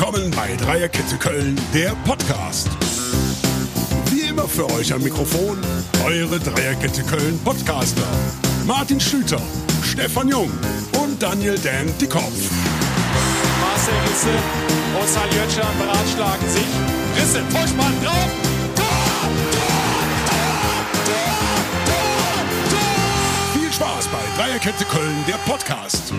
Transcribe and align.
Willkommen 0.00 0.30
bei 0.30 0.56
Dreierkette 0.56 1.16
Köln, 1.18 1.60
der 1.74 1.90
Podcast. 2.06 2.70
Wie 4.10 4.22
immer 4.22 4.48
für 4.48 4.64
euch 4.72 4.90
am 4.94 5.02
Mikrofon 5.02 5.58
eure 6.02 6.40
Dreierkette 6.40 7.02
Köln 7.02 7.38
Podcaster. 7.44 8.08
Martin 8.66 8.98
Schlüter, 8.98 9.42
Stefan 9.82 10.28
Jung 10.28 10.50
und 11.02 11.22
Daniel 11.22 11.58
Dan 11.58 11.92
Dickhoff. 11.98 12.32
Marcel 13.60 13.92
Risse 14.08 14.30
und 14.98 15.06
Saljötscher 15.06 15.68
beratschlagen 15.78 16.48
sich. 16.48 16.64
Risse, 17.16 17.42
Vollspann 17.50 17.92
drauf. 18.02 18.30
Tor, 18.76 18.86
Tor, 19.52 20.00
Tor. 22.70 22.90
Viel 23.52 23.70
Spaß 23.70 24.08
bei 24.08 24.42
Dreierkette 24.42 24.86
Köln, 24.86 25.24
der 25.28 25.36
Podcast. 25.44 26.14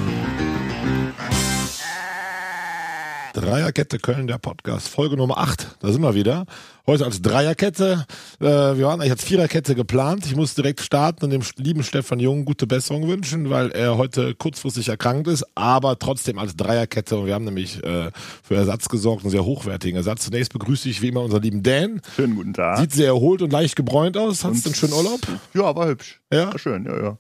Dreierkette 3.33 3.97
Köln, 3.97 4.27
der 4.27 4.39
Podcast, 4.39 4.89
Folge 4.89 5.15
Nummer 5.15 5.37
8. 5.37 5.77
Da 5.79 5.91
sind 5.93 6.01
wir 6.01 6.15
wieder. 6.15 6.45
Heute 6.85 7.05
als 7.05 7.21
Dreierkette. 7.21 8.05
Äh, 8.41 8.45
wir 8.45 8.85
waren 8.85 8.99
eigentlich 8.99 9.11
als 9.11 9.23
Viererkette 9.23 9.73
geplant. 9.73 10.25
Ich 10.25 10.35
muss 10.35 10.53
direkt 10.53 10.81
starten 10.81 11.23
und 11.23 11.31
dem 11.31 11.41
lieben 11.55 11.81
Stefan 11.83 12.19
Jung 12.19 12.43
gute 12.43 12.67
Besserung 12.67 13.07
wünschen, 13.07 13.49
weil 13.49 13.71
er 13.71 13.97
heute 13.97 14.35
kurzfristig 14.35 14.89
erkrankt 14.89 15.29
ist, 15.29 15.45
aber 15.55 15.97
trotzdem 15.97 16.39
als 16.39 16.57
Dreierkette. 16.57 17.15
Und 17.15 17.25
wir 17.25 17.33
haben 17.33 17.45
nämlich 17.45 17.81
äh, 17.85 18.11
für 18.43 18.55
Ersatz 18.55 18.89
gesorgt, 18.89 19.23
einen 19.23 19.31
sehr 19.31 19.45
hochwertigen 19.45 19.95
Ersatz. 19.95 20.25
Zunächst 20.25 20.51
begrüße 20.51 20.89
ich 20.89 21.01
wie 21.01 21.07
immer 21.07 21.21
unseren 21.21 21.41
lieben 21.41 21.63
Dan. 21.63 22.01
Schönen 22.17 22.35
guten 22.35 22.53
Tag. 22.53 22.79
Sieht 22.79 22.91
sehr 22.91 23.07
erholt 23.07 23.41
und 23.41 23.53
leicht 23.53 23.77
gebräunt 23.77 24.17
aus. 24.17 24.43
Hattest 24.43 24.65
du 24.65 24.69
einen 24.69 24.75
schönen 24.75 24.93
Urlaub? 24.93 25.21
Ja, 25.53 25.73
war 25.73 25.87
hübsch. 25.87 26.19
Ja? 26.33 26.47
War 26.51 26.59
schön, 26.59 26.83
ja, 26.83 27.01
ja. 27.01 27.17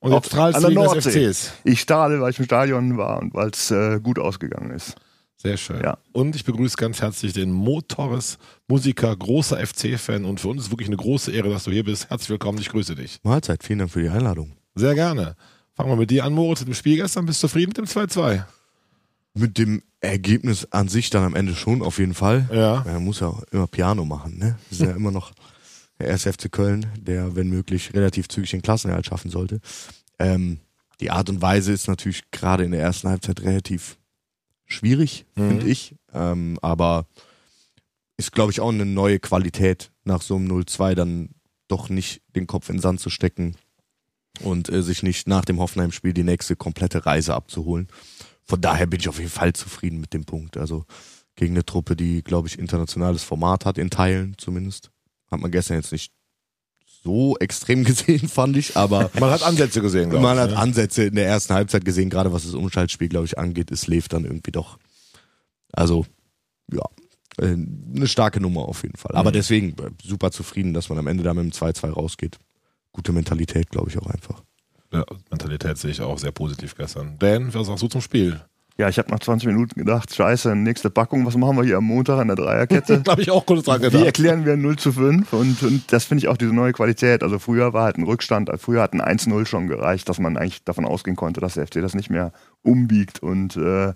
Und 0.00 0.12
jetzt 0.12 0.26
strahlst 0.26 0.62
du 0.62 0.68
wegen 0.68 0.82
des. 0.82 1.06
FCs. 1.06 1.52
Ich 1.64 1.80
strahle, 1.80 2.20
weil 2.20 2.32
ich 2.32 2.38
im 2.38 2.44
Stadion 2.44 2.98
war 2.98 3.22
und 3.22 3.32
weil 3.32 3.48
es 3.50 3.70
äh, 3.70 3.98
gut 3.98 4.18
ausgegangen 4.18 4.72
ist. 4.72 4.96
Sehr 5.42 5.56
schön. 5.56 5.82
Ja. 5.82 5.98
Und 6.12 6.36
ich 6.36 6.44
begrüße 6.44 6.76
ganz 6.76 7.02
herzlich 7.02 7.32
den 7.32 7.50
Mo 7.50 7.80
Torres, 7.80 8.38
Musiker, 8.68 9.16
großer 9.16 9.58
FC-Fan 9.58 10.24
und 10.24 10.38
für 10.38 10.46
uns 10.46 10.62
ist 10.62 10.70
wirklich 10.70 10.86
eine 10.86 10.96
große 10.96 11.32
Ehre, 11.32 11.50
dass 11.50 11.64
du 11.64 11.72
hier 11.72 11.82
bist. 11.82 12.08
Herzlich 12.10 12.30
willkommen, 12.30 12.58
ich 12.58 12.68
grüße 12.68 12.94
dich. 12.94 13.18
Mahlzeit, 13.24 13.64
vielen 13.64 13.80
Dank 13.80 13.90
für 13.90 14.00
die 14.00 14.08
Einladung. 14.08 14.52
Sehr 14.76 14.94
gerne. 14.94 15.34
Fangen 15.74 15.90
wir 15.90 15.96
mit 15.96 16.12
dir 16.12 16.24
an, 16.24 16.32
Moritz, 16.32 16.60
mit 16.60 16.68
dem 16.68 16.74
Spiel 16.74 16.94
gestern. 16.94 17.26
Bist 17.26 17.42
du 17.42 17.48
zufrieden 17.48 17.70
mit 17.70 17.78
dem 17.78 17.86
2-2? 17.86 18.44
Mit 19.34 19.58
dem 19.58 19.82
Ergebnis 20.00 20.68
an 20.70 20.86
sich 20.86 21.10
dann 21.10 21.24
am 21.24 21.34
Ende 21.34 21.56
schon, 21.56 21.82
auf 21.82 21.98
jeden 21.98 22.14
Fall. 22.14 22.48
Ja. 22.52 22.84
Man 22.86 23.02
muss 23.02 23.18
ja 23.18 23.26
auch 23.26 23.42
immer 23.50 23.66
Piano 23.66 24.04
machen, 24.04 24.38
ne? 24.38 24.56
Das 24.70 24.78
ist 24.78 24.86
ja 24.86 24.92
immer 24.96 25.10
noch 25.10 25.32
der 25.98 26.06
erste 26.06 26.32
FC 26.32 26.52
Köln, 26.52 26.86
der, 27.00 27.34
wenn 27.34 27.48
möglich, 27.48 27.92
relativ 27.94 28.28
zügig 28.28 28.52
den 28.52 28.62
Klassenerhalt 28.62 29.06
schaffen 29.06 29.32
sollte. 29.32 29.60
Ähm, 30.20 30.60
die 31.00 31.10
Art 31.10 31.28
und 31.28 31.42
Weise 31.42 31.72
ist 31.72 31.88
natürlich 31.88 32.30
gerade 32.30 32.62
in 32.62 32.70
der 32.70 32.80
ersten 32.80 33.08
Halbzeit 33.08 33.42
relativ 33.42 33.96
schwierig, 34.72 35.26
Mhm. 35.36 35.48
finde 35.48 35.66
ich. 35.68 35.94
Ähm, 36.12 36.58
aber 36.62 37.06
ist, 38.16 38.32
glaube 38.32 38.52
ich, 38.52 38.60
auch 38.60 38.70
eine 38.70 38.84
neue 38.86 39.18
Qualität, 39.18 39.92
nach 40.04 40.22
so 40.22 40.36
einem 40.36 40.46
0-2 40.48 40.94
dann 40.94 41.30
doch 41.68 41.88
nicht 41.88 42.22
den 42.36 42.46
Kopf 42.46 42.68
in 42.68 42.76
den 42.76 42.82
Sand 42.82 43.00
zu 43.00 43.08
stecken 43.10 43.56
und 44.40 44.68
äh, 44.68 44.82
sich 44.82 45.02
nicht 45.02 45.28
nach 45.28 45.44
dem 45.44 45.58
Hoffenheim-Spiel 45.58 46.12
die 46.12 46.24
nächste 46.24 46.56
komplette 46.56 47.06
Reise 47.06 47.34
abzuholen. 47.34 47.88
Von 48.44 48.60
daher 48.60 48.86
bin 48.86 49.00
ich 49.00 49.08
auf 49.08 49.18
jeden 49.18 49.30
Fall 49.30 49.52
zufrieden 49.52 50.00
mit 50.00 50.12
dem 50.12 50.24
Punkt. 50.24 50.56
Also 50.56 50.84
gegen 51.36 51.54
eine 51.54 51.64
Truppe, 51.64 51.96
die, 51.96 52.22
glaube 52.22 52.48
ich, 52.48 52.58
internationales 52.58 53.22
Format 53.22 53.64
hat, 53.64 53.78
in 53.78 53.88
Teilen 53.90 54.34
zumindest. 54.36 54.90
Hat 55.30 55.40
man 55.40 55.50
gestern 55.50 55.76
jetzt 55.78 55.92
nicht 55.92 56.12
so 57.04 57.36
extrem 57.38 57.84
gesehen, 57.84 58.28
fand 58.28 58.56
ich, 58.56 58.76
aber 58.76 59.10
Man 59.18 59.30
hat 59.30 59.42
Ansätze 59.42 59.80
gesehen, 59.80 60.10
glaube 60.10 60.22
man 60.22 60.36
ich. 60.36 60.42
hat 60.42 60.50
ne? 60.50 60.56
Ansätze 60.58 61.04
in 61.04 61.14
der 61.14 61.26
ersten 61.26 61.54
Halbzeit 61.54 61.84
gesehen, 61.84 62.10
gerade 62.10 62.32
was 62.32 62.44
das 62.44 62.54
Umschaltspiel, 62.54 63.08
glaube 63.08 63.26
ich, 63.26 63.38
angeht, 63.38 63.70
ist 63.70 63.86
Lev 63.86 64.08
dann 64.08 64.24
irgendwie 64.24 64.52
doch. 64.52 64.78
Also, 65.72 66.06
ja, 66.72 66.82
äh, 67.38 67.46
eine 67.46 68.06
starke 68.06 68.40
Nummer 68.40 68.62
auf 68.68 68.82
jeden 68.82 68.96
Fall. 68.96 69.14
Aber 69.14 69.30
Mhm. 69.30 69.34
deswegen 69.34 69.68
äh, 69.78 69.90
super 70.02 70.30
zufrieden, 70.30 70.74
dass 70.74 70.88
man 70.88 70.98
am 70.98 71.06
Ende 71.06 71.22
da 71.24 71.34
mit 71.34 71.44
dem 71.44 71.52
2-2 71.52 71.90
rausgeht. 71.90 72.38
Gute 72.92 73.12
Mentalität, 73.12 73.70
glaube 73.70 73.88
ich, 73.90 73.98
auch 73.98 74.06
einfach. 74.06 74.42
Ja, 74.92 75.04
Mentalität 75.30 75.78
sehe 75.78 75.90
ich 75.90 76.00
auch 76.02 76.18
sehr 76.18 76.32
positiv 76.32 76.74
gestern. 76.76 77.16
Dan, 77.18 77.52
was 77.54 77.66
sagst 77.66 77.82
du 77.82 77.88
zum 77.88 78.02
Spiel? 78.02 78.40
Ja, 78.78 78.88
ich 78.88 78.98
habe 78.98 79.10
nach 79.10 79.20
20 79.20 79.46
Minuten 79.48 79.78
gedacht, 79.78 80.14
scheiße, 80.14 80.56
nächste 80.56 80.88
Packung, 80.88 81.26
was 81.26 81.36
machen 81.36 81.56
wir 81.58 81.64
hier 81.64 81.76
am 81.76 81.84
Montag 81.84 82.18
an 82.18 82.28
der 82.28 82.36
Dreierkette? 82.36 83.00
Da 83.04 83.12
habe 83.12 83.22
ich 83.22 83.30
auch 83.30 83.44
kurz 83.44 83.64
dran 83.64 83.80
Wie 83.80 83.86
gedacht. 83.86 84.04
erklären 84.04 84.46
wir 84.46 84.56
0 84.56 84.76
zu 84.76 84.92
5? 84.92 85.30
Und, 85.32 85.62
und 85.62 85.92
das 85.92 86.06
finde 86.06 86.24
ich 86.24 86.28
auch 86.28 86.38
diese 86.38 86.54
neue 86.54 86.72
Qualität. 86.72 87.22
Also 87.22 87.38
früher 87.38 87.74
war 87.74 87.84
halt 87.84 87.98
ein 87.98 88.04
Rückstand, 88.04 88.50
früher 88.58 88.80
hat 88.82 88.94
ein 88.94 89.02
1-0 89.02 89.44
schon 89.44 89.68
gereicht, 89.68 90.08
dass 90.08 90.18
man 90.18 90.36
eigentlich 90.36 90.64
davon 90.64 90.86
ausgehen 90.86 91.16
konnte, 91.16 91.40
dass 91.40 91.54
der 91.54 91.66
FC 91.66 91.82
das 91.82 91.94
nicht 91.94 92.08
mehr 92.08 92.32
umbiegt. 92.62 93.22
Und 93.22 93.56
äh, 93.56 93.92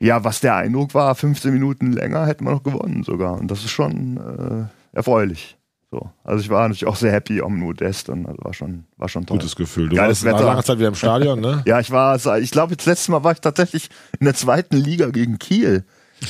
ja, 0.00 0.24
was 0.24 0.40
der 0.40 0.56
Eindruck 0.56 0.94
war, 0.94 1.14
15 1.14 1.52
Minuten 1.52 1.92
länger 1.92 2.26
hätten 2.26 2.44
wir 2.44 2.50
noch 2.52 2.64
gewonnen 2.64 3.04
sogar. 3.04 3.38
Und 3.38 3.50
das 3.50 3.60
ist 3.60 3.70
schon 3.70 4.16
äh, 4.16 4.96
erfreulich. 4.96 5.56
So. 5.90 6.08
Also 6.22 6.42
ich 6.42 6.50
war 6.50 6.62
natürlich 6.62 6.86
auch 6.86 6.94
sehr 6.96 7.10
happy 7.10 7.40
am 7.42 7.56
Modest 7.58 8.08
und 8.10 8.24
also 8.26 8.38
war 8.42 8.54
schon, 8.54 8.84
war 8.96 9.08
schon 9.08 9.26
toll. 9.26 9.38
Gutes 9.38 9.56
Gefühl. 9.56 9.88
Du 9.88 9.96
Geiles 9.96 10.24
warst 10.24 10.34
Wetter. 10.36 10.46
langer 10.46 10.62
Zeit 10.62 10.78
wieder 10.78 10.88
im 10.88 10.94
Stadion, 10.94 11.40
ne? 11.40 11.62
Ja, 11.66 11.80
ich 11.80 11.90
war, 11.90 12.16
ich 12.38 12.50
glaube, 12.52 12.76
das 12.76 12.86
letzte 12.86 13.10
Mal 13.10 13.24
war 13.24 13.32
ich 13.32 13.40
tatsächlich 13.40 13.88
in 14.20 14.24
der 14.26 14.34
zweiten 14.34 14.76
Liga 14.76 15.08
gegen 15.10 15.38
Kiel. 15.38 15.84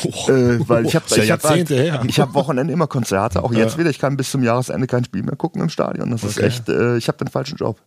Äh, 0.04 0.60
weil 0.68 0.86
ich 0.86 0.94
habe 0.94 1.04
Ist 1.06 1.16
ja 1.16 1.24
ich 1.24 1.30
hab, 1.32 1.42
her. 1.44 2.02
ich 2.06 2.20
hab 2.20 2.32
Wochenende 2.34 2.72
immer 2.72 2.86
Konzerte, 2.86 3.42
auch 3.42 3.52
jetzt 3.52 3.72
Ja. 3.74 3.78
wieder. 3.80 3.90
Ich 3.90 3.98
kann 3.98 4.16
bis 4.16 4.30
zum 4.30 4.42
Jahresende 4.44 4.86
kein 4.86 5.04
Spiel 5.04 5.24
mehr 5.24 5.34
gucken 5.36 5.60
im 5.60 5.68
Stadion. 5.68 6.10
Das 6.12 6.22
ist 6.24 6.38
Okay. 6.38 6.46
echt, 6.46 6.68
äh, 6.68 6.96
ich 6.96 7.08
habe 7.08 7.18
den 7.18 7.28
falschen 7.28 7.56
Job. 7.56 7.80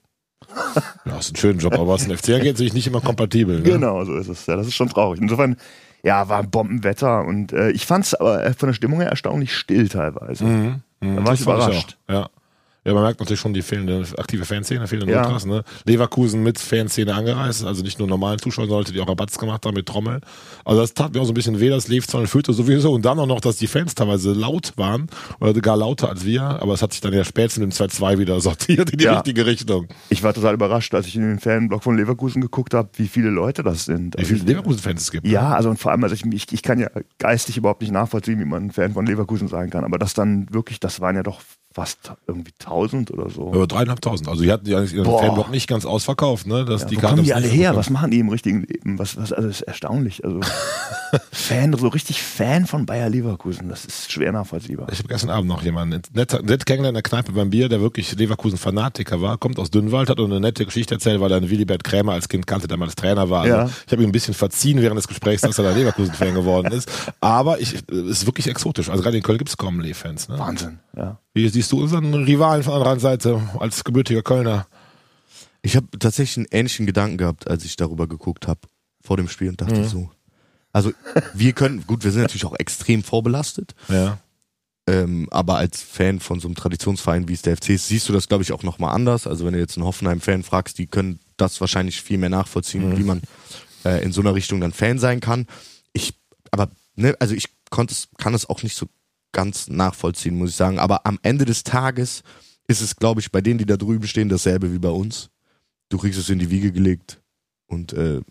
Ja, 1.06 1.18
ist 1.18 1.32
ein 1.32 1.36
schöner 1.38 1.60
Job, 1.60 1.74
aber 1.74 1.88
was 1.88 2.06
den 2.06 2.16
FC 2.18 2.30
angeht, 2.36 2.58
sehe 2.58 2.68
ich 2.68 2.74
nicht 2.74 2.88
immer 2.88 3.02
kompatibel. 3.02 3.58
Ne? 3.58 3.64
Genau, 3.64 4.04
so 4.06 4.16
ist 4.16 4.28
es. 4.28 4.46
Ja, 4.46 4.56
das 4.58 4.68
ist 4.68 4.76
schon 4.76 4.90
traurig. 4.90 5.22
Insofern, 5.22 5.56
ja, 6.04 6.28
war 6.30 6.40
ein 6.40 6.50
Bombenwetter 6.50 7.24
und 7.26 7.54
äh, 7.54 7.72
ich 7.72 7.86
fand 7.86 8.06
es 8.06 8.14
aber 8.16 8.44
äh, 8.46 8.54
von 8.54 8.68
der 8.68 8.74
Stimmung 8.74 9.00
her 9.00 9.10
erstaunlich 9.10 9.56
still 9.56 9.88
teilweise. 9.90 10.44
Mhm. 10.44 10.82
Mhm. 11.04 11.16
Da 11.18 11.26
war 11.26 11.34
ich 11.34 11.42
überrascht. 11.42 11.98
auch. 12.08 12.14
Ja. 12.14 12.30
Ja, 12.86 12.94
man 12.94 13.04
merkt 13.04 13.20
natürlich 13.20 13.40
schon 13.40 13.54
die 13.54 13.62
fehlende 13.62 14.04
aktive 14.18 14.44
Fanszene, 14.46 14.88
fehlende 14.88 15.14
Ja. 15.14 15.22
Ultras, 15.24 15.46
ne? 15.46 15.64
Leverkusen 15.86 16.44
mit 16.44 16.60
Fanszene 16.60 17.14
angereist, 17.16 17.64
also 17.66 17.82
nicht 17.82 17.98
nur 18.00 18.08
normalen 18.08 18.40
Zuschauern, 18.40 18.68
sondern 18.68 18.82
Leute, 18.82 18.92
die 18.94 19.00
auch 19.00 19.08
Rabatz 19.08 19.38
gemacht 19.38 19.66
haben 19.66 19.76
mit 19.76 19.86
Trommel. 19.86 20.20
Also 20.66 20.82
das 20.82 20.94
tat 20.94 21.14
mir 21.14 21.22
auch 21.22 21.26
so 21.26 21.32
ein 21.32 21.34
bisschen 21.36 21.60
weh, 21.60 21.70
das 21.70 21.88
und 21.88 22.28
führte 22.28 22.52
sowieso 22.54 22.92
und 22.94 23.06
dann 23.06 23.18
auch 23.20 23.26
noch, 23.26 23.40
dass 23.40 23.56
die 23.58 23.68
Fans 23.68 23.96
teilweise 23.96 24.34
laut 24.34 24.74
waren 24.76 25.08
oder 25.40 25.54
gar 25.54 25.78
lauter 25.78 26.10
als 26.10 26.26
wir, 26.26 26.42
aber 26.44 26.74
es 26.74 26.82
hat 26.82 26.92
sich 26.92 27.02
dann 27.02 27.14
ja 27.14 27.24
spätestens 27.24 27.64
im 27.64 27.88
2-2 27.88 28.18
wieder 28.20 28.40
sortiert 28.42 28.90
in 28.90 28.98
die 28.98 29.06
Ja. 29.06 29.14
richtige 29.16 29.46
Richtung. 29.46 29.88
Ich 30.10 30.22
war 30.24 30.34
total 30.34 30.54
überrascht, 30.54 30.94
als 30.94 31.08
ich 31.08 31.16
in 31.16 31.22
den 31.22 31.40
Fanblock 31.40 31.84
von 31.84 31.96
Leverkusen 31.98 32.42
geguckt 32.42 32.74
habe, 32.74 32.90
wie 32.98 33.08
viele 33.08 33.30
Leute 33.30 33.64
das 33.64 33.86
sind. 33.86 34.16
Wie 34.16 34.20
Also 34.20 34.34
viele 34.36 34.46
Leverkusen-Fans 34.46 35.02
es 35.04 35.12
gibt. 35.12 35.26
Ja, 35.28 35.54
also 35.54 35.70
und 35.70 35.78
vor 35.80 35.92
allem, 35.92 36.04
also 36.04 36.16
ich, 36.16 36.26
ich, 36.26 36.52
ich 36.52 36.62
kann 36.62 36.80
ja 36.80 36.90
geistig 37.18 37.56
überhaupt 37.58 37.82
nicht 37.82 37.92
nachvollziehen, 37.92 38.40
wie 38.40 38.46
man 38.46 38.66
ein 38.66 38.72
Fan 38.72 38.94
von 38.94 39.06
Leverkusen 39.06 39.48
sein 39.48 39.70
kann. 39.70 39.84
Aber 39.86 39.98
das 39.98 40.14
dann 40.14 40.48
wirklich, 40.54 40.80
das 40.80 41.00
waren 41.00 41.16
ja 41.16 41.24
doch 41.24 41.42
fast 41.74 42.12
irgendwie 42.28 42.52
1000 42.60 43.12
oder 43.12 43.30
so. 43.30 43.52
Über 43.54 43.68
dreieinhalbtausend. 43.68 44.28
Also 44.30 44.44
die 44.44 44.52
hatten 44.52 44.68
ja 44.68 44.78
eigentlich 44.78 44.94
ihren 44.94 45.06
Boah. 45.06 45.24
Fanblock 45.24 45.50
nicht 45.52 45.68
ganz 45.68 45.86
ausverkauft, 45.86 46.46
ne? 46.48 46.66
Dass 46.66 46.82
Ja, 46.84 46.88
die 46.90 46.98
wo 46.98 47.02
kommen 47.08 47.24
die 47.24 47.34
alle 47.34 47.48
her? 47.48 47.70
bekommen. 47.72 47.78
Was 47.80 47.90
machen 47.90 48.12
die 48.12 48.20
im 48.20 48.30
richtigen 48.30 48.62
Leben? 48.62 49.00
Was, 49.00 49.18
was, 49.18 49.34
also 49.34 49.48
das 49.48 49.58
ist 49.62 49.68
erstaunlich. 49.68 50.24
Also 50.24 50.40
Fan, 51.32 51.74
so 51.78 51.88
richtig 51.88 52.22
Fan 52.22 52.66
von 52.66 52.86
Bayer 52.86 53.10
Leverkusen, 53.10 53.70
das 53.70 53.86
ist 53.86 54.12
schwer 54.12 54.32
nachvollziehbar. 54.32 54.88
Ich 54.92 55.00
habe 55.00 55.08
gestern 55.10 55.30
Abend 55.30 55.48
noch 55.48 55.64
jemanden 55.64 56.02
nett, 56.14 56.32
nett 56.44 56.66
kennengelernt 56.66 56.88
in 56.90 56.94
der 56.96 57.04
Kneipe 57.04 57.32
beim 57.34 57.50
Bier, 57.50 57.70
der 57.70 57.82
wirklich 57.82 58.16
Leverkusen-Fanatiker 58.18 59.22
war, 59.22 59.38
kommt 59.38 59.60
aus 59.60 59.70
Dünnwald, 59.72 60.10
hat 60.10 60.20
eine 60.20 60.40
nette 60.40 60.66
Geschichte 60.66 60.96
erzählt, 60.96 61.20
weil 61.22 61.32
er 61.32 61.38
einen 61.38 61.50
Willibert 61.50 61.84
Krämer 61.84 62.14
als 62.14 62.30
Kind 62.30 62.48
kannte, 62.48 62.68
der 62.68 62.78
mal 62.78 62.86
als 62.86 62.96
Trainer 62.96 63.30
war. 63.30 63.42
Also 63.44 63.56
Ja. 63.56 63.70
Ich 63.86 63.92
habe 63.92 64.02
ihm 64.04 64.10
ein 64.10 64.12
bisschen 64.12 64.34
verziehen 64.34 64.82
während 64.82 64.98
des 64.98 65.08
Gesprächs, 65.08 65.42
dass 65.42 65.58
er 65.58 65.64
da 65.66 65.72
Leverkusen-Fan 65.72 66.34
geworden 66.34 66.72
ist. 66.72 66.90
Aber 67.22 67.60
ich, 67.60 67.74
es 67.74 67.82
ist 67.92 68.26
wirklich 68.26 68.48
exotisch. 68.48 68.90
Also 68.90 69.04
gerade 69.04 69.18
in 69.18 69.24
Köln 69.24 69.38
gibt's 69.38 69.58
kaum 69.58 69.80
Lee-Fans. 69.80 70.30
Ne? 70.30 70.40
Wahnsinn, 70.40 70.80
ja. 70.96 71.20
Wie 71.34 71.48
siehst 71.50 71.72
du 71.72 71.82
unseren 71.82 72.14
Rivalen 72.14 72.64
von 72.64 72.74
der 72.74 72.82
anderen 72.82 73.00
Seite 73.00 73.42
als 73.60 73.84
gebürtiger 73.84 74.22
Kölner? 74.24 74.68
Ich 75.62 75.76
habe 75.76 75.88
tatsächlich 75.98 76.38
einen 76.38 76.48
ähnlichen 76.60 76.86
Gedanken 76.86 77.18
gehabt, 77.18 77.48
als 77.50 77.64
ich 77.66 77.76
darüber 77.76 78.08
geguckt 78.08 78.48
habe 78.48 78.60
vor 79.02 79.18
dem 79.18 79.28
Spiel 79.30 79.50
und 79.50 79.62
dachte 79.62 79.80
Mhm. 79.82 79.88
so. 79.88 80.12
Also 80.72 80.92
wir 81.34 81.54
können, 81.54 81.86
gut, 81.88 82.04
wir 82.04 82.12
sind 82.12 82.22
natürlich 82.24 82.46
auch 82.46 82.56
extrem 82.58 83.04
vorbelastet, 83.04 83.76
Ja. 83.90 84.18
ähm, 84.88 85.28
aber 85.32 85.58
als 85.58 85.82
Fan 85.82 86.20
von 86.20 86.40
so 86.40 86.48
einem 86.48 86.56
Traditionsverein 86.56 87.28
wie 87.28 87.34
es 87.34 87.42
der 87.44 87.56
FC 87.58 87.70
ist, 87.76 87.88
siehst 87.88 88.10
du 88.10 88.14
das, 88.14 88.28
glaube 88.28 88.44
ich, 88.44 88.52
auch 88.52 88.64
nochmal 88.64 88.94
anders. 88.94 89.28
Also 89.28 89.46
wenn 89.46 89.54
du 89.54 89.60
jetzt 89.60 89.78
einen 89.78 89.86
Hoffenheim-Fan 89.86 90.44
fragst, 90.44 90.78
die 90.78 90.88
können 90.88 91.20
das 91.38 91.62
wahrscheinlich 91.62 92.02
viel 92.02 92.18
mehr 92.18 92.30
nachvollziehen, 92.30 92.90
Mhm. 92.90 92.98
wie 92.98 93.04
man 93.04 93.22
äh, 93.86 94.04
in 94.04 94.12
so 94.14 94.22
einer 94.22 94.34
Richtung 94.34 94.62
dann 94.62 94.72
Fan 94.74 94.98
sein 95.00 95.20
kann. 95.20 95.46
Ich, 95.94 96.14
aber, 96.52 96.70
ne, 96.96 97.16
also 97.20 97.36
ich 97.36 97.46
konnte 97.70 97.94
es, 97.94 98.08
kann 98.18 98.34
es 98.34 98.50
auch 98.50 98.64
nicht 98.64 98.76
so 98.78 98.88
ganz 99.34 99.68
nachvollziehen, 99.68 100.38
muss 100.38 100.52
ich 100.52 100.56
sagen. 100.56 100.80
Aber 100.80 101.06
am 101.06 101.20
Ende 101.22 101.44
des 101.44 101.64
Tages 101.64 102.24
ist 102.68 102.82
es, 102.82 102.96
glaube 102.96 103.20
ich, 103.20 103.32
bei 103.32 103.42
denen, 103.42 103.58
die 103.58 103.66
da 103.66 103.76
drüben 103.76 104.08
stehen, 104.08 104.30
dasselbe 104.30 104.72
wie 104.72 104.80
bei 104.80 104.90
uns. 104.90 105.30
Du 105.90 105.98
kriegst 105.98 106.18
es 106.18 106.30
in 106.30 106.40
die 106.40 106.50
Wiege 106.50 106.72
gelegt 106.72 107.22
und 107.68 107.92
äh, 107.94 108.22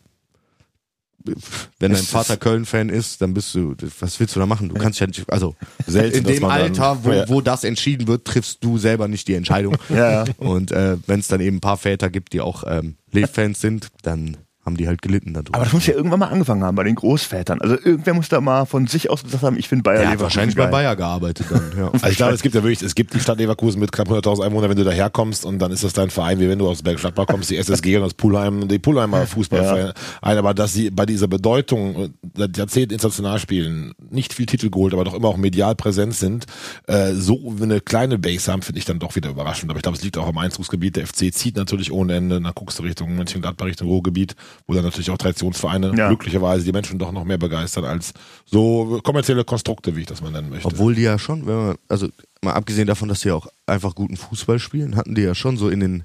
wenn 1.78 1.92
dein 1.92 2.02
Vater 2.02 2.36
Köln-Fan 2.36 2.88
ist, 2.88 3.22
dann 3.22 3.32
bist 3.32 3.54
du, 3.54 3.76
was 4.00 4.18
willst 4.18 4.34
du 4.34 4.40
da 4.40 4.46
machen? 4.46 4.68
Du 4.68 4.74
kannst 4.74 4.98
ja 4.98 5.06
nicht, 5.06 5.30
also 5.30 5.54
Selten, 5.86 6.18
in 6.18 6.24
dem 6.24 6.44
Alter, 6.44 7.04
wo, 7.04 7.12
Ja. 7.12 7.28
wo 7.28 7.40
das 7.40 7.62
entschieden 7.62 8.08
wird, 8.08 8.24
triffst 8.24 8.64
du 8.64 8.76
selber 8.78 9.06
nicht 9.06 9.28
die 9.28 9.34
Entscheidung. 9.34 9.76
Ja. 9.88 10.24
Und 10.38 10.72
äh, 10.72 10.96
wenn 11.06 11.20
es 11.20 11.28
dann 11.28 11.40
eben 11.40 11.58
ein 11.58 11.60
paar 11.60 11.76
Väter 11.76 12.10
gibt, 12.10 12.32
die 12.32 12.40
auch 12.40 12.64
ähm, 12.66 12.96
Lev-Fans 13.12 13.60
sind, 13.60 13.88
dann 14.02 14.36
haben 14.64 14.76
die 14.76 14.86
halt 14.86 15.02
gelitten 15.02 15.34
darunter. 15.34 15.54
Aber 15.54 15.64
das 15.64 15.72
muss 15.72 15.86
ja 15.86 15.94
irgendwann 15.94 16.20
mal 16.20 16.28
angefangen 16.28 16.62
haben 16.62 16.76
bei 16.76 16.84
den 16.84 16.94
Großvätern. 16.94 17.60
Also 17.60 17.74
irgendwer 17.74 18.14
muss 18.14 18.28
da 18.28 18.40
mal 18.40 18.64
von 18.64 18.86
sich 18.86 19.10
aus 19.10 19.24
gesagt 19.24 19.42
haben, 19.42 19.58
ich 19.58 19.68
finde 19.68 19.82
Bayer 19.82 19.98
Leverkusen 19.98 20.20
wahrscheinlich 20.20 20.56
geil. 20.56 20.66
bei 20.66 20.70
Bayer 20.70 20.94
gearbeitet 20.94 21.46
dann, 21.50 21.72
ja. 21.76 21.90
Also 21.92 22.06
ich 22.08 22.16
glaube, 22.16 22.34
es 22.34 22.42
gibt 22.42 22.54
ja 22.54 22.62
wirklich, 22.62 22.82
es 22.82 22.94
gibt 22.94 23.12
die 23.12 23.20
Stadt 23.20 23.38
Leverkusen 23.38 23.80
mit 23.80 23.90
knapp 23.90 24.08
100.000 24.08 24.44
Einwohnern, 24.46 24.70
wenn 24.70 24.76
du 24.76 24.84
daherkommst 24.84 25.44
und 25.44 25.58
dann 25.58 25.72
ist 25.72 25.82
das 25.82 25.92
dein 25.92 26.10
Verein, 26.10 26.38
wie 26.38 26.48
wenn 26.48 26.60
du 26.60 26.68
aus 26.68 26.82
Bergstadtbach 26.82 27.26
kommst, 27.26 27.50
die 27.50 27.56
SSG 27.56 27.96
und 27.96 28.02
das 28.02 28.14
Pulheim, 28.14 28.68
die 28.68 28.78
Pulheimer 28.78 29.26
Fußballverein. 29.26 29.92
Ein, 30.20 30.38
aber 30.38 30.54
dass 30.54 30.72
sie 30.72 30.90
bei 30.90 31.06
dieser 31.06 31.26
Bedeutung 31.26 31.96
äh, 31.96 32.08
seit 32.36 32.56
Jahrzehnten 32.56 32.94
international 32.94 33.40
spielen, 33.40 33.94
nicht 34.10 34.32
viel 34.32 34.46
Titel 34.46 34.70
geholt, 34.70 34.92
aber 34.94 35.02
doch 35.04 35.14
immer 35.14 35.28
auch 35.28 35.36
medial 35.36 35.74
präsent 35.74 36.14
sind, 36.14 36.46
äh, 36.86 37.14
so 37.14 37.52
eine 37.60 37.80
kleine 37.80 38.18
Base 38.18 38.50
haben, 38.50 38.62
finde 38.62 38.78
ich 38.78 38.84
dann 38.84 39.00
doch 39.00 39.16
wieder 39.16 39.30
überraschend. 39.30 39.70
Aber 39.70 39.78
ich 39.78 39.82
glaube, 39.82 39.98
es 39.98 40.04
liegt 40.04 40.18
auch 40.18 40.28
am 40.28 40.38
Einzugsgebiet. 40.38 40.96
Der 40.96 41.06
FC 41.06 41.34
zieht 41.34 41.56
natürlich 41.56 41.90
ohne 41.90 42.14
Ende, 42.14 42.40
dann 42.40 42.52
guckst 42.54 42.78
du 42.78 42.84
Richtung 42.84 43.16
Mönchengladbach, 43.16 43.66
Richtung 43.66 43.88
Ruhrgebiet, 43.88 44.36
wo 44.66 44.74
dann 44.74 44.84
natürlich 44.84 45.10
auch 45.10 45.18
Traditionsvereine 45.18 45.92
Ja. 45.96 46.08
glücklicherweise 46.08 46.64
die 46.64 46.72
Menschen 46.72 46.98
doch 46.98 47.12
noch 47.12 47.24
mehr 47.24 47.38
begeistern 47.38 47.84
als 47.84 48.12
so 48.44 49.00
kommerzielle 49.02 49.44
Konstrukte, 49.44 49.96
wie 49.96 50.00
ich 50.00 50.06
das 50.06 50.20
mal 50.22 50.30
nennen 50.30 50.50
möchte. 50.50 50.66
Obwohl 50.68 50.94
die 50.94 51.02
ja 51.02 51.18
schon, 51.18 51.46
wenn 51.46 51.56
man, 51.56 51.76
also 51.88 52.08
mal 52.42 52.52
abgesehen 52.54 52.86
davon, 52.86 53.08
dass 53.08 53.20
die 53.20 53.30
auch 53.30 53.46
einfach 53.66 53.94
guten 53.94 54.16
Fußball 54.16 54.58
spielen, 54.58 54.96
hatten 54.96 55.14
die 55.14 55.22
ja 55.22 55.34
schon 55.34 55.56
so 55.56 55.68
in 55.68 55.80
den 55.80 56.04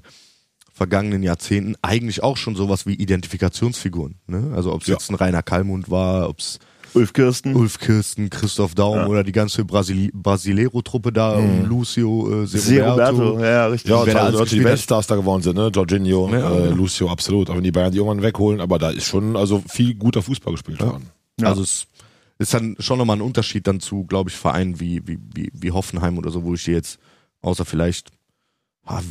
vergangenen 0.72 1.22
Jahrzehnten 1.24 1.74
eigentlich 1.82 2.22
auch 2.22 2.36
schon 2.36 2.54
sowas 2.54 2.86
wie 2.86 2.94
Identifikationsfiguren. 2.94 4.16
Ne? 4.28 4.52
Also 4.54 4.72
ob 4.72 4.82
es 4.82 4.86
Ja. 4.88 4.94
jetzt 4.94 5.10
ein 5.10 5.16
Rainer 5.16 5.42
Kallmund 5.42 5.90
war, 5.90 6.28
ob 6.28 6.38
es 6.38 6.58
Ulf 6.94 7.12
Kirsten. 7.12 7.54
Ulf 7.54 7.78
Kirsten, 7.78 8.30
Christoph 8.30 8.74
Daum 8.74 9.06
oder 9.08 9.22
die 9.24 9.32
ganze 9.32 9.64
Brasili 9.64 10.10
Basilero-Truppe 10.14 11.12
da, 11.12 11.36
um 11.36 11.66
Lucio, 11.66 12.42
äh, 12.42 12.46
Seroberto. 12.46 13.30
Roberto. 13.30 13.44
Ja, 13.44 13.66
richtig. 13.66 13.90
Ja, 13.90 14.04
teilweise 14.04 14.38
Leute, 14.38 14.54
die. 14.54 14.64
Weltstars 14.64 15.06
da 15.06 15.16
geworden 15.16 15.42
sind, 15.42 15.56
ne? 15.56 15.70
Jorginho, 15.74 16.28
Ja, 16.32 16.50
äh, 16.50 16.68
ja. 16.68 16.74
Lucio, 16.74 17.08
absolut. 17.08 17.50
Auch 17.50 17.56
wenn 17.56 17.64
die 17.64 17.72
Bayern 17.72 17.92
die 17.92 17.98
irgendwann 17.98 18.22
wegholen, 18.22 18.60
aber 18.60 18.78
da 18.78 18.90
ist 18.90 19.06
schon 19.06 19.36
also 19.36 19.62
viel 19.68 19.94
guter 19.94 20.22
Fußball 20.22 20.52
gespielt 20.52 20.80
worden. 20.80 21.10
Ja. 21.40 21.48
Also 21.48 21.62
es 21.62 21.86
ist 22.38 22.54
dann 22.54 22.76
schon 22.78 22.98
nochmal 22.98 23.16
ein 23.16 23.22
Unterschied 23.22 23.66
dann 23.66 23.80
zu, 23.80 24.04
glaube 24.04 24.30
ich, 24.30 24.36
Vereinen 24.36 24.80
wie, 24.80 25.02
wie, 25.06 25.18
wie, 25.34 25.50
wie 25.52 25.70
Hoffenheim 25.72 26.18
oder 26.18 26.30
so, 26.30 26.44
wo 26.44 26.54
ich 26.54 26.64
dir 26.64 26.74
jetzt, 26.74 26.98
außer 27.42 27.64
vielleicht 27.64 28.10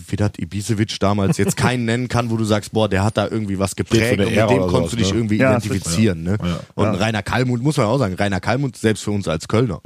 Vedat 0.07 0.39
Ibisevic 0.39 0.99
damals 0.99 1.37
jetzt 1.37 1.55
keinen 1.57 1.85
nennen 1.85 2.07
kann, 2.07 2.29
wo 2.29 2.37
du 2.37 2.43
sagst, 2.43 2.71
boah, 2.71 2.89
der 2.89 3.03
hat 3.03 3.17
da 3.17 3.27
irgendwie 3.27 3.59
was 3.59 3.75
geprägt 3.75 4.19
und 4.19 4.25
mit 4.25 4.35
dem 4.35 4.47
konntest 4.47 4.73
du 4.73 4.79
sowas, 4.79 4.91
dich 4.95 5.11
ne? 5.11 5.17
irgendwie 5.17 5.37
Ja, 5.37 5.49
identifizieren. 5.51 6.23
Ne? 6.23 6.37
Ja. 6.43 6.59
Und 6.75 6.85
Ja. 6.85 6.91
Rainer 6.93 7.23
Kallmund, 7.23 7.63
muss 7.63 7.77
man 7.77 7.85
auch 7.87 7.97
sagen, 7.97 8.15
Rainer 8.15 8.39
Kallmund, 8.39 8.75
selbst 8.77 9.03
für 9.03 9.11
uns 9.11 9.27
als 9.27 9.47
Kölner, 9.47 9.81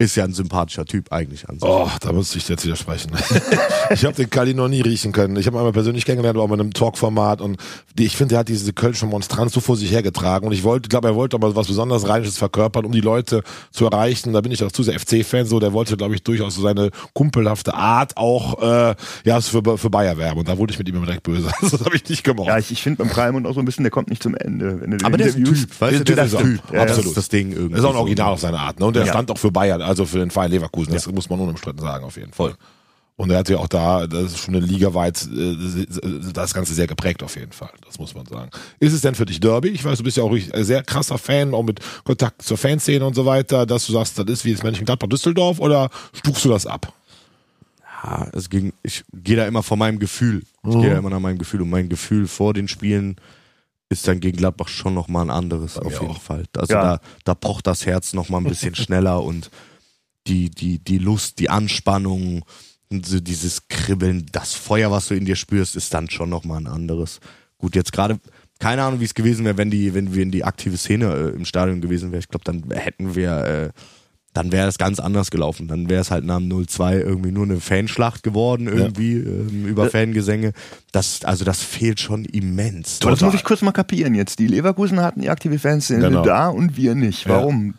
ist 0.00 0.14
ja 0.14 0.22
ein 0.22 0.32
sympathischer 0.32 0.84
Typ 0.84 1.10
eigentlich 1.12 1.48
an 1.48 1.58
sich. 1.58 1.68
Oh, 1.68 1.90
da 2.00 2.12
muss 2.12 2.34
ich 2.36 2.48
jetzt 2.48 2.64
widersprechen. 2.64 3.10
ich 3.90 4.04
habe 4.04 4.14
den 4.14 4.30
Kali 4.30 4.54
noch 4.54 4.68
nie 4.68 4.80
riechen 4.80 5.10
können. 5.10 5.34
Ich 5.36 5.46
habe 5.48 5.56
ihn 5.56 5.58
einmal 5.58 5.72
persönlich 5.72 6.04
kennengelernt, 6.04 6.36
aber 6.36 6.44
auch 6.44 6.48
mit 6.48 6.60
einem 6.60 6.72
Talkformat 6.72 7.40
und 7.40 7.56
die, 7.98 8.04
ich 8.06 8.16
finde, 8.16 8.36
er 8.36 8.38
hat 8.40 8.48
diese 8.48 8.72
kölsche 8.72 9.06
Monstranz 9.06 9.52
so 9.54 9.58
vor 9.60 9.76
sich 9.76 9.90
hergetragen 9.90 10.46
und 10.46 10.52
ich 10.54 10.62
wollte, 10.62 10.88
glaube, 10.88 11.08
er 11.08 11.16
wollte 11.16 11.34
aber 11.34 11.56
was 11.56 11.66
besonders 11.66 12.08
Rheinisches 12.08 12.38
verkörpern, 12.38 12.84
um 12.84 12.92
die 12.92 13.00
Leute 13.00 13.42
zu 13.72 13.86
erreichen. 13.86 14.32
Da 14.34 14.40
bin 14.40 14.52
ich 14.52 14.62
auch 14.62 14.70
zu 14.70 14.84
sehr 14.84 15.00
FC-Fan, 15.00 15.46
so 15.46 15.58
der 15.58 15.72
wollte, 15.72 15.96
glaube 15.96 16.14
ich, 16.14 16.22
durchaus 16.22 16.54
so 16.54 16.62
seine 16.62 16.90
kumpelhafte 17.12 17.74
Art 17.74 18.16
auch 18.16 18.62
äh, 18.62 18.94
ja 19.24 19.40
für, 19.40 19.78
für 19.78 19.90
Bayer 19.90 20.16
werben 20.16 20.38
und 20.38 20.48
da 20.48 20.58
wurde 20.58 20.72
ich 20.72 20.78
mit 20.78 20.88
ihm 20.88 20.94
immer 20.94 21.06
direkt 21.06 21.24
böse. 21.24 21.50
das 21.60 21.72
habe 21.72 21.96
ich 21.96 22.08
nicht 22.08 22.22
gemocht. 22.22 22.46
Ja, 22.46 22.56
ich, 22.58 22.70
ich 22.70 22.82
finde 22.84 23.02
beim 23.02 23.10
Raimund 23.12 23.48
auch 23.48 23.54
so 23.54 23.58
ein 23.58 23.64
bisschen, 23.64 23.82
der 23.82 23.90
kommt 23.90 24.10
nicht 24.10 24.22
zum 24.22 24.36
Ende. 24.36 24.80
Wenn 24.80 24.92
du 24.92 24.96
den 24.98 25.04
Aber 25.04 25.16
der 25.16 25.26
ist 25.26 25.36
ein. 25.36 25.44
Typ, 25.44 25.80
weißt 25.80 25.98
du, 26.00 26.04
Der 26.04 26.14
der 26.14 26.24
ist 26.26 26.34
ein 26.36 26.38
auch- 26.38 26.42
Typ. 26.42 26.60
ja, 26.72 26.82
das 26.84 26.90
absolut. 26.92 27.06
ist 27.06 27.16
das 27.16 27.28
Ding 27.30 27.50
irgendwie. 27.50 27.78
ist 27.78 27.84
auch 27.84 27.88
ein 27.88 27.94
so. 27.94 27.98
Original 27.98 28.32
auf 28.34 28.40
seine 28.40 28.60
Art. 28.60 28.78
Ne? 28.78 28.86
Und 28.86 28.94
der 28.94 29.02
Ja. 29.04 29.08
stand 29.12 29.32
auch 29.32 29.38
für 29.38 29.50
Bayern, 29.50 29.87
also 29.88 30.04
für 30.04 30.18
den 30.18 30.30
Verein 30.30 30.50
Leverkusen. 30.50 30.92
Das 30.92 31.06
muss 31.10 31.28
man 31.28 31.40
unumstritten 31.40 31.80
sagen, 31.80 32.04
auf 32.04 32.16
jeden 32.16 32.32
Fall. 32.32 32.54
Und 33.16 33.30
er 33.30 33.38
hat 33.38 33.48
ja 33.48 33.56
auch 33.58 33.66
da, 33.66 34.06
das 34.06 34.26
ist 34.26 34.38
schon 34.38 34.54
eine 34.54 34.64
Liga 34.64 34.94
weit, 34.94 35.26
äh, 35.36 35.86
das 36.32 36.54
Ganze 36.54 36.72
sehr 36.72 36.86
geprägt 36.86 37.24
auf 37.24 37.34
jeden 37.34 37.50
Fall. 37.50 37.70
Das 37.84 37.98
muss 37.98 38.14
man 38.14 38.24
sagen. 38.26 38.50
Ist 38.78 38.92
es 38.92 39.00
denn 39.00 39.16
für 39.16 39.26
dich 39.26 39.40
Derby? 39.40 39.70
Ich 39.70 39.84
weiß, 39.84 39.98
du 39.98 40.04
bist 40.04 40.16
ja 40.16 40.22
auch 40.22 40.30
ein 40.32 40.64
sehr 40.64 40.84
krasser 40.84 41.18
Fan, 41.18 41.52
auch 41.52 41.64
mit 41.64 41.80
Kontakt 42.04 42.42
zur 42.42 42.56
Fanszene 42.56 43.04
und 43.04 43.14
so 43.14 43.26
weiter, 43.26 43.66
dass 43.66 43.86
du 43.86 43.92
sagst, 43.92 44.20
das 44.20 44.26
ist 44.26 44.44
wie 44.44 44.52
das 44.52 44.62
Mönchengladbach 44.62 45.08
Düsseldorf 45.08 45.58
oder 45.58 45.90
stufst 46.12 46.44
du 46.44 46.50
das 46.50 46.64
ab? 46.66 46.92
Ja, 48.04 48.28
es 48.32 48.48
ging, 48.50 48.72
ich 48.84 49.02
gehe 49.12 49.34
da 49.36 49.48
immer 49.48 49.64
von 49.64 49.80
meinem 49.80 49.98
Gefühl. 49.98 50.44
Ich 50.64 50.74
gehe 50.78 50.90
da 50.90 50.98
immer 50.98 51.10
nach 51.10 51.18
meinem 51.18 51.38
Gefühl 51.38 51.62
und 51.62 51.70
mein 51.70 51.88
Gefühl 51.88 52.28
vor 52.28 52.54
den 52.54 52.68
Spielen 52.68 53.16
ist 53.88 54.06
dann 54.06 54.20
gegen 54.20 54.36
Gladbach 54.36 54.68
schon 54.68 54.94
nochmal 54.94 55.24
ein 55.24 55.30
anderes, 55.30 55.76
auf 55.76 55.92
jeden 56.00 56.12
auch. 56.12 56.20
Fall. 56.20 56.44
Also 56.56 56.72
Ja. 56.74 56.82
da, 56.82 57.00
da 57.24 57.34
pocht 57.34 57.66
das 57.66 57.84
Herz 57.86 58.12
nochmal 58.12 58.42
ein 58.42 58.44
bisschen 58.48 58.74
schneller 58.76 59.24
und 59.24 59.50
die, 60.28 60.50
die, 60.50 60.78
die 60.78 60.98
Lust, 60.98 61.38
die 61.38 61.50
Anspannung, 61.50 62.44
so 62.90 63.20
dieses 63.20 63.68
Kribbeln, 63.68 64.26
das 64.32 64.54
Feuer, 64.54 64.90
was 64.90 65.08
du 65.08 65.14
in 65.14 65.24
dir 65.24 65.36
spürst, 65.36 65.76
ist 65.76 65.92
dann 65.94 66.08
schon 66.08 66.30
nochmal 66.30 66.58
ein 66.60 66.66
anderes. 66.66 67.20
Gut, 67.58 67.74
jetzt 67.74 67.92
gerade, 67.92 68.18
keine 68.60 68.82
Ahnung, 68.82 69.00
wie 69.00 69.04
es 69.04 69.14
gewesen 69.14 69.44
wäre, 69.44 69.56
wenn 69.58 69.70
die, 69.70 69.94
wenn 69.94 70.14
wir 70.14 70.22
in 70.22 70.30
die 70.30 70.44
aktive 70.44 70.76
Szene 70.76 71.12
äh, 71.14 71.36
im 71.36 71.44
Stadion 71.44 71.80
gewesen 71.80 72.12
wäre. 72.12 72.20
Ich 72.20 72.28
glaube, 72.28 72.44
dann 72.44 72.64
hätten 72.70 73.14
wir, 73.14 73.44
äh, 73.44 73.70
dann 74.32 74.52
wäre 74.52 74.68
es 74.68 74.78
ganz 74.78 75.00
anders 75.00 75.30
gelaufen. 75.30 75.68
Dann 75.68 75.90
wäre 75.90 76.00
es 76.00 76.10
halt 76.10 76.24
nach 76.24 76.38
dem 76.38 76.48
0-2 76.48 77.00
irgendwie 77.00 77.32
nur 77.32 77.44
eine 77.44 77.60
Fanschlacht 77.60 78.22
geworden, 78.22 78.68
irgendwie, 78.68 79.14
ähm, 79.14 79.66
über 79.66 79.90
Fangesänge. 79.90 80.52
Das, 80.92 81.24
also 81.24 81.44
das 81.44 81.62
fehlt 81.62 82.00
schon 82.00 82.24
immens. 82.24 83.00
Aber 83.02 83.10
das 83.10 83.20
muss 83.20 83.34
ich 83.34 83.44
kurz 83.44 83.62
mal 83.62 83.72
kapieren 83.72 84.14
jetzt. 84.14 84.38
Die 84.38 84.46
Leverkusen 84.46 85.00
hatten 85.00 85.20
die 85.20 85.30
aktive 85.30 85.58
Fanszene 85.58 86.08
Genau. 86.08 86.22
da 86.22 86.48
und 86.48 86.76
wir 86.76 86.94
nicht. 86.94 87.28
Warum? 87.28 87.74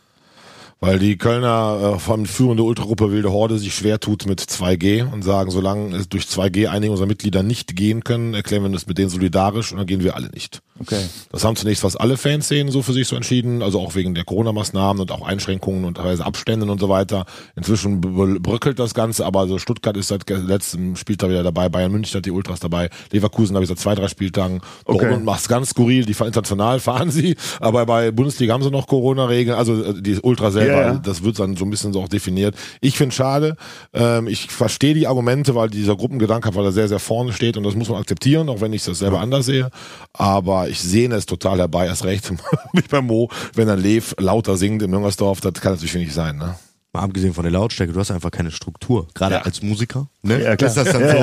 Weil 0.82 0.98
die 0.98 1.18
Kölner, 1.18 2.00
äh, 2.00 2.18
die 2.18 2.26
führende 2.26 2.64
Ultragruppe 2.64 3.12
Wilde 3.12 3.32
Horde, 3.32 3.58
sich 3.58 3.76
schwer 3.76 4.00
tut 4.00 4.26
mit 4.26 4.40
2G 4.40 5.12
und 5.12 5.24
sagen, 5.24 5.52
solange 5.52 5.96
es 5.96 6.08
durch 6.08 6.24
2G 6.26 6.68
einige 6.68 6.92
unserer 6.92 7.08
Mitglieder 7.08 7.44
nicht 7.44 7.76
gehen 7.76 8.06
können, 8.06 8.34
erklären 8.34 8.64
wir 8.64 8.70
das 8.70 8.88
mit 8.88 8.98
denen 8.98 9.10
solidarisch 9.10 9.72
und 9.72 9.78
dann 9.78 9.88
gehen 9.88 10.04
wir 10.04 10.16
alle 10.16 10.30
nicht. 10.30 10.62
Okay. 10.80 11.02
Das 11.32 11.44
haben 11.44 11.56
zunächst 11.56 11.82
fast 11.82 12.00
alle 12.00 12.18
Fanszenen 12.18 12.72
so 12.72 12.82
für 12.82 12.94
sich 12.94 13.08
so 13.08 13.16
entschieden, 13.16 13.62
also 13.62 13.80
auch 13.80 13.96
wegen 13.96 14.16
der 14.16 14.24
Corona-Maßnahmen 14.24 15.02
und 15.02 15.12
auch 15.12 15.28
Einschränkungen 15.28 15.86
und 15.86 15.96
teilweise 15.96 16.26
Abständen 16.26 16.70
und 16.70 16.80
so 16.80 16.90
weiter. 16.90 17.26
Inzwischen 17.56 18.02
bröckelt 18.02 18.80
das 18.80 18.94
Ganze, 18.94 19.26
aber 19.26 19.42
also 19.42 19.58
Stuttgart 19.58 19.98
ist 19.98 20.08
seit 20.08 20.30
letztem 20.30 20.96
Spieltag 20.96 21.30
wieder 21.30 21.44
dabei, 21.44 21.70
Bayern 21.70 21.92
München 21.92 22.18
hat 22.18 22.26
die 22.26 22.32
Ultras 22.32 22.60
dabei, 22.60 22.90
Leverkusen 23.12 23.56
habe 23.56 23.64
ich 23.64 23.70
seit 23.70 23.80
zwei, 23.80 23.96
drei 23.96 24.08
Spieltagen. 24.08 24.62
Okay. 24.86 25.00
Dortmund 25.00 25.26
macht's 25.26 25.48
ganz 25.48 25.70
skurril, 25.70 26.06
die 26.06 26.16
international 26.24 26.80
fahren 26.80 27.12
sie, 27.12 27.36
aber 27.60 27.86
bei 27.86 28.12
Bundesliga 28.12 28.54
haben 28.54 28.64
sie 28.64 28.72
noch 28.72 28.88
Corona-Regeln, 28.88 29.58
also 29.58 29.84
äh, 29.84 30.02
die 30.02 30.20
Ultra 30.20 30.52
selber, 30.52 30.82
ja. 30.82 30.94
das 30.96 31.24
wird 31.24 31.40
dann 31.40 31.56
so 31.58 31.66
ein 31.66 31.70
bisschen 31.70 31.94
so 31.94 32.02
auch 32.02 32.08
definiert. 32.08 32.56
Ich 32.82 32.98
finde 32.98 33.14
schade, 33.14 33.58
ähm, 33.94 34.28
ich 34.28 34.48
verstehe 34.48 34.94
die 34.94 35.08
Argumente, 35.08 35.56
weil 35.56 35.70
dieser 35.70 35.96
Gruppengedanke, 35.96 36.56
weil 36.56 36.66
er 36.66 36.72
sehr, 36.72 36.88
sehr 36.88 37.00
vorne 37.00 37.34
steht 37.34 37.58
und 37.58 37.64
das 37.64 37.76
muss 37.76 37.90
man 37.90 38.00
akzeptieren, 38.00 38.50
auch 38.50 38.62
wenn 38.62 38.74
ich 38.74 38.84
das 38.84 39.00
selber 39.00 39.20
anders 39.20 39.46
sehe. 39.46 39.70
Aber 40.14 40.69
ich 40.70 40.80
sehne 40.80 41.16
es 41.16 41.26
total 41.26 41.58
herbei, 41.60 41.86
erst 41.88 42.04
recht, 42.06 42.32
wie 42.74 42.82
bei 42.82 43.02
Mo, 43.02 43.30
wenn 43.56 43.68
dann 43.68 43.80
Lev 43.82 44.14
lauter 44.18 44.56
singt 44.58 44.82
im 44.84 44.94
Jüngersdorf, 44.94 45.42
das 45.42 45.54
kann 45.56 45.74
natürlich 45.74 45.96
nicht 45.96 46.14
sein, 46.14 46.38
ne? 46.38 46.56
Mal 46.92 47.02
abgesehen 47.04 47.36
von 47.36 47.44
der 47.44 47.52
Lautstärke, 47.52 47.94
du 47.94 48.00
hast 48.00 48.10
einfach 48.10 48.32
keine 48.32 48.50
Struktur. 48.50 49.08
Gerade 49.14 49.36
Ja. 49.36 49.42
als 49.44 49.62
Musiker. 49.62 50.08
Ne? 50.24 50.42
Ja, 50.42 50.56
klar. 50.56 50.70
ist 50.70 50.76
das 50.78 50.92
dann 50.92 51.02
Ja, 51.02 51.12
so, 51.12 51.18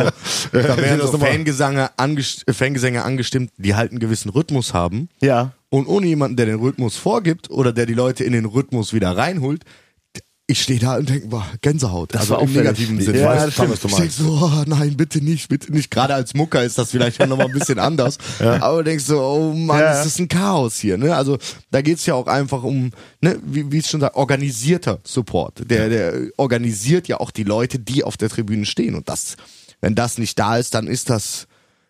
ja. 0.59 0.63
da 0.63 0.77
werden 0.77 1.01
so 1.11 1.19
Fangesänge, 1.19 1.91
angest 1.99 2.45
Fangesänge 2.49 3.03
angestimmt, 3.03 3.51
die 3.57 3.75
halt 3.75 3.91
einen 3.91 3.99
gewissen 3.99 4.29
Rhythmus 4.29 4.75
haben. 4.75 5.09
Ja. 5.21 5.51
Und 5.69 5.89
ohne 5.89 6.07
jemanden, 6.07 6.37
der 6.37 6.47
den 6.47 6.61
Rhythmus 6.61 6.97
vorgibt 6.97 7.51
oder 7.51 7.73
der 7.73 7.87
die 7.87 7.95
Leute 7.95 8.23
in 8.23 8.33
den 8.33 8.45
Rhythmus 8.45 8.93
wieder 8.95 9.17
reinholt, 9.17 9.65
ich 10.49 10.63
stehe 10.63 10.79
da 10.79 10.97
und 10.97 11.09
denke, 11.09 11.27
boah, 11.27 11.45
Gänsehaut. 11.61 12.15
Das 12.15 12.21
also 12.23 12.35
war 12.35 12.41
im 12.43 12.45
auffällig. 12.45 12.65
negativen 12.65 12.99
Ich 13.01 13.05
Sinne. 13.07 13.25
weiß, 13.25 13.41
Ja, 13.41 13.47
das 13.47 13.55
du 13.57 13.63
Ich 13.65 13.81
denke 13.81 13.97
meinst. 13.99 14.17
so, 14.19 14.29
oh 14.43 14.63
nein, 14.67 14.97
bitte 14.97 15.21
nicht, 15.21 15.49
bitte 15.49 15.73
nicht. 15.73 15.91
Gerade 15.91 16.15
als 16.15 16.35
Mucker 16.35 16.63
ist 16.63 16.79
das 16.79 16.93
vielleicht 16.93 17.19
ja 17.19 17.27
nochmal 17.27 17.47
ein 17.47 17.53
bisschen 17.53 17.81
anders. 17.81 18.17
Aber 18.39 18.79
du 18.79 18.85
denkst 18.85 19.05
so, 19.07 19.21
oh 19.21 19.53
Mann, 19.53 19.81
Ja. 19.81 19.93
ist 19.99 20.05
das 20.07 20.19
ein 20.21 20.29
Chaos 20.29 20.77
hier. 20.79 20.99
Ne? 20.99 21.17
Also 21.17 21.39
da 21.73 21.83
geht's 21.83 22.07
ja 22.07 22.15
auch 22.15 22.29
einfach 22.29 22.63
um, 22.63 22.93
ne, 23.21 23.41
wie, 23.45 23.73
wie 23.73 23.79
es 23.79 23.91
schon 23.91 24.01
sagt, 24.01 24.15
organisierter 24.15 25.01
Support. 25.03 25.69
Der, 25.69 25.89
der 25.89 26.15
organisiert 26.37 27.09
ja 27.09 27.19
auch 27.19 27.33
die 27.33 27.45
Leute, 27.45 27.81
die 27.81 28.05
auf 28.05 28.17
der 28.17 28.29
Tribüne 28.29 28.67
stehen. 28.67 28.95
Und 28.95 29.09
das, 29.09 29.37
wenn 29.81 29.97
das 29.97 30.17
nicht 30.17 30.39
da 30.39 30.59
ist, 30.59 30.75
dann 30.75 30.87
ist 30.87 31.11
das, 31.11 31.49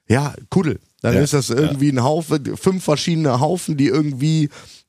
ja, 0.08 0.34
Kuddel. 0.48 0.80
Dann 1.02 1.14
Ja. 1.14 1.20
ist 1.20 1.32
das 1.34 1.50
irgendwie 1.50 1.90
ein 1.90 2.02
Haufen, 2.02 2.56
fünf 2.56 2.84
verschiedene 2.84 3.40
Haufen, 3.40 3.76
die 3.76 3.86
irgendwie 3.86 4.48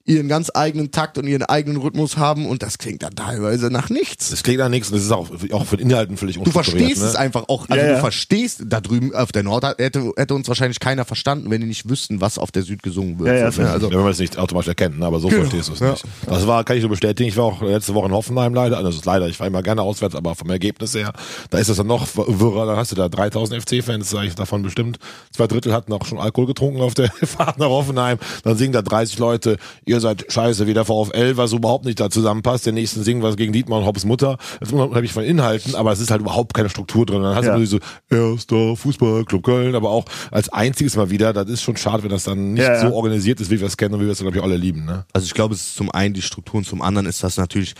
ihren 0.09 0.29
ganz 0.29 0.49
eigenen 0.53 0.89
Takt 0.91 1.17
und 1.17 1.27
ihren 1.27 1.43
eigenen 1.43 1.81
Rhythmus 1.81 2.15
haben 2.15 2.45
und 2.45 2.63
das 2.63 2.77
klingt 2.77 3.03
dann 3.03 3.13
teilweise 3.13 3.69
nach 3.69 3.89
nichts. 3.89 4.29
Das 4.29 4.41
klingt 4.41 4.59
nach 4.59 4.69
nichts 4.69 4.87
und 4.87 4.95
das 4.95 5.03
ist 5.03 5.11
auch, 5.11 5.27
auch 5.51 5.65
für 5.65 5.75
den 5.75 5.89
Inhalten 5.89 6.15
völlig 6.15 6.37
Du 6.41 6.49
verstehst 6.49 7.01
ne? 7.01 7.07
es 7.09 7.15
einfach 7.17 7.43
auch, 7.49 7.67
also 7.69 7.75
Ja, 7.81 7.87
du 7.89 7.93
ja. 7.95 7.99
verstehst, 7.99 8.63
da 8.67 8.79
drüben 8.79 9.13
auf 9.13 9.33
der 9.33 9.43
Nord 9.43 9.65
hätte, 9.65 10.13
hätte 10.15 10.33
uns 10.33 10.47
wahrscheinlich 10.47 10.79
keiner 10.79 11.03
verstanden, 11.03 11.51
wenn 11.51 11.59
die 11.59 11.67
nicht 11.67 11.89
wüssten, 11.89 12.21
was 12.21 12.37
auf 12.37 12.51
der 12.53 12.63
Süd 12.63 12.83
gesungen 12.83 13.19
wird. 13.19 13.27
Ja, 13.27 13.35
ja, 13.35 13.51
So, 13.51 13.59
ne? 13.59 13.65
das 13.65 13.73
also, 13.73 13.87
ja, 13.89 13.95
wenn 13.97 14.03
man 14.03 14.11
es 14.13 14.19
nicht 14.19 14.37
automatisch 14.37 14.69
erkennt, 14.69 14.97
ne? 14.97 15.05
aber 15.05 15.19
so 15.19 15.27
Genau. 15.27 15.41
verstehst 15.41 15.67
du 15.67 15.73
es 15.73 15.79
Ja. 15.81 15.91
nicht. 15.91 16.05
Das 16.25 16.47
war, 16.47 16.63
kann 16.63 16.77
ich 16.77 16.83
so 16.83 16.87
bestätigen. 16.87 17.27
Ich 17.27 17.35
war 17.35 17.43
auch 17.43 17.61
letzte 17.61 17.93
Woche 17.93 18.05
in 18.05 18.13
Hoffenheim 18.13 18.53
leider. 18.53 18.77
Also 18.77 18.87
das 18.87 18.95
ist 18.99 19.05
leider, 19.05 19.27
ich 19.27 19.37
war 19.41 19.47
immer 19.47 19.61
gerne 19.61 19.81
auswärts, 19.81 20.15
aber 20.15 20.35
vom 20.35 20.49
Ergebnis 20.49 20.95
her, 20.95 21.11
da 21.49 21.57
ist 21.57 21.67
es 21.67 21.75
dann 21.75 21.87
noch 21.87 22.07
wirrer. 22.15 22.65
Dann 22.65 22.77
hast 22.77 22.93
du 22.93 22.95
da 22.95 23.09
3000 23.09 23.61
FC-Fans, 23.61 24.09
sag 24.09 24.23
ich 24.23 24.35
davon 24.35 24.61
bestimmt. 24.63 24.99
Zwei 25.35 25.47
Drittel 25.47 25.73
hatten 25.73 25.91
auch 26.01 26.05
schon 26.05 26.19
Alkohol 26.19 26.47
getrunken 26.47 26.81
auf 26.81 26.93
der 26.93 27.09
Fahrt 27.23 27.57
nach 27.59 27.69
Hoffenheim. 27.69 28.17
Dann 28.43 28.57
singen 28.57 28.73
da 28.73 28.81
30 28.81 29.17
Leute, 29.19 29.57
ihr 29.85 29.99
seid 29.99 30.25
scheiße, 30.31 30.67
wie 30.67 30.73
der 30.73 30.85
VfL, 30.85 31.37
was 31.37 31.53
überhaupt 31.53 31.85
nicht 31.85 31.99
da 31.99 32.09
zusammenpasst. 32.09 32.65
Der 32.65 32.73
nächsten 32.73 33.03
singen 33.03 33.21
was 33.21 33.35
gegen 33.37 33.53
Dietmar 33.53 33.79
und 33.79 33.85
Hobbs 33.85 34.05
Mutter. 34.05 34.37
Das 34.59 34.69
ist 34.69 34.73
unheimlich 34.73 35.13
von 35.13 35.23
Inhalten, 35.23 35.75
aber 35.75 35.91
es 35.91 35.99
ist 35.99 36.11
halt 36.11 36.21
überhaupt 36.21 36.53
keine 36.53 36.69
Struktur 36.69 37.05
drin. 37.05 37.21
Dann 37.21 37.35
hast 37.35 37.45
Ja. 37.45 37.57
du 37.57 37.65
so 37.65 37.79
erster 38.09 38.75
Fußballclub 38.75 39.43
Köln, 39.43 39.75
aber 39.75 39.89
auch 39.89 40.05
als 40.31 40.49
einziges 40.49 40.95
mal 40.95 41.09
wieder. 41.09 41.33
Das 41.33 41.47
ist 41.49 41.61
schon 41.61 41.77
schade, 41.77 42.03
wenn 42.03 42.09
das 42.09 42.23
dann 42.23 42.53
nicht 42.53 42.63
Ja, 42.63 42.73
ja. 42.73 42.79
so 42.89 42.93
organisiert 42.95 43.39
ist, 43.41 43.49
wie 43.51 43.59
wir 43.59 43.67
es 43.67 43.77
kennen 43.77 43.93
und 43.95 44.01
wie 44.01 44.05
wir 44.05 44.11
es, 44.11 44.19
glaube 44.19 44.37
ich, 44.37 44.43
alle 44.43 44.57
lieben. 44.57 44.85
Ne? 44.85 45.05
Also 45.13 45.25
ich 45.25 45.33
glaube, 45.33 45.53
es 45.53 45.61
ist 45.61 45.75
zum 45.75 45.91
einen 45.91 46.13
die 46.13 46.21
Struktur 46.21 46.57
und 46.59 46.65
zum 46.65 46.81
anderen 46.81 47.07
ist 47.07 47.23
das 47.23 47.37
natürlich, 47.37 47.75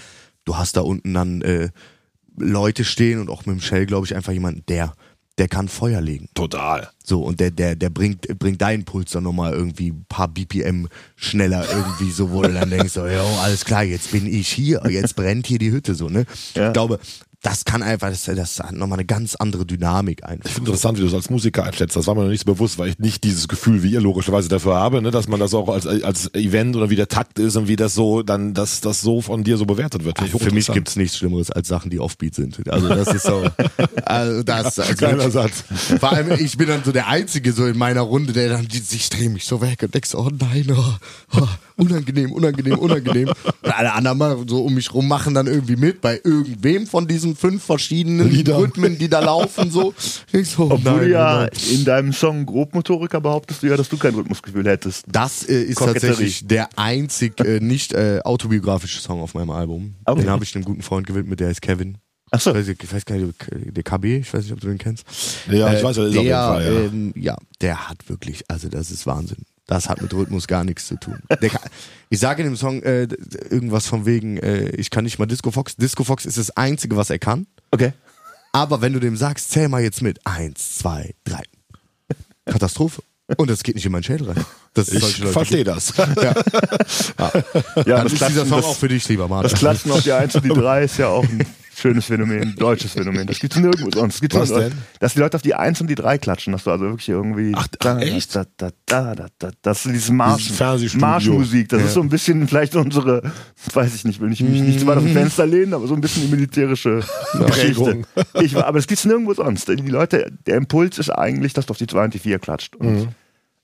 du 0.46 0.56
hast 0.58 0.78
da 0.78 0.82
unten 0.82 1.14
dann 1.14 1.42
äh, 1.42 1.70
Leute 2.38 2.84
stehen 2.84 3.20
und 3.20 3.30
auch 3.30 3.46
mit 3.46 3.56
dem 3.56 3.62
Shell, 3.62 3.86
glaube 3.86 4.06
ich, 4.06 4.16
einfach 4.16 4.32
jemanden, 4.32 4.64
der, 4.68 4.94
der 5.38 5.48
kann 5.48 5.68
Feuer 5.68 6.02
legen. 6.02 6.30
Total. 6.34 6.90
So, 7.04 7.22
und 7.22 7.40
der, 7.40 7.52
der, 7.52 7.76
der 7.76 7.90
bringt, 7.90 8.28
bringt 8.40 8.62
deinen 8.62 8.86
Puls 8.86 9.12
dann 9.12 9.24
nochmal 9.24 9.54
irgendwie 9.54 9.92
ein 9.92 10.06
paar 10.10 10.28
BPM 10.28 10.88
schneller 11.16 11.66
irgendwie 11.70 12.12
so, 12.12 12.32
wo 12.32 12.42
du 12.42 12.54
dann 12.54 12.70
denkst, 12.70 12.94
so, 12.94 13.08
jo, 13.08 13.24
alles 13.42 13.64
klar, 13.64 13.84
jetzt 13.84 14.12
bin 14.12 14.26
ich 14.26 14.48
hier, 14.48 14.82
jetzt 14.90 15.16
brennt 15.16 15.48
hier 15.48 15.60
die 15.60 15.72
Hütte, 15.72 15.96
so, 15.96 16.10
ne? 16.10 16.26
Ja. 16.56 16.68
Ich 16.68 16.74
glaube, 16.74 17.00
das 17.48 17.64
kann 17.64 17.82
einfach, 17.82 18.10
das, 18.10 18.24
das 18.26 18.60
hat 18.60 18.74
nochmal 18.74 18.98
eine 19.00 19.06
ganz 19.06 19.36
andere 19.36 19.66
Dynamik 19.66 20.24
einfach. 20.26 20.46
Ich 20.46 20.52
finde 20.56 20.70
interessant, 20.72 20.98
wie 20.98 21.02
du 21.02 21.08
es 21.08 21.14
als 21.14 21.30
Musiker 21.30 21.64
einschätzt. 21.64 21.96
Das 21.96 22.06
war 22.08 22.14
mir 22.16 22.24
noch 22.24 22.30
nicht 22.30 22.46
so 22.46 22.54
bewusst, 22.54 22.78
weil 22.78 22.90
ich 22.90 23.00
nicht 23.00 23.24
dieses 23.24 23.48
Gefühl 23.48 23.84
wie 23.84 23.92
ihr 23.92 24.02
logischerweise 24.02 24.50
dafür 24.50 24.76
habe, 24.76 25.02
ne, 25.02 25.12
dass 25.12 25.30
man 25.30 25.40
das 25.40 25.54
auch 25.54 25.70
als, 25.70 25.88
als 25.88 26.34
Event 26.34 26.76
oder 26.76 26.90
wie 26.90 26.98
der 26.98 27.08
Takt 27.08 27.40
ist 27.40 27.56
und 27.56 27.68
wie 27.70 27.78
das 27.78 27.94
so 27.96 28.22
dann, 28.22 28.54
dass 28.54 28.82
das 28.82 29.00
so 29.00 29.22
von 29.22 29.46
dir 29.46 29.56
so 29.58 29.66
bewertet 29.66 30.04
wird. 30.04 30.18
Finde 30.18 30.26
ich 30.28 30.32
Für 30.32 30.38
mich 30.38 30.44
hochinteressant. 30.46 30.76
gibt's 30.76 30.96
nichts 30.98 31.18
Schlimmeres 31.18 31.50
als 31.52 31.68
Sachen, 31.70 31.90
die 31.90 32.00
offbeat 32.00 32.36
sind. 32.36 32.70
Also 32.70 32.90
das 32.90 33.08
ist 33.14 33.24
so. 33.26 33.46
Also 34.06 34.44
das, 34.44 34.80
also 34.80 34.96
Geiler 34.96 35.30
Satz. 35.32 35.64
Vor 36.00 36.12
allem, 36.12 36.32
ich 36.40 36.58
bin 36.58 36.68
dann 36.68 36.84
so 36.84 36.92
der 36.92 37.08
Einzige 37.08 37.52
so 37.54 37.66
in 37.66 37.78
meiner 37.78 38.02
Runde, 38.02 38.32
der 38.34 38.50
dann, 38.50 38.68
die- 38.68 38.82
ich 38.92 39.10
drehe 39.10 39.30
mich 39.30 39.46
so 39.46 39.62
weg 39.62 39.84
und 39.84 39.94
denk 39.94 40.06
so, 40.06 40.20
oh 40.20 40.30
nein, 40.40 40.66
oh, 40.72 41.38
oh, 41.42 41.48
unangenehm, 41.78 42.32
unangenehm, 42.32 42.78
ungenehm. 42.80 43.30
Und 43.30 43.74
alle 43.74 43.94
anderen 43.94 44.18
mal 44.18 44.38
so 44.48 44.64
um 44.64 44.74
mich 44.74 44.94
rum 44.94 45.08
machen 45.08 45.34
dann 45.34 45.48
irgendwie 45.48 45.76
mit 45.76 46.02
bei 46.02 46.20
irgendwem 46.24 46.88
von 46.88 47.08
diesen 47.08 47.36
fünf 47.36 47.64
verschiedenen 47.64 48.30
Liedern. 48.30 48.58
Rhythmen, 48.62 48.98
die 48.98 49.08
da 49.10 49.20
laufen, 49.20 49.72
so. 49.72 49.94
Ich 50.32 50.50
so, 50.50 50.64
oh 50.64 50.72
Obwohl 50.74 50.92
nein, 50.92 51.00
du 51.02 51.10
ja 51.10 51.36
oh 51.36 51.40
nein. 51.42 51.50
in 51.72 51.86
deinem 51.86 52.14
Song 52.14 52.46
Grobmotoriker 52.46 53.22
behauptest 53.22 53.64
du 53.64 53.68
ja, 53.68 53.78
dass 53.78 53.90
du 53.90 53.98
kein 53.98 54.14
Rhythmusgefühl 54.16 54.66
hättest. 54.68 55.06
Das 55.08 55.44
äh, 55.48 55.62
ist 55.64 55.76
Koketterie. 55.78 56.08
tatsächlich 56.10 56.48
der 56.48 56.70
einzig 56.78 57.40
äh, 57.40 57.60
nicht 57.60 57.94
äh, 57.94 58.20
autobiografische 58.24 59.00
Song 59.00 59.22
auf 59.22 59.34
meinem 59.34 59.52
Album. 59.52 59.96
Okay. 60.06 60.22
Den 60.22 60.30
habe 60.30 60.44
ich 60.44 60.56
einem 60.56 60.66
guten 60.66 60.82
Freund 60.82 61.06
gewidmet, 61.08 61.40
der 61.40 61.50
heißt 61.50 61.62
Kevin. 61.62 61.98
Ach 62.32 62.42
so. 62.42 62.50
Ich 62.52 62.58
weiß, 62.68 62.68
ich 62.68 62.94
weiß 62.94 63.06
gar 63.06 63.16
nicht, 63.16 63.34
der 63.52 63.84
KB, 63.84 64.18
ich 64.18 64.34
weiß 64.34 64.44
nicht, 64.44 64.52
ob 64.54 64.60
du 64.60 64.68
den 64.68 64.78
kennst. 64.78 65.06
Ja, 65.50 65.72
ich 65.72 65.80
Äh, 65.80 65.84
weiß, 65.84 65.96
das 65.96 66.08
ist 66.08 66.16
der, 66.22 66.52
auf 66.52 66.60
jeden 66.60 66.66
Fall, 66.66 66.84
ja. 66.84 66.92
Ähm, 66.92 67.14
ja, 67.16 67.38
der 67.62 67.90
hat 67.90 68.10
wirklich, 68.10 68.44
also 68.50 68.68
das 68.68 68.92
ist 68.92 69.06
Wahnsinn. 69.08 69.44
Das 69.68 69.90
hat 69.90 70.02
mit 70.02 70.14
Rhythmus 70.14 70.48
gar 70.48 70.64
nichts 70.64 70.88
zu 70.88 70.96
tun. 70.96 71.20
Kann, 71.28 71.60
ich 72.10 72.20
sage 72.20 72.42
in 72.42 72.50
dem 72.50 72.56
Song 72.56 72.82
äh, 72.84 73.04
irgendwas 73.50 73.86
von 73.86 74.06
wegen, 74.06 74.38
äh, 74.38 74.70
ich 74.70 74.90
kann 74.90 75.04
nicht 75.04 75.20
mal 75.20 75.26
Disco 75.26 75.52
Fox. 75.52 75.76
Disco 75.76 76.04
Fox 76.06 76.26
ist 76.26 76.38
das 76.38 76.52
Einzige, 76.56 76.96
was 76.96 77.10
er 77.10 77.20
kann. 77.20 77.48
Okay. 77.72 77.92
Aber 78.54 78.82
wenn 78.82 78.94
du 78.94 79.00
dem 79.00 79.18
sagst, 79.18 79.52
zähl 79.52 79.68
mal 79.68 79.82
jetzt 79.84 80.02
mit. 80.02 80.26
Eins, 80.26 80.78
zwei, 80.78 81.14
drei. 81.26 81.44
Katastrophe. 82.46 83.04
Und 83.36 83.50
das 83.50 83.62
geht 83.62 83.76
nicht 83.76 83.86
in 83.86 83.92
meinen 83.92 84.04
Schädel 84.04 84.30
rein. 84.32 84.46
Das 84.74 84.88
Ich 84.88 85.18
verstehe 85.18 85.66
das. 85.66 85.94
Ja, 85.98 86.34
Dann 87.76 88.04
das 88.04 88.14
ist 88.14 88.30
dieser 88.30 88.46
Song 88.46 88.58
das, 88.62 88.66
auch 88.66 88.76
für 88.78 88.88
dich, 88.88 89.08
lieber 89.10 89.28
Martin. 89.28 89.52
das 89.52 89.60
Klatschen 89.60 89.92
auf 89.92 90.02
die 90.02 90.14
1 90.14 90.36
und 90.36 90.46
die 90.46 90.50
3 90.54 90.84
ist 90.86 90.98
ja 90.98 91.10
auch 91.10 91.24
ein 91.26 91.46
schönes 91.78 92.06
Phänomen, 92.06 92.56
deutsches 92.56 92.94
Phänomen. 92.94 93.28
Das 93.28 93.40
gibt's 93.40 93.58
nirgendwo 93.58 93.92
sonst. 93.92 94.16
Das 94.16 94.22
gibt's 94.22 94.36
Was 94.36 94.50
denn? 94.54 94.72
Dass 95.00 95.14
die 95.14 95.20
Leute 95.20 95.36
auf 95.38 95.44
die 95.44 95.54
1 95.54 95.80
und 95.82 95.88
die 95.88 95.96
3 95.96 96.18
klatschen, 96.18 96.54
dass 96.54 96.64
du 96.64 96.72
also 96.72 96.86
wirklich 96.86 97.10
irgendwie. 97.10 97.52
Ach, 97.56 97.68
da, 97.80 97.98
ach, 97.98 98.02
echt? 98.02 98.36
Da, 98.36 98.46
da, 98.58 98.72
da, 98.86 99.16
da, 99.16 99.28
da, 99.38 99.52
das 99.62 99.86
ist 99.86 99.92
dieses 99.94 100.10
Marsch. 100.10 100.52
Marschmusik. 100.96 101.70
Das 101.70 101.84
ist 101.84 101.94
so 101.94 102.02
ein 102.02 102.10
bisschen 102.10 102.48
vielleicht 102.48 102.76
unsere, 102.76 103.32
weiß 103.74 103.94
ich 103.96 104.06
nicht, 104.06 104.20
will 104.20 104.32
ich 104.32 104.42
mich 104.42 104.62
nicht 104.62 104.80
zu 104.80 104.88
weit 104.88 104.98
aus 104.98 105.04
dem 105.04 105.14
Fenster 105.14 105.46
lehnen, 105.46 105.74
aber 105.74 105.88
so 105.88 105.94
ein 105.94 106.02
bisschen 106.02 106.24
die 106.24 106.30
militärische 106.30 107.02
Prägung. 107.32 108.06
Geschichte. 108.16 108.44
Ich, 108.44 108.58
aber 108.58 108.80
das 108.80 108.88
gibt's 108.88 109.06
nirgendwo 109.06 109.34
sonst. 109.34 109.68
Die 109.68 109.76
Leute, 109.76 110.32
der 110.48 110.58
Impuls 110.58 110.98
ist 110.98 111.10
eigentlich, 111.12 111.54
dass 111.54 111.68
du 111.68 111.72
auf 111.72 111.78
die 111.78 111.88
2 111.88 112.06
und 112.06 112.14
die 112.14 112.20
4 112.20 112.40
klatscht. 112.40 112.76
Und 112.76 113.10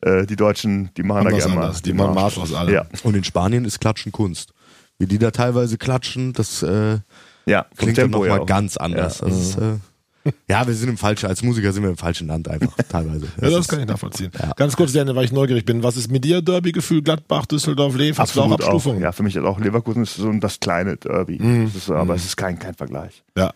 äh, 0.02 0.26
die 0.26 0.36
Deutschen, 0.36 0.90
die 0.98 1.04
machen 1.04 1.24
da 1.24 1.30
Anders, 1.30 1.44
gerne 1.46 1.56
mal. 1.56 1.62
anders. 1.66 1.82
Die 1.82 1.94
machen 1.94 2.14
Marsch 2.14 2.38
aus 2.38 2.54
allem. 2.54 2.74
Ja, 2.74 2.86
Und 3.04 3.16
in 3.16 3.24
Spanien 3.24 3.66
ist 3.66 3.80
Klatschen 3.80 4.12
Kunst. 4.12 4.54
Wie 5.00 5.08
die 5.08 5.18
da 5.18 5.32
teilweise 5.32 5.78
klatschen, 5.78 6.34
das 6.34 6.62
äh, 6.62 7.00
ja. 7.46 7.66
klingt 7.78 7.98
dann 7.98 8.10
nochmal 8.12 8.30
ja 8.30 8.44
ganz 8.44 8.78
anders. 8.78 9.20
Ja. 9.20 9.28
Das 9.28 9.38
ist, 9.38 9.58
äh, 9.58 10.32
ja, 10.50 10.66
wir 10.66 10.74
sind 10.74 10.88
im 10.88 10.98
falschen, 10.98 11.26
als 11.28 11.44
Musiker 11.44 11.74
sind 11.74 11.84
wir 11.84 11.90
im 11.90 11.98
falschen 11.98 12.28
Land 12.28 12.48
einfach 12.48 12.74
teilweise. 12.90 13.26
Ja, 13.42 13.50
das 13.50 13.60
ist- 13.60 13.68
kann 13.68 13.82
ich 13.82 13.88
nachvollziehen. 13.88 14.32
Ja. 14.42 14.52
Ganz 14.56 14.76
kurz, 14.78 14.94
Daniel, 14.94 15.16
weil 15.18 15.26
ich 15.26 15.34
neugierig 15.34 15.66
bin. 15.66 15.84
Was 15.84 15.98
ist 15.98 16.10
mit 16.10 16.24
dir 16.24 16.42
Derby-Gefühl? 16.42 17.02
Gladbach, 17.02 17.46
Düsseldorf, 17.46 17.96
Lev? 17.98 18.18
Hast 18.18 18.36
du 18.36 18.42
auch 18.42 18.52
Absolut 18.52 18.86
auch. 18.98 19.00
Ja, 19.02 19.12
für 19.12 19.24
mich 19.24 19.36
ist 19.36 19.44
auch 19.44 19.60
Leverkusen 19.60 20.04
ist 20.04 20.16
so 20.16 20.32
das 20.34 20.60
kleine 20.62 20.96
Derby. 20.96 21.38
Das 21.66 21.76
ist, 21.76 21.90
aber 21.92 22.16
es 22.16 22.24
ist 22.24 22.38
kein, 22.38 22.58
kein 22.58 22.74
Vergleich. 22.74 23.24
ja. 23.38 23.52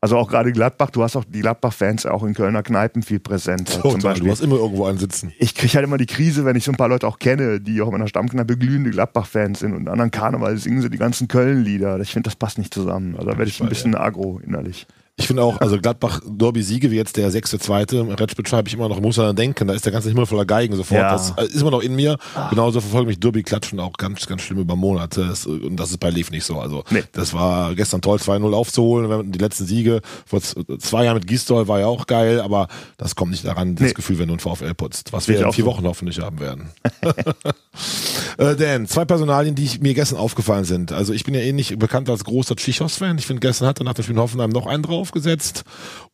Also 0.00 0.18
auch 0.18 0.28
gerade 0.28 0.52
Gladbach, 0.52 0.90
du 0.90 1.02
hast 1.02 1.16
auch 1.16 1.24
die 1.24 1.40
Gladbach-Fans 1.40 2.06
auch 2.06 2.22
in 2.22 2.34
Kölner 2.34 2.62
Kneipen 2.62 3.02
viel 3.02 3.18
präsent. 3.18 3.70
Zum 3.70 3.82
Total. 3.82 4.00
Beispiel. 4.02 4.26
Du 4.26 4.30
hast 4.30 4.40
immer 4.40 4.56
irgendwo 4.56 4.84
einen 4.84 4.98
sitzen. 4.98 5.32
Ich 5.38 5.54
kriege 5.54 5.74
halt 5.74 5.84
immer 5.84 5.96
die 5.96 6.06
Krise, 6.06 6.44
wenn 6.44 6.54
ich 6.54 6.64
so 6.64 6.72
ein 6.72 6.76
paar 6.76 6.88
Leute 6.88 7.06
auch 7.06 7.18
kenne, 7.18 7.60
die 7.60 7.80
auch 7.80 7.86
in 7.86 7.92
meiner 7.92 8.06
Stammkneipe 8.06 8.58
glühende 8.58 8.90
Gladbach-Fans 8.90 9.60
sind 9.60 9.74
und 9.74 9.88
anderen 9.88 10.10
Karneval 10.10 10.58
singen 10.58 10.82
sie 10.82 10.90
die 10.90 10.98
ganzen 10.98 11.28
Köln-Lieder. 11.28 11.98
Ich 12.00 12.12
finde, 12.12 12.28
das 12.28 12.36
passt 12.36 12.58
nicht 12.58 12.74
zusammen. 12.74 13.16
Also 13.16 13.30
da 13.30 13.38
werde 13.38 13.48
ich 13.48 13.60
ein 13.62 13.68
bisschen 13.68 13.94
agro 13.94 14.38
innerlich. 14.44 14.86
Ich 15.18 15.28
finde 15.28 15.42
auch, 15.44 15.58
also 15.62 15.78
Gladbach 15.80 16.20
Derby-Siege 16.26 16.90
wie 16.90 16.96
jetzt 16.96 17.16
der 17.16 17.30
sechste, 17.30 17.58
zweite, 17.58 18.06
Retschbitsch 18.20 18.52
habe 18.52 18.68
ich 18.68 18.74
immer 18.74 18.86
noch, 18.90 19.00
muss 19.00 19.16
daran 19.16 19.34
denken, 19.34 19.66
da 19.66 19.72
ist 19.72 19.86
der 19.86 19.92
ganze 19.92 20.10
Himmel 20.10 20.26
voller 20.26 20.44
Geigen 20.44 20.76
sofort. 20.76 21.00
Ja. 21.00 21.10
Das 21.12 21.30
äh, 21.38 21.46
ist 21.46 21.62
immer 21.62 21.70
noch 21.70 21.80
in 21.80 21.96
mir. 21.96 22.18
Genauso 22.50 22.82
verfolgt 22.82 23.08
mich 23.08 23.18
Derby-Klatschen 23.18 23.80
auch 23.80 23.94
ganz, 23.94 24.26
ganz 24.26 24.42
schlimm 24.42 24.58
über 24.58 24.76
Monate. 24.76 25.32
Und 25.46 25.76
das 25.76 25.90
ist 25.90 25.98
bei 26.00 26.10
Lev 26.10 26.30
nicht 26.30 26.44
so. 26.44 26.60
Also 26.60 26.84
Nee. 26.90 27.02
das 27.12 27.32
war 27.32 27.74
gestern 27.74 28.02
toll, 28.02 28.18
2-0 28.18 28.52
aufzuholen. 28.52 29.32
Die 29.32 29.38
letzten 29.38 29.64
Siege 29.64 30.02
vor 30.26 30.42
z- 30.42 30.58
zwei 30.82 31.04
Jahren 31.06 31.14
mit 31.16 31.26
Gisdol 31.26 31.66
war 31.66 31.80
ja 31.80 31.86
auch 31.86 32.06
geil, 32.06 32.38
aber 32.42 32.68
das 32.98 33.14
kommt 33.16 33.30
nicht 33.30 33.46
daran, 33.46 33.74
das 33.74 33.86
Nee. 33.88 33.92
Gefühl, 33.94 34.18
wenn 34.18 34.28
du 34.28 34.34
ein 34.34 34.40
VfL 34.40 34.74
putzt, 34.74 35.14
was 35.14 35.28
wir 35.28 35.40
in 35.46 35.50
vier 35.52 35.64
so. 35.64 35.70
Wochen 35.70 35.84
hoffentlich 35.86 36.20
haben 36.20 36.40
werden. 36.40 36.68
äh, 38.38 38.54
Dan, 38.54 38.86
zwei 38.86 39.06
Personalien, 39.06 39.54
die 39.54 39.64
ich, 39.64 39.80
mir 39.80 39.94
gestern 39.94 40.18
aufgefallen 40.18 40.64
sind. 40.64 40.92
Also 40.92 41.14
ich 41.14 41.24
bin 41.24 41.32
ja 41.32 41.40
eh 41.40 41.52
nicht 41.54 41.78
bekannt 41.78 42.10
als 42.10 42.22
großer 42.24 42.54
Tschichos-Fan. 42.54 43.16
Ich 43.16 43.26
finde, 43.26 43.40
gestern 43.40 43.66
hat 43.66 43.80
er 43.80 43.84
nach 43.84 43.94
dem 43.94 44.02
Spiel 44.02 44.14
in 44.14 44.20
Hoffenheim 44.20 44.50
noch 44.50 44.66
einen 44.66 44.82
draufgesetzt. 45.06 45.64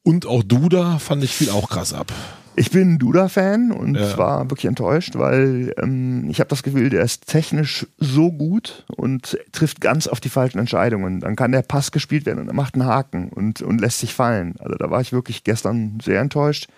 Und 0.02 0.26
auch 0.26 0.42
Duda 0.42 0.98
fand 0.98 1.24
ich 1.24 1.32
viel 1.34 1.50
auch 1.50 1.68
krass 1.68 1.92
ab. 1.94 2.12
Ich 2.54 2.70
bin 2.70 2.98
Duda-Fan 2.98 3.72
und 3.72 3.94
Ja. 3.94 4.18
war 4.18 4.50
wirklich 4.50 4.66
enttäuscht, 4.66 5.12
weil 5.16 5.72
ähm, 5.82 6.28
ich 6.28 6.38
habe 6.38 6.48
das 6.48 6.62
Gefühl, 6.62 6.90
der 6.90 7.02
ist 7.02 7.26
technisch 7.26 7.86
so 7.98 8.30
gut 8.30 8.84
und 8.94 9.38
trifft 9.52 9.80
ganz 9.80 10.06
auf 10.06 10.20
die 10.20 10.28
falschen 10.28 10.58
Entscheidungen. 10.58 11.20
Dann 11.20 11.34
kann 11.34 11.52
der 11.52 11.62
Pass 11.62 11.92
gespielt 11.92 12.26
werden 12.26 12.40
und 12.40 12.48
er 12.48 12.54
macht 12.54 12.74
einen 12.74 12.84
Haken 12.84 13.30
und, 13.30 13.62
und 13.62 13.80
lässt 13.80 14.00
sich 14.00 14.12
fallen. 14.12 14.56
Also 14.58 14.74
da 14.76 14.90
war 14.90 15.00
ich 15.00 15.12
wirklich 15.14 15.44
gestern 15.44 15.98
sehr 16.04 16.20
enttäuscht. 16.20 16.68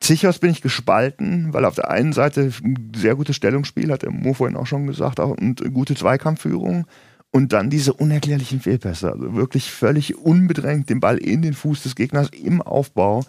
Zichos 0.00 0.40
bin 0.40 0.50
ich 0.50 0.60
gespalten, 0.62 1.52
weil 1.52 1.64
auf 1.66 1.76
der 1.76 1.88
einen 1.88 2.12
Seite 2.12 2.50
ein 2.64 2.90
sehr 2.96 3.14
gutes 3.14 3.36
Stellungsspiel 3.36 3.92
hat, 3.92 4.02
der 4.02 4.10
Mo 4.10 4.34
vorhin 4.34 4.56
auch 4.56 4.66
schon 4.66 4.88
gesagt, 4.88 5.20
auch, 5.20 5.30
und 5.38 5.62
gute 5.72 5.94
Zweikampfführung. 5.94 6.86
Und 7.34 7.54
dann 7.54 7.70
diese 7.70 7.94
unerklärlichen 7.94 8.60
Fehlpässe. 8.60 9.10
Also 9.12 9.34
wirklich 9.34 9.70
völlig 9.72 10.18
unbedrängt 10.18 10.90
den 10.90 11.00
Ball 11.00 11.16
in 11.16 11.40
den 11.40 11.54
Fuß 11.54 11.82
des 11.82 11.94
Gegners 11.94 12.28
im 12.28 12.60
Aufbau. 12.60 13.24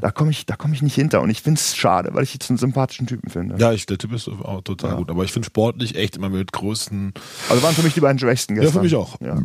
Da 0.00 0.10
komme 0.12 0.30
ich, 0.30 0.46
da 0.46 0.54
komme 0.54 0.72
ich 0.74 0.82
nicht 0.82 0.94
hinter. 0.94 1.20
Und 1.20 1.30
ich 1.30 1.42
finde 1.42 1.58
es 1.58 1.76
schade, 1.76 2.10
weil 2.12 2.22
ich 2.22 2.32
jetzt 2.32 2.48
einen 2.48 2.58
sympathischen 2.58 3.08
Typen 3.08 3.28
finde. 3.28 3.56
Ja, 3.58 3.72
ich, 3.72 3.86
der 3.86 3.98
Typ 3.98 4.12
ist 4.12 4.28
auch 4.28 4.60
total 4.62 4.90
Ja. 4.92 4.96
gut. 4.98 5.10
Aber 5.10 5.24
ich 5.24 5.32
finde 5.32 5.46
sportlich 5.46 5.96
echt 5.96 6.14
immer 6.16 6.28
mit 6.28 6.52
größten. 6.52 7.12
Also 7.48 7.62
waren 7.64 7.74
für 7.74 7.82
mich 7.82 7.94
die 7.94 8.00
beiden 8.00 8.20
schwächsten 8.20 8.54
gestern. 8.54 8.68
Ja, 8.68 8.72
für 8.78 8.84
mich 8.84 8.94
auch. 8.94 9.20
Ja. 9.20 9.42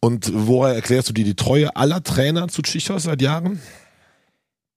Und 0.00 0.30
woher 0.34 0.74
erklärst 0.74 1.08
du 1.08 1.14
dir 1.14 1.24
die 1.24 1.34
Treue 1.34 1.74
aller 1.76 2.02
Trainer 2.02 2.48
zu 2.48 2.60
Tschichos 2.60 3.04
seit 3.04 3.22
Jahren? 3.22 3.58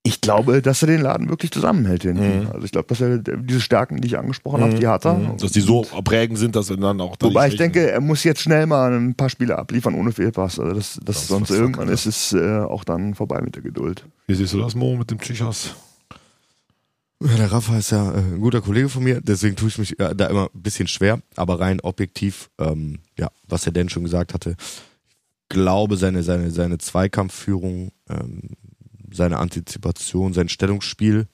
Ich 0.03 0.21
glaube, 0.21 0.61
dass 0.61 0.81
er 0.81 0.87
den 0.87 1.01
Laden 1.01 1.29
wirklich 1.29 1.51
zusammenhält 1.51 2.03
hinten. 2.03 2.41
Mhm. 2.41 2.51
Also 2.51 2.65
ich 2.65 2.71
glaube, 2.71 2.87
dass 2.87 3.01
er 3.01 3.17
diese 3.17 3.59
Stärken, 3.59 3.99
die 3.99 4.07
ich 4.07 4.17
angesprochen 4.17 4.61
habe, 4.61 4.73
die 4.75 4.87
hat 4.87 5.05
er. 5.05 5.15
Mhm. 5.15 5.37
Dass 5.37 5.51
die 5.51 5.59
so 5.59 5.81
prägend 6.03 6.39
sind, 6.39 6.55
dass 6.55 6.69
er 6.69 6.77
dann 6.77 7.01
auch. 7.01 7.17
da 7.17 7.27
Wobei 7.27 7.49
ich 7.49 7.57
denke, 7.57 7.91
er 7.91 7.99
muss 7.99 8.23
jetzt 8.23 8.41
schnell 8.41 8.65
mal 8.65 8.93
ein 8.93 9.15
paar 9.15 9.29
Spiele 9.29 9.57
abliefern 9.57 9.95
ohne 9.95 10.11
Fehlpass. 10.13 10.57
Also 10.59 10.73
das, 10.73 10.99
das, 11.03 11.15
Das 11.17 11.27
sonst 11.27 11.51
irgendwann 11.51 11.89
ist 11.89 12.05
es 12.05 12.33
äh, 12.33 12.59
auch 12.59 12.85
dann 12.85 13.13
vorbei 13.13 13.41
mit 13.41 13.55
der 13.55 13.61
Geduld. 13.61 14.05
Wie 14.27 14.35
siehst 14.35 14.53
du 14.53 14.59
das, 14.59 14.73
Mo, 14.73 14.95
mit 14.95 15.11
dem 15.11 15.19
Tschichos? 15.19 15.75
Ja, 17.21 17.35
der 17.35 17.51
Rafa 17.51 17.77
ist 17.77 17.91
ja 17.91 18.13
äh, 18.13 18.19
ein 18.19 18.39
guter 18.39 18.61
Kollege 18.61 18.87
von 18.87 19.03
mir, 19.03 19.19
deswegen 19.19 19.57
tue 19.57 19.67
ich 19.67 19.77
mich 19.77 19.99
äh, 19.99 20.15
da 20.15 20.27
immer 20.27 20.49
ein 20.55 20.61
bisschen 20.61 20.87
schwer, 20.87 21.19
aber 21.35 21.59
rein 21.59 21.81
objektiv, 21.81 22.49
ähm, 22.57 22.99
ja, 23.17 23.29
was 23.49 23.65
er 23.65 23.73
denn 23.73 23.89
schon 23.89 24.03
gesagt 24.03 24.33
hatte, 24.33 24.55
glaube 25.49 25.97
seine 25.97 26.23
seine 26.23 26.49
seine 26.51 26.77
Zweikampfführung, 26.77 27.91
ähm, 28.09 28.51
seine 29.13 29.37
Antizipation, 29.37 30.33
sein 30.33 30.49
Stellungsspiel 30.49 31.27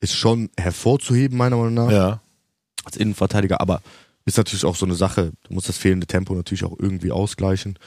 ist 0.00 0.14
schon 0.14 0.50
hervorzuheben 0.58 1.36
meiner 1.38 1.56
Meinung 1.56 1.74
nach 1.74 1.90
Ja. 1.90 2.20
als 2.84 2.96
Innenverteidiger, 2.96 3.60
aber 3.60 3.82
ist 4.24 4.36
natürlich 4.38 4.64
auch 4.64 4.76
so 4.76 4.86
eine 4.86 4.94
Sache. 4.94 5.32
Du 5.44 5.54
musst 5.54 5.68
das 5.68 5.78
fehlende 5.78 6.06
Tempo 6.06 6.34
natürlich 6.34 6.64
auch 6.64 6.76
irgendwie 6.78 7.12
ausgleichen. 7.12 7.78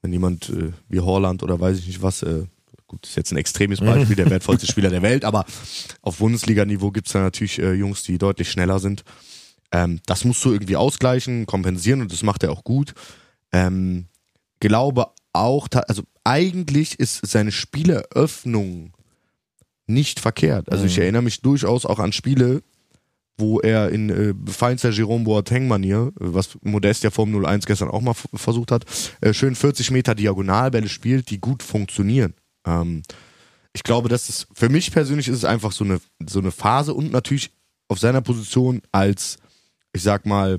Wenn 0.00 0.12
jemand 0.12 0.48
äh, 0.48 0.72
wie 0.88 1.00
Horland 1.00 1.42
oder 1.42 1.60
weiß 1.60 1.78
ich 1.78 1.86
nicht 1.86 2.02
was, 2.02 2.22
äh, 2.22 2.44
gut, 2.86 3.06
ist 3.06 3.16
jetzt 3.16 3.30
ein 3.32 3.36
extremes 3.36 3.80
Beispiel, 3.80 4.16
der 4.16 4.28
wertvollste 4.30 4.66
Spieler 4.70 4.90
der 4.90 5.02
Welt, 5.02 5.24
aber 5.24 5.44
auf 6.00 6.18
Bundesliga-Niveau 6.18 6.90
gibt's 6.90 7.12
da 7.12 7.20
natürlich 7.20 7.58
äh, 7.58 7.72
Jungs, 7.74 8.02
die 8.02 8.18
deutlich 8.18 8.50
schneller 8.50 8.78
sind. 8.80 9.04
Ähm, 9.70 10.00
das 10.06 10.24
musst 10.24 10.44
du 10.44 10.52
irgendwie 10.52 10.76
ausgleichen, 10.76 11.46
kompensieren 11.46 12.00
und 12.00 12.12
das 12.12 12.22
macht 12.22 12.42
er 12.42 12.52
auch 12.52 12.64
gut. 12.64 12.94
Ähm, 13.52 14.06
glaube 14.60 15.08
auch, 15.32 15.68
also 15.88 16.02
eigentlich 16.24 16.98
ist 16.98 17.26
seine 17.26 17.52
Spieleröffnung 17.52 18.92
nicht 19.86 20.20
verkehrt. 20.20 20.70
Also 20.70 20.84
ich 20.84 20.98
erinnere 20.98 21.22
mich 21.22 21.40
durchaus 21.40 21.84
auch 21.84 21.98
an 21.98 22.12
Spiele, 22.12 22.62
wo 23.38 23.60
er 23.60 23.90
in 23.90 24.10
äh, 24.10 24.34
feinster 24.50 24.90
Jerome 24.90 25.24
Boateng-Manier, 25.24 26.12
was 26.14 26.58
Modest 26.62 27.02
ja 27.02 27.10
vorm 27.10 27.34
0-1 27.34 27.66
gestern 27.66 27.88
auch 27.88 28.00
mal 28.00 28.14
versucht 28.14 28.70
hat, 28.70 28.84
äh, 29.20 29.32
schön 29.32 29.54
40 29.54 29.90
Meter 29.90 30.14
Diagonalbälle 30.14 30.88
spielt, 30.88 31.30
die 31.30 31.40
gut 31.40 31.62
funktionieren. 31.62 32.34
Ähm, 32.66 33.02
ich 33.72 33.82
glaube, 33.82 34.08
das 34.08 34.28
ist, 34.28 34.48
für 34.52 34.68
mich 34.68 34.92
persönlich 34.92 35.28
ist 35.28 35.38
es 35.38 35.44
einfach 35.44 35.72
so 35.72 35.84
eine, 35.84 36.00
so 36.26 36.38
eine 36.38 36.50
Phase 36.50 36.94
und 36.94 37.10
natürlich 37.10 37.50
auf 37.88 37.98
seiner 37.98 38.20
Position 38.20 38.82
als, 38.92 39.38
ich 39.92 40.02
sag 40.02 40.26
mal, 40.26 40.58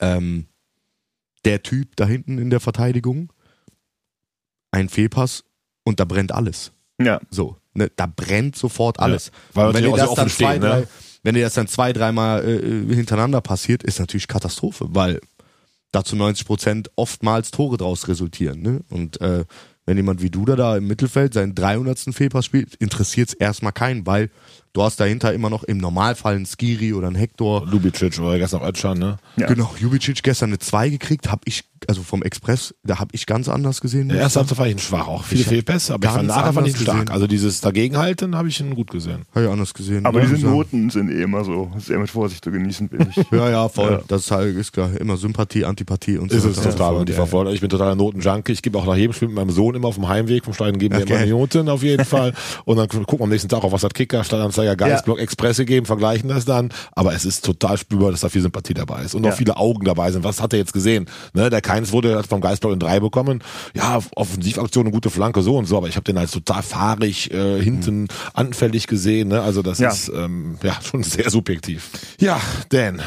ähm, 0.00 0.46
der 1.44 1.62
Typ 1.62 1.94
da 1.96 2.06
hinten 2.06 2.38
in 2.38 2.50
der 2.50 2.60
Verteidigung, 2.60 3.32
ein 4.76 4.88
Fehlpass 4.88 5.44
und 5.84 6.00
da 6.00 6.04
brennt 6.04 6.32
alles. 6.32 6.72
Ja. 7.00 7.20
So, 7.30 7.56
ne, 7.74 7.90
da 7.96 8.06
brennt 8.06 8.56
sofort 8.56 9.00
alles. 9.00 9.30
weil 9.52 9.68
Und 9.68 9.74
wenn 9.74 9.84
dir 9.84 9.96
das 9.96 10.14
dann 10.14 10.28
zwei, 10.28 10.54
stehen, 10.54 10.62
ne? 10.62 10.68
drei, 10.68 10.86
wenn 11.22 11.34
dir 11.34 11.44
das 11.44 11.54
dann 11.54 11.66
zwei, 11.66 11.92
dreimal 11.92 12.44
äh, 12.44 12.94
hintereinander 12.94 13.40
passiert, 13.40 13.82
ist 13.82 13.98
natürlich 13.98 14.28
Katastrophe, 14.28 14.86
weil 14.90 15.20
da 15.92 16.04
zu 16.04 16.16
90 16.16 16.46
Prozent 16.46 16.90
oftmals 16.96 17.50
Tore 17.50 17.76
draus 17.76 18.08
resultieren. 18.08 18.60
Ne? 18.60 18.80
Und 18.90 19.20
äh, 19.20 19.44
wenn 19.86 19.96
jemand 19.96 20.20
wie 20.20 20.30
du 20.30 20.44
da, 20.44 20.56
da 20.56 20.76
im 20.76 20.86
Mittelfeld 20.86 21.32
seinen 21.32 21.54
300. 21.54 21.98
Fehlpass 22.12 22.44
spielt, 22.44 22.74
interessiert 22.76 23.28
es 23.28 23.34
erstmal 23.34 23.72
keinen, 23.72 24.06
weil 24.06 24.30
du 24.76 24.82
hast 24.82 25.00
dahinter 25.00 25.32
immer 25.32 25.48
noch 25.50 25.64
im 25.64 25.78
Normalfall 25.78 26.36
einen 26.36 26.46
Skiri 26.46 26.92
oder 26.92 27.06
einen 27.06 27.16
Hector. 27.16 27.66
Lubicic 27.66 28.18
oder 28.20 28.38
gestern 28.38 28.60
auch 28.60 28.68
Özcan, 28.68 28.98
ne? 28.98 29.16
Ja. 29.36 29.46
Genau, 29.46 29.74
Jubicic 29.78 30.22
gestern 30.22 30.50
eine 30.50 30.58
2 30.58 30.90
gekriegt, 30.90 31.30
habe 31.30 31.40
ich, 31.46 31.64
also 31.88 32.02
vom 32.02 32.22
Express, 32.22 32.74
da 32.84 32.98
habe 32.98 33.10
ich 33.12 33.26
ganz 33.26 33.48
anders 33.48 33.80
gesehen. 33.80 34.08
Der 34.10 34.18
erste 34.18 34.40
Halbzeit 34.40 34.56
fand 34.58 34.68
ich 34.68 34.74
ihn 34.76 34.78
schwach, 34.80 35.08
auch 35.08 35.24
viele 35.24 35.44
Fehlpässe, 35.44 35.94
aber 35.94 36.06
ich 36.06 36.12
fand 36.12 36.28
nachher 36.28 36.52
fand 36.52 36.68
ich 36.68 36.74
ihn 36.74 36.80
stark. 36.80 36.96
gesehen. 37.00 37.10
Also 37.12 37.26
dieses 37.26 37.60
Dagegenhalten 37.62 38.36
habe 38.36 38.48
ich 38.48 38.60
ihn 38.60 38.74
gut 38.74 38.90
gesehen. 38.90 39.22
Habe 39.34 39.46
ich 39.46 39.50
anders 39.50 39.72
gesehen. 39.74 40.04
Aber 40.04 40.22
Ja, 40.22 40.26
diese. 40.28 40.46
Noten 40.46 40.90
sind 40.90 41.10
eh 41.10 41.22
immer 41.22 41.42
so 41.44 41.70
sehr 41.78 41.98
mit 41.98 42.10
Vorsicht 42.10 42.44
zu 42.44 42.50
genießen, 42.50 42.88
bin 42.88 43.08
ich. 43.10 43.16
Ja, 43.32 43.50
ja, 43.50 43.68
voll. 43.68 43.92
Ja. 43.92 44.00
Das 44.08 44.22
ist 44.22 44.30
halt 44.30 44.56
ist 44.56 44.72
klar, 44.72 44.90
immer 45.00 45.16
Sympathie, 45.16 45.64
Antipathie 45.64 46.18
und 46.18 46.30
Ist 46.32 46.42
so 46.42 46.50
es 46.50 46.58
weiter. 46.58 46.70
total. 46.72 46.92
Ja, 46.94 47.00
Und 47.00 47.08
die 47.08 47.12
verfolgt. 47.12 47.52
Ich 47.52 47.60
bin 47.60 47.70
totaler 47.70 47.94
Notenjunkie. 47.94 48.52
Ich 48.52 48.62
gebe 48.62 48.78
auch 48.78 48.86
nach 48.86 48.96
jedem 48.96 49.12
Spiel 49.12 49.28
mit 49.28 49.36
meinem 49.36 49.50
Sohn 49.50 49.74
immer 49.74 49.88
auf 49.88 49.94
dem 49.96 50.08
Heimweg 50.08 50.44
vom 50.44 50.54
Stadion 50.54 50.78
geben 50.78 50.94
wir 50.96 51.02
Okay. 51.02 51.12
immer 51.12 51.22
eine 51.22 51.30
Noten 51.30 51.68
auf 51.68 51.82
jeden 51.82 52.04
Fall. 52.04 52.32
Und 52.64 52.76
dann 52.76 52.88
gucken 52.88 53.18
wir 53.20 53.24
am 53.24 53.30
nächsten 53.30 53.48
Tag 53.48 53.62
auch, 53.64 53.72
was 53.72 53.82
hat 53.84 53.94
Kicker, 53.94 54.24
Stadtanzeiger, 54.24 54.65
Geistblock, 54.74 55.18
Express 55.20 55.58
gegeben, 55.58 55.86
vergleichen 55.86 56.28
das 56.28 56.44
dann. 56.44 56.70
Aber 56.92 57.14
es 57.14 57.24
ist 57.24 57.44
total 57.44 57.76
spürbar, 57.78 58.10
dass 58.10 58.20
da 58.20 58.28
viel 58.28 58.42
Sympathie 58.42 58.74
dabei 58.74 59.02
ist. 59.02 59.14
Und 59.14 59.24
Ja. 59.24 59.30
auch 59.32 59.36
viele 59.36 59.56
Augen 59.56 59.84
dabei 59.84 60.10
sind. 60.10 60.24
Was 60.24 60.40
hat 60.42 60.52
er 60.52 60.58
jetzt 60.58 60.72
gesehen? 60.72 61.06
Ne, 61.34 61.50
der 61.50 61.60
Keins 61.60 61.92
wurde 61.92 62.22
vom 62.24 62.40
Geistblock 62.40 62.72
in 62.72 62.78
drei 62.80 63.00
bekommen. 63.00 63.42
Ja, 63.74 64.00
Offensivaktion, 64.14 64.84
eine 64.86 64.92
gute 64.92 65.10
Flanke, 65.10 65.42
so 65.42 65.56
und 65.56 65.66
so. 65.66 65.76
Aber 65.76 65.88
ich 65.88 65.96
habe 65.96 66.04
den 66.04 66.18
als 66.18 66.30
total 66.32 66.62
fahrig, 66.62 67.30
äh, 67.32 67.62
hinten 67.62 68.08
anfällig 68.34 68.86
gesehen. 68.86 69.28
Ne? 69.28 69.40
Also 69.42 69.62
das 69.62 69.78
Ja. 69.78 69.90
ist 69.90 70.08
ähm, 70.08 70.58
ja 70.62 70.76
schon 70.82 71.02
sehr 71.02 71.30
subjektiv. 71.30 71.90
Ja, 72.18 72.40
Dan, 72.70 73.00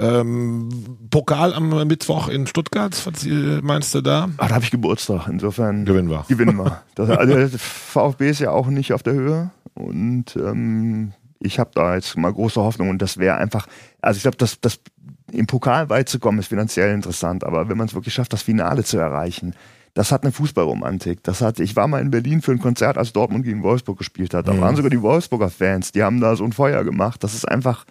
ähm, 0.00 0.68
Pokal 1.10 1.54
am 1.54 1.86
Mittwoch 1.86 2.28
in 2.28 2.46
Stuttgart, 2.46 2.94
was 3.06 3.24
äh, 3.24 3.28
meinst 3.62 3.94
du 3.94 4.00
da? 4.00 4.28
Ah, 4.38 4.48
da 4.48 4.54
habe 4.56 4.64
ich 4.64 4.70
Geburtstag, 4.70 5.28
insofern 5.28 5.84
Gewinnen 5.84 6.10
wir. 6.10 6.24
Gewinnen 6.28 6.56
wir. 6.56 6.82
Das, 6.94 7.08
also 7.10 7.48
VfB 7.58 8.30
ist 8.30 8.40
ja 8.40 8.50
auch 8.50 8.66
nicht 8.68 8.92
auf 8.92 9.02
der 9.02 9.14
Höhe 9.14 9.50
und 9.76 10.36
ähm, 10.36 11.12
ich 11.38 11.58
habe 11.58 11.70
da 11.74 11.94
jetzt 11.94 12.16
mal 12.16 12.32
große 12.32 12.60
Hoffnung 12.60 12.88
und 12.90 13.00
das 13.02 13.18
wäre 13.18 13.36
einfach, 13.36 13.66
also 14.00 14.16
ich 14.16 14.22
glaube, 14.22 14.36
das, 14.38 14.60
das 14.60 14.80
im 15.32 15.46
Pokal 15.46 15.88
weit 15.90 16.08
zu 16.08 16.18
kommen 16.18 16.38
ist 16.38 16.48
finanziell 16.48 16.92
interessant, 16.94 17.44
aber 17.44 17.68
wenn 17.68 17.76
man 17.76 17.86
es 17.86 17.94
wirklich 17.94 18.14
schafft, 18.14 18.32
das 18.32 18.42
Finale 18.42 18.84
zu 18.84 18.96
erreichen, 18.98 19.54
das 19.94 20.12
hat 20.12 20.24
eine 20.24 20.32
Fußballromantik. 20.32 21.22
Das 21.22 21.40
hat, 21.40 21.58
ich 21.58 21.74
war 21.74 21.88
mal 21.88 22.02
in 22.02 22.10
Berlin 22.10 22.42
für 22.42 22.52
ein 22.52 22.58
Konzert, 22.60 22.98
als 22.98 23.14
Dortmund 23.14 23.44
gegen 23.46 23.62
Wolfsburg 23.62 23.96
gespielt 23.96 24.34
hat. 24.34 24.46
Da 24.46 24.52
Mhm. 24.52 24.60
waren 24.60 24.76
sogar 24.76 24.90
die 24.90 25.00
Wolfsburger 25.00 25.48
Fans, 25.48 25.90
die 25.92 26.02
haben 26.02 26.20
da 26.20 26.36
so 26.36 26.44
ein 26.44 26.52
Feuer 26.52 26.84
gemacht. 26.84 27.24
Das 27.24 27.34
ist 27.34 27.48
einfach, 27.48 27.86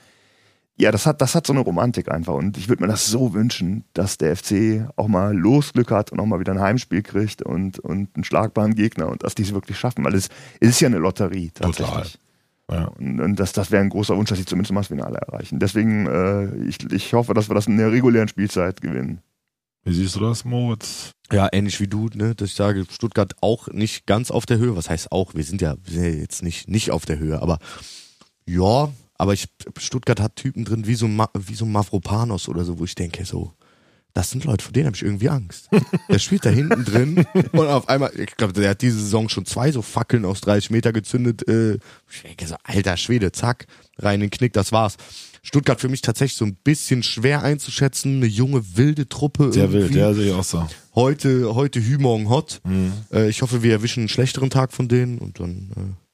ja, 0.78 0.92
das 0.92 1.06
hat, 1.06 1.22
das 1.22 1.36
hat 1.36 1.48
so 1.48 1.54
eine 1.54 1.62
Romantik 1.62 2.12
einfach. 2.12 2.34
Und 2.34 2.58
ich 2.58 2.68
würde 2.68 2.84
mir 2.84 2.90
das 2.90 3.08
so 3.08 3.34
wünschen, 3.34 3.86
dass 3.94 4.18
der 4.18 4.36
FC 4.36 4.88
auch 4.98 5.08
mal 5.08 5.36
Losglück 5.36 5.92
hat 5.92 6.12
und 6.12 6.20
auch 6.20 6.26
mal 6.26 6.40
wieder 6.40 6.52
ein 6.52 6.60
Heimspiel 6.60 7.02
kriegt 7.02 7.42
und, 7.42 7.80
und 7.80 8.10
einen 8.16 8.24
schlagbaren 8.24 8.76
Gegner 8.76 9.08
und 9.08 9.24
dass 9.24 9.36
die 9.36 9.44
es 9.44 9.54
wirklich 9.54 9.80
schaffen, 9.80 10.04
weil 10.04 10.16
es, 10.16 10.30
es 10.60 10.70
ist 10.70 10.82
ja 10.82 10.88
eine 10.88 10.98
Lotterie 10.98 11.52
tatsächlich. 11.54 12.20
Ja. 12.70 12.86
Und, 12.86 13.22
und 13.22 13.40
das, 13.40 13.54
das 13.54 13.72
wäre 13.72 13.84
ein 13.84 13.90
großer 13.90 14.18
Wunsch, 14.18 14.30
dass 14.30 14.38
sie 14.38 14.46
zumindest 14.46 14.74
mal 14.74 14.82
das 14.82 14.88
Finale 14.88 15.18
erreichen. 15.18 15.60
Deswegen, 15.60 16.08
äh, 16.08 16.56
ich, 16.68 16.84
ich 16.92 17.14
hoffe, 17.14 17.34
dass 17.34 17.50
wir 17.50 17.56
das 17.56 17.68
in 17.68 17.78
der 17.78 17.92
regulären 17.92 18.28
Spielzeit 18.28 18.82
gewinnen. 18.82 19.22
Wie 19.84 19.94
siehst 19.94 20.16
du 20.16 20.20
das, 20.20 20.44
Moritz? 20.44 21.12
Ja, 21.32 21.48
ähnlich 21.52 21.80
wie 21.80 21.88
du, 21.88 22.10
ne, 22.16 22.34
dass 22.36 22.50
ich 22.50 22.56
sage, 22.56 22.86
Stuttgart 22.90 23.34
auch 23.42 23.68
nicht 23.68 24.08
ganz 24.08 24.32
auf 24.32 24.46
der 24.46 24.58
Höhe. 24.58 24.76
Was 24.76 24.90
heißt 24.90 25.12
auch? 25.12 25.36
Wir 25.36 25.44
sind 25.44 25.62
ja, 25.62 25.76
wir 25.84 25.94
sind 25.94 26.04
ja 26.04 26.10
jetzt 26.10 26.42
nicht, 26.42 26.68
nicht 26.68 26.92
auf 26.92 27.06
der 27.06 27.20
Höhe, 27.20 27.40
aber 27.42 27.60
ja, 28.48 28.90
aber 29.18 29.34
ich, 29.34 29.48
Stuttgart 29.78 30.20
hat 30.20 30.36
Typen 30.36 30.66
drin 30.66 30.88
wie 30.88 30.96
so, 30.96 31.06
ein 31.06 31.16
Ma, 31.16 31.30
wie 31.34 31.56
so 31.56 31.66
ein 31.66 31.72
Mavropanos 31.72 32.50
oder 32.50 32.64
so, 32.64 32.80
wo 32.80 32.86
ich 32.86 32.96
denke, 32.96 33.26
so, 33.26 33.54
das 34.16 34.30
sind 34.30 34.46
Leute, 34.46 34.64
vor 34.64 34.72
denen 34.72 34.88
habe 34.88 34.96
ich 34.96 35.04
irgendwie 35.04 35.30
Angst. 35.30 35.70
Der 36.10 36.20
spielt 36.20 36.46
da 36.46 36.50
hinten 36.50 36.86
drin 36.86 37.26
und 37.52 37.68
auf 37.68 37.90
einmal, 37.90 38.18
ich 38.18 38.38
glaube, 38.38 38.54
der 38.54 38.70
hat 38.70 38.82
diese 38.82 38.98
Saison 38.98 39.28
schon 39.28 39.46
zwei 39.46 39.74
so 39.74 39.82
Fackeln 39.82 40.24
aus 40.24 40.40
30 40.42 40.70
Meter 40.70 40.94
gezündet. 40.94 41.48
Äh, 41.50 41.80
ich 42.10 42.22
denke 42.24 42.48
so, 42.48 42.56
alter 42.64 42.96
Schwede, 42.96 43.34
zack, 43.34 43.68
rein 43.98 44.16
in 44.16 44.22
den 44.22 44.30
Knick, 44.30 44.54
das 44.54 44.72
war's. 44.72 44.96
Stuttgart 45.44 45.80
für 45.80 45.90
mich 45.90 46.02
tatsächlich 46.02 46.38
so 46.38 46.46
ein 46.46 46.56
bisschen 46.56 47.04
schwer 47.04 47.44
einzuschätzen, 47.44 48.16
eine 48.16 48.26
junge, 48.26 48.64
wilde 48.78 49.08
Truppe. 49.08 49.52
Sehr 49.52 49.72
wild, 49.74 49.84
irgendwie 49.84 50.00
ja, 50.00 50.14
sehe 50.14 50.28
ich 50.28 50.34
auch 50.34 50.46
so. 50.46 50.66
heute, 50.96 51.54
heute 51.54 51.82
Hü, 51.82 51.98
morgen 51.98 52.30
Hot. 52.30 52.62
Mhm. 52.64 52.94
Äh, 53.12 53.30
ich 53.30 53.42
hoffe, 53.42 53.64
wir 53.64 53.74
erwischen 53.74 54.02
einen 54.02 54.10
schlechteren 54.10 54.50
Tag 54.50 54.72
von 54.74 54.88
denen 54.88 55.20
und 55.20 55.40
dann. 55.40 55.72
Äh, 55.76 56.05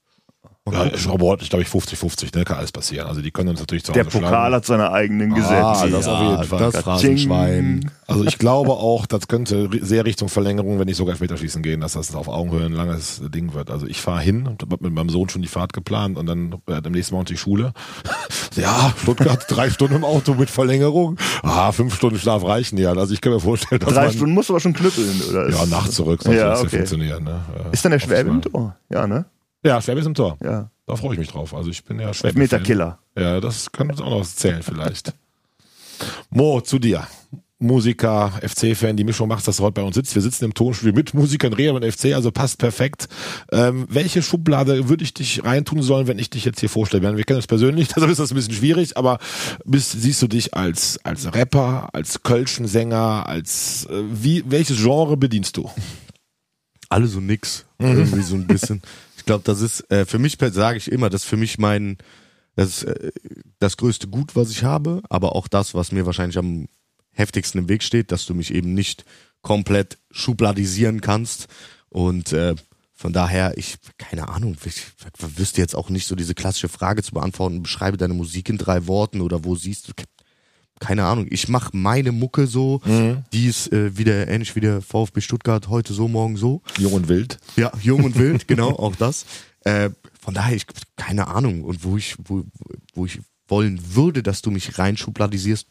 mal 0.65 0.74
Ja, 0.88 0.93
ich 0.93 1.02
glaube, 1.02 1.26
heute, 1.26 1.43
ich 1.43 1.50
glaube 1.50 1.63
ich 1.63 1.69
50-50, 1.69 2.38
ne, 2.38 2.43
kann 2.45 2.58
alles 2.58 2.71
passieren. 2.71 3.08
Also 3.08 3.21
die 3.21 3.32
können 3.32 3.50
uns 3.50 3.60
natürlich 3.60 3.84
zu 3.84 3.91
Der 3.93 4.06
Hause 4.06 4.17
Pokal 4.19 4.30
schlagen. 4.30 4.56
hat 4.56 4.65
seine 4.65 4.91
eigenen 4.91 5.34
Gesetze. 5.34 5.56
Ah, 5.65 5.88
das 5.88 6.08
auf 6.08 6.21
jeden 6.21 6.43
Fall. 6.43 6.60
Das 6.71 6.84
Phrasenschwein. 6.84 7.91
Also 8.08 8.26
ich 8.26 8.38
glaube 8.38 8.71
auch, 8.71 9.06
das 9.06 9.28
könnte 9.28 9.69
sehr 9.82 10.06
Richtung 10.06 10.30
Verlängerung, 10.30 10.78
wenn 10.80 10.86
nicht 10.86 10.97
sogar 10.97 11.13
Elfmeterschießen 11.13 11.63
gehen, 11.63 11.82
dass 11.82 11.93
das 11.93 12.13
auf 12.13 12.28
Augenhöhe 12.28 12.65
ein 12.65 12.74
langes 12.74 13.21
Ding 13.34 13.54
wird. 13.54 13.71
Also 13.71 13.88
ich 13.88 14.02
fahre 14.02 14.21
hin 14.21 14.47
und 14.47 14.62
hab 14.62 14.82
mit 14.82 14.93
meinem 14.93 15.10
Sohn 15.10 15.30
schon 15.30 15.41
die 15.41 15.47
Fahrt 15.47 15.74
geplant 15.74 16.17
und 16.17 16.26
dann 16.26 16.56
äh, 16.67 16.74
am 16.74 16.91
nächsten 16.91 17.15
Morgen 17.15 17.26
die 17.26 17.38
Schule. 17.38 17.74
ja, 18.56 18.93
Stuttgart, 19.02 19.45
drei 19.47 19.69
Stunden 19.69 19.95
im 19.95 20.04
Auto 20.04 20.34
mit 20.36 20.50
Verlängerung. 20.50 21.17
Ah, 21.41 21.71
fünf 21.71 21.95
Stunden 21.95 22.19
Schlaf 22.19 22.43
reichen 22.43 22.78
ja. 22.78 22.91
Also 22.93 23.13
ich 23.13 23.21
kann 23.21 23.34
mir 23.34 23.39
vorstellen, 23.39 23.80
dass 23.80 23.93
Drei 23.93 24.06
man, 24.06 24.13
Stunden 24.13 24.34
musst 24.36 24.50
du 24.50 24.54
aber 24.54 24.60
schon 24.60 24.74
knüppeln, 24.74 25.21
oder? 25.30 25.50
ja, 25.50 25.65
nachts 25.65 25.95
zurück, 25.95 26.21
sonst 26.21 26.36
Ja, 26.38 26.43
wird 26.47 26.54
es 26.56 26.60
ja 26.62 26.67
okay. 26.67 26.76
funktionieren. 26.78 27.24
Ne? 27.24 27.39
Ja, 27.58 27.69
Ist 27.71 27.84
dann 27.86 27.91
der 27.93 28.00
Schwäbe 28.00 28.30
im 28.30 28.36
mal. 28.36 28.41
Tor? 28.41 28.76
Ja, 28.89 29.08
ne? 29.08 29.26
Ja, 29.63 29.82
Schwäbe 29.82 30.00
ist 30.00 30.06
im 30.06 30.13
Tor. 30.13 30.38
Ja. 30.43 30.69
Da 30.88 30.95
freue 30.95 31.13
ich 31.13 31.19
mich 31.19 31.30
drauf. 31.30 31.54
Also 31.54 31.69
ich 31.69 31.84
bin 31.84 32.00
ja 32.00 32.13
Schwäbe. 32.13 32.39
Meter-Killer. 32.39 33.00
Ja, 33.17 33.39
das 33.39 33.71
kann 33.71 33.89
uns 33.89 34.02
auch 34.02 34.10
noch 34.10 34.26
zählen 34.26 34.63
vielleicht. 34.63 35.13
Mo, 36.30 36.62
zu 36.62 36.80
dir. 36.80 37.08
Musiker, 37.62 38.34
FC-Fan, 38.41 38.97
die 38.97 39.04
Mischung 39.04 39.28
macht, 39.28 39.47
dass 39.47 39.58
du 39.58 39.63
heute 39.63 39.74
bei 39.74 39.84
uns 39.84 39.93
sitzt. 39.93 40.15
Wir 40.15 40.21
sitzen 40.24 40.45
im 40.45 40.54
Tonstudio 40.56 40.95
mit 40.95 41.13
Musikern, 41.13 41.54
Real 41.54 41.76
und 41.76 41.86
FC, 41.86 42.15
also 42.15 42.32
passt 42.32 42.58
perfekt. 42.58 43.08
Ähm, 43.52 43.86
welche 43.88 44.24
Schublade 44.24 44.89
würde 44.89 45.04
ich 45.04 45.13
dich 45.13 45.43
reintun 45.45 45.84
sollen, 45.84 46.08
wenn 46.08 46.17
ich 46.17 46.32
dich 46.32 46.43
jetzt 46.43 46.60
hier 46.60 46.69
vorstelle? 46.69 47.15
Wir 47.15 47.24
kennen 47.24 47.38
uns 47.38 47.45
persönlich, 47.45 47.88
deshalb 47.95 48.12
ist 48.12 48.19
das 48.19 48.32
ein 48.32 48.36
bisschen 48.36 48.56
schwierig, 48.56 48.97
aber 48.97 49.19
bist, 49.63 49.91
siehst 49.91 50.21
du 50.24 50.28
dich 50.28 50.56
als, 50.56 51.00
als 51.04 51.36
Rapper, 51.36 51.89
als 51.93 52.24
Kölschensänger, 52.24 53.28
als, 53.28 53.86
äh, 53.91 54.04
wie, 54.12 54.43
welches 54.47 54.78
Genre 54.78 55.15
bedienst 55.15 55.56
du? 55.56 55.69
Alle 56.89 57.06
so 57.06 57.19
nix. 57.19 57.65
Irgendwie 57.78 58.21
so 58.21 58.36
ein 58.36 58.47
bisschen. 58.47 58.82
Ich 59.21 59.25
glaube, 59.25 59.43
das 59.43 59.62
ist, 59.62 59.81
äh, 59.91 60.07
für 60.07 60.17
mich 60.17 60.39
sage 60.39 60.79
ich 60.79 60.91
immer, 60.91 61.12
das 61.12 61.21
ist 61.21 61.29
für 61.29 61.38
mich 61.38 61.60
mein, 61.60 61.99
das 62.55 62.81
ist 62.81 62.84
äh, 62.86 63.12
das 63.60 63.77
größte 63.77 64.07
Gut, 64.07 64.36
was 64.36 64.49
ich 64.49 64.63
habe, 64.63 65.03
aber 65.12 65.36
auch 65.36 65.47
das, 65.47 65.75
was 65.75 65.91
mir 65.91 66.07
wahrscheinlich 66.07 66.39
am 66.39 66.67
heftigsten 67.12 67.60
im 67.60 67.69
Weg 67.69 67.84
steht, 67.84 68.12
dass 68.12 68.25
du 68.25 68.34
mich 68.34 68.51
eben 68.51 68.73
nicht 68.73 69.05
komplett 69.43 69.99
schubladisieren 70.10 71.01
kannst. 71.01 71.49
Und 71.89 72.34
äh, 72.34 72.55
von 72.95 73.13
daher, 73.13 73.60
ich, 73.60 73.75
keine 73.99 74.27
Ahnung, 74.27 74.57
ich 74.65 74.88
wüsste 75.19 75.62
jetzt 75.62 75.75
auch 75.75 75.91
nicht 75.91 76.07
so 76.07 76.15
diese 76.15 76.34
klassische 76.34 76.69
Frage 76.69 77.03
zu 77.03 77.12
beantworten, 77.12 77.62
beschreibe 77.62 77.97
deine 77.97 78.15
Musik 78.15 78.49
in 78.49 78.57
drei 78.57 78.88
Worten 78.88 79.21
oder 79.21 79.45
wo 79.45 79.55
siehst 79.55 79.88
du, 79.88 79.93
keine 80.82 81.06
Ahnung, 81.06 81.28
ich 81.30 81.48
mache 81.48 81.70
meine 81.78 82.12
Mucke 82.12 82.48
so, 82.48 82.82
die 83.32 83.46
ist 83.46 83.72
äh, 83.72 83.98
wieder 83.98 84.28
ähnlich 84.28 84.56
wie 84.56 84.60
der 84.60 84.82
VfB 84.82 85.22
Stuttgart, 85.22 85.70
heute 85.70 85.94
so, 85.94 86.08
morgen 86.08 86.36
so. 86.36 86.62
Jung 86.78 86.94
und 86.94 87.08
wild. 87.08 87.38
Ja, 87.56 87.72
jung 87.82 88.04
und 88.04 88.17
wild, 88.17 88.48
genau, 88.48 88.72
auch 88.72 88.96
das. 88.96 89.26
Äh, 89.63 89.91
von 90.20 90.34
daher, 90.34 90.56
ich 90.56 90.65
keine 90.98 91.28
Ahnung. 91.28 91.63
Und 91.63 91.84
wo 91.84 91.98
ich, 91.98 92.15
wo, 92.24 92.44
wo 92.94 93.06
ich 93.06 93.20
wollen 93.48 93.80
würde, 93.96 94.24
dass 94.24 94.41
du 94.41 94.50
mich 94.50 94.80
reinschubladisierst, 94.80 95.67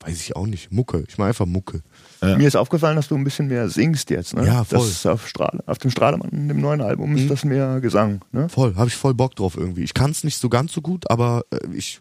weiß 0.00 0.20
ich 0.20 0.36
auch 0.36 0.46
nicht. 0.46 0.72
Mucke. 0.72 1.04
Ich 1.08 1.18
mache 1.18 1.28
einfach 1.28 1.46
Mucke. 1.46 1.82
Mir 2.20 2.48
ist 2.48 2.56
aufgefallen, 2.56 2.96
dass 2.96 3.08
du 3.08 3.16
ein 3.16 3.24
bisschen 3.24 3.48
mehr 3.48 3.68
singst 3.68 4.08
jetzt, 4.08 4.34
ne? 4.34 4.46
Ja, 4.46 4.64
voll. 4.64 4.78
Das 4.78 4.88
ist 4.88 5.06
auf, 5.06 5.28
Strahle, 5.28 5.62
auf 5.66 5.78
dem 5.78 5.90
Strahlemann, 5.90 6.48
dem 6.48 6.60
neuen 6.60 6.80
Album, 6.80 7.16
ist 7.16 7.30
das 7.30 7.44
mehr 7.44 7.80
Gesang, 7.80 8.22
ne? 8.32 8.48
Voll, 8.48 8.74
habe 8.76 8.88
ich 8.88 8.96
voll 8.96 9.12
Bock 9.12 9.36
drauf 9.36 9.56
irgendwie. 9.56 9.82
Ich 9.82 9.92
kann 9.92 10.10
es 10.10 10.24
nicht 10.24 10.38
so 10.38 10.48
ganz 10.48 10.72
so 10.72 10.80
gut, 10.80 11.10
aber 11.10 11.44
äh, 11.50 11.58
ich 11.74 12.00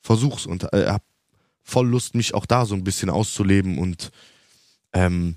versuch's 0.00 0.46
und 0.46 0.72
äh, 0.72 0.86
hab 0.86 1.02
voll 1.68 1.86
Lust, 1.86 2.14
mich 2.14 2.32
auch 2.34 2.46
da 2.46 2.64
so 2.64 2.74
ein 2.74 2.82
bisschen 2.82 3.10
auszuleben 3.10 3.78
und 3.78 4.10
ähm, 4.94 5.36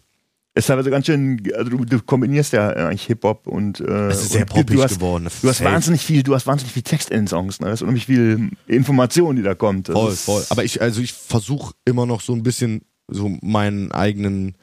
ist 0.54 0.68
teilweise 0.68 0.90
ganz 0.90 1.06
schön, 1.06 1.42
also 1.56 1.70
du, 1.72 1.86
du 1.86 2.00
kombinierst 2.02 2.54
ja 2.54 2.70
eigentlich 2.70 3.06
Hip-Hop 3.06 3.48
und 3.48 3.80
äh, 3.82 4.08
es 4.08 4.22
ist 4.24 4.32
sehr 4.32 4.46
poppig 4.46 4.76
du 4.78 4.84
hast, 4.84 4.96
geworden. 4.96 5.28
Du 5.42 5.50
hast 5.50 5.58
Safe. 5.60 5.70
wahnsinnig 5.72 6.02
viel, 6.02 6.24
du 6.24 6.34
hast 6.36 6.48
wahnsinnig 6.48 6.74
viel 6.74 6.84
Text 6.84 7.10
in 7.10 7.20
den 7.22 7.28
Songs, 7.28 7.60
ne? 7.60 7.68
Das 7.68 7.76
ist 7.76 7.82
unheimlich 7.84 8.06
viel 8.06 8.50
Information, 8.68 9.36
die 9.36 9.44
da 9.44 9.56
kommt. 9.56 9.90
Das 9.90 9.94
Voll, 9.96 10.12
voll. 10.16 10.46
Aber 10.50 10.64
ich, 10.64 10.82
also 10.82 11.02
ich 11.02 11.14
versuche 11.14 11.74
immer 11.86 12.06
noch 12.06 12.22
so 12.22 12.34
ein 12.34 12.44
bisschen 12.44 12.82
so 13.08 13.30
meinen 13.42 13.92
eigenen 13.92 14.56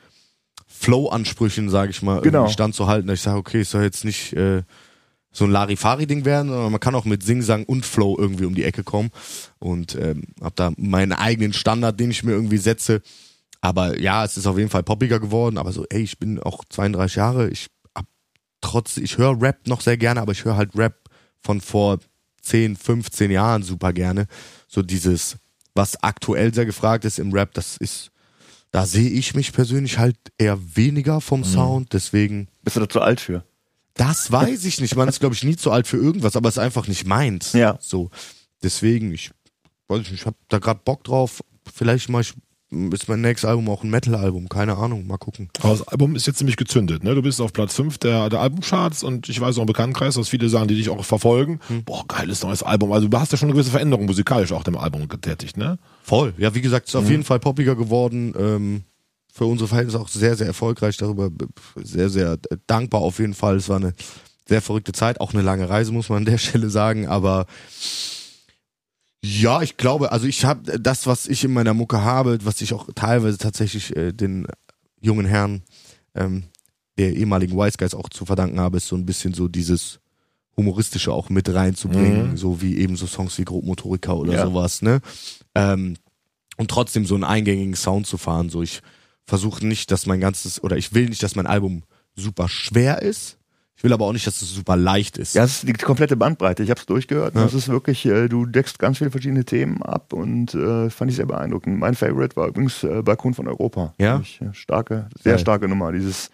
Flow-Ansprüchen, 0.66 1.70
sage 1.70 1.90
ich 1.90 2.02
mal, 2.02 2.20
Genau. 2.20 2.48
standzuhalten. 2.48 3.08
Dass 3.08 3.18
ich 3.18 3.22
sage, 3.22 3.38
okay, 3.38 3.60
es 3.60 3.70
soll 3.70 3.82
jetzt 3.82 4.04
nicht 4.04 4.32
äh, 4.34 4.62
so 5.30 5.44
ein 5.44 5.50
Larifari-Ding 5.50 6.24
werden, 6.24 6.48
sondern 6.48 6.72
man 6.72 6.80
kann 6.80 6.94
auch 6.94 7.04
mit 7.04 7.22
Singsang 7.22 7.64
und 7.64 7.84
Flow 7.84 8.16
irgendwie 8.18 8.44
um 8.44 8.54
die 8.54 8.64
Ecke 8.64 8.82
kommen. 8.82 9.10
Und 9.58 9.94
ähm, 9.94 10.24
hab 10.40 10.56
da 10.56 10.72
meinen 10.76 11.12
eigenen 11.12 11.52
Standard, 11.52 12.00
den 12.00 12.10
ich 12.10 12.24
mir 12.24 12.32
irgendwie 12.32 12.58
setze. 12.58 13.02
Aber 13.60 13.98
ja, 13.98 14.24
es 14.24 14.36
ist 14.36 14.46
auf 14.46 14.58
jeden 14.58 14.70
Fall 14.70 14.82
poppiger 14.82 15.20
geworden. 15.20 15.58
Aber 15.58 15.72
so, 15.72 15.84
ey, 15.90 16.02
ich 16.02 16.18
bin 16.18 16.40
auch 16.40 16.64
32 16.68 17.16
Jahre. 17.16 17.50
Ich 17.50 17.68
hab 17.94 18.06
trotz, 18.60 18.96
ich 18.96 19.18
höre 19.18 19.40
Rap 19.40 19.66
noch 19.66 19.80
sehr 19.80 19.96
gerne, 19.96 20.20
aber 20.20 20.32
ich 20.32 20.44
höre 20.44 20.56
halt 20.56 20.76
Rap 20.76 20.96
von 21.40 21.60
vor 21.60 21.98
10, 22.42 22.76
15 22.76 23.30
Jahren 23.30 23.62
super 23.62 23.92
gerne. 23.92 24.26
So 24.66 24.82
dieses, 24.82 25.36
was 25.74 26.02
aktuell 26.02 26.54
sehr 26.54 26.66
gefragt 26.66 27.04
ist 27.04 27.18
im 27.18 27.32
Rap, 27.32 27.52
das 27.54 27.76
ist, 27.76 28.10
da 28.70 28.86
sehe 28.86 29.10
ich 29.10 29.34
mich 29.34 29.52
persönlich 29.52 29.98
halt 29.98 30.16
eher 30.38 30.58
weniger 30.76 31.20
vom 31.20 31.44
Sound. 31.44 31.92
Deswegen, 31.92 32.48
Bist 32.62 32.76
du 32.76 32.80
da 32.80 32.88
zu 32.88 33.00
alt 33.00 33.20
für? 33.20 33.44
Das 33.98 34.30
weiß 34.32 34.64
ich 34.64 34.80
nicht. 34.80 34.96
Man 34.96 35.08
ist, 35.08 35.20
glaube 35.20 35.34
ich, 35.34 35.44
nie 35.44 35.56
zu 35.56 35.70
alt 35.70 35.86
für 35.86 35.96
irgendwas, 35.96 36.36
aber 36.36 36.48
es 36.48 36.56
ist 36.56 36.62
einfach 36.62 36.86
nicht 36.86 37.06
meins. 37.06 37.52
Ja. 37.52 37.78
So. 37.80 38.10
Deswegen, 38.62 39.12
ich 39.12 39.30
weiß 39.88 39.98
nicht, 39.98 40.12
ich 40.12 40.26
habe 40.26 40.36
da 40.48 40.58
gerade 40.58 40.80
Bock 40.84 41.04
drauf. 41.04 41.42
Vielleicht 41.72 42.08
mal 42.08 42.20
ich, 42.20 42.34
ist 42.92 43.08
mein 43.08 43.20
nächstes 43.20 43.48
Album 43.48 43.68
auch 43.68 43.82
ein 43.82 43.90
Metal-Album. 43.90 44.48
Keine 44.48 44.76
Ahnung, 44.76 45.06
mal 45.06 45.16
gucken. 45.16 45.50
Aber 45.60 45.70
das 45.70 45.86
Album 45.88 46.14
ist 46.16 46.26
jetzt 46.26 46.38
ziemlich 46.38 46.56
gezündet, 46.56 47.02
ne? 47.02 47.14
Du 47.14 47.22
bist 47.22 47.40
auf 47.40 47.52
Platz 47.52 47.74
5 47.74 47.98
der, 47.98 48.28
der 48.30 48.40
Albumcharts 48.40 49.02
und 49.02 49.28
ich 49.28 49.40
weiß 49.40 49.56
auch 49.58 49.62
im 49.62 49.66
Bekanntenkreis, 49.66 50.14
dass 50.14 50.28
viele 50.28 50.48
sagen, 50.48 50.68
die 50.68 50.76
dich 50.76 50.90
auch 50.90 51.04
verfolgen. 51.04 51.60
Boah, 51.84 52.04
geiles 52.06 52.42
neues 52.42 52.62
Album. 52.62 52.92
Also 52.92 53.08
du 53.08 53.18
hast 53.18 53.32
ja 53.32 53.38
schon 53.38 53.48
eine 53.48 53.54
gewisse 53.54 53.70
Veränderung 53.70 54.06
musikalisch 54.06 54.52
auch 54.52 54.64
dem 54.64 54.76
Album 54.76 55.08
getätigt, 55.08 55.56
ne? 55.56 55.78
Voll. 56.02 56.34
Ja, 56.38 56.54
wie 56.54 56.60
gesagt, 56.60 56.88
ist 56.88 56.94
auf 56.94 57.08
jeden 57.10 57.24
Fall 57.24 57.40
poppiger 57.40 57.74
geworden. 57.74 58.34
Ähm, 58.38 58.84
für 59.38 59.46
unsere 59.46 59.68
Verhältnisse 59.68 60.00
auch 60.00 60.08
sehr, 60.08 60.36
sehr 60.36 60.48
erfolgreich. 60.48 60.96
Darüber 60.96 61.30
sehr, 61.76 62.10
sehr 62.10 62.38
dankbar 62.66 63.00
auf 63.00 63.20
jeden 63.20 63.34
Fall. 63.34 63.56
Es 63.56 63.68
war 63.68 63.76
eine 63.76 63.94
sehr 64.48 64.60
verrückte 64.60 64.92
Zeit, 64.92 65.20
auch 65.20 65.32
eine 65.32 65.42
lange 65.42 65.68
Reise, 65.68 65.92
muss 65.92 66.08
man 66.08 66.18
an 66.18 66.24
der 66.24 66.38
Stelle 66.38 66.68
sagen. 66.70 67.06
Aber 67.06 67.46
ja, 69.24 69.62
ich 69.62 69.76
glaube, 69.76 70.12
also 70.12 70.26
ich 70.26 70.44
habe 70.44 70.78
das, 70.78 71.06
was 71.06 71.26
ich 71.26 71.44
in 71.44 71.52
meiner 71.52 71.74
Mucke 71.74 72.02
habe, 72.02 72.38
was 72.44 72.60
ich 72.60 72.72
auch 72.74 72.88
teilweise 72.94 73.38
tatsächlich 73.38 73.96
äh, 73.96 74.12
den 74.12 74.46
jungen 75.00 75.26
Herren 75.26 75.62
ähm, 76.14 76.44
der 76.98 77.14
ehemaligen 77.14 77.56
Wise 77.56 77.78
Guys 77.78 77.94
auch 77.94 78.08
zu 78.08 78.24
verdanken 78.26 78.58
habe, 78.58 78.76
ist 78.78 78.88
so 78.88 78.96
ein 78.96 79.06
bisschen 79.06 79.34
so 79.34 79.46
dieses 79.46 80.00
humoristische 80.56 81.12
auch 81.12 81.30
mit 81.30 81.48
reinzubringen, 81.48 82.36
so 82.36 82.60
wie 82.60 82.78
eben 82.78 82.96
so 82.96 83.06
Songs 83.06 83.38
wie 83.38 83.44
Grobmotoriker 83.44 84.16
oder 84.16 84.32
Ja. 84.34 84.44
sowas, 84.46 84.82
ne? 84.82 85.00
Ähm, 85.54 85.96
und 86.56 86.68
trotzdem 86.72 87.06
so 87.06 87.14
einen 87.14 87.22
eingängigen 87.22 87.76
Sound 87.76 88.08
zu 88.08 88.18
fahren. 88.18 88.50
So, 88.50 88.62
ich 88.62 88.80
versuche 89.28 89.66
nicht, 89.66 89.90
dass 89.90 90.06
mein 90.06 90.20
ganzes, 90.20 90.62
oder 90.62 90.76
ich 90.76 90.94
will 90.94 91.08
nicht, 91.08 91.22
dass 91.22 91.36
mein 91.36 91.46
Album 91.46 91.82
super 92.16 92.48
schwer 92.48 93.02
ist. 93.02 93.36
Ich 93.76 93.84
will 93.84 93.92
aber 93.92 94.06
auch 94.06 94.12
nicht, 94.12 94.26
dass 94.26 94.42
es 94.42 94.52
super 94.52 94.76
leicht 94.76 95.18
ist. 95.18 95.36
Ja, 95.36 95.44
es 95.44 95.62
ist 95.62 95.68
die 95.68 95.72
komplette 95.74 96.16
Bandbreite. 96.16 96.64
Ich 96.64 96.70
habe 96.70 96.80
es 96.80 96.86
durchgehört. 96.86 97.36
Ja. 97.36 97.42
Das 97.42 97.54
ist 97.54 97.68
wirklich, 97.68 98.04
äh, 98.06 98.26
du 98.26 98.44
deckst 98.44 98.80
ganz 98.80 98.98
viele 98.98 99.12
verschiedene 99.12 99.44
Themen 99.44 99.82
ab 99.84 100.12
und 100.12 100.52
äh, 100.54 100.90
fand 100.90 101.10
ich 101.10 101.16
sehr 101.16 101.26
beeindruckend. 101.26 101.78
Mein 101.78 101.94
Favorite 101.94 102.34
war 102.34 102.48
übrigens 102.48 102.82
äh, 102.82 103.02
Balkon 103.02 103.34
von 103.34 103.46
Europa. 103.46 103.94
Ja? 104.00 104.18
Ich, 104.20 104.40
äh, 104.40 104.52
starke, 104.52 105.08
sehr 105.22 105.34
Geil. 105.34 105.38
starke 105.38 105.68
Nummer. 105.68 105.92
Dieses, 105.92 106.30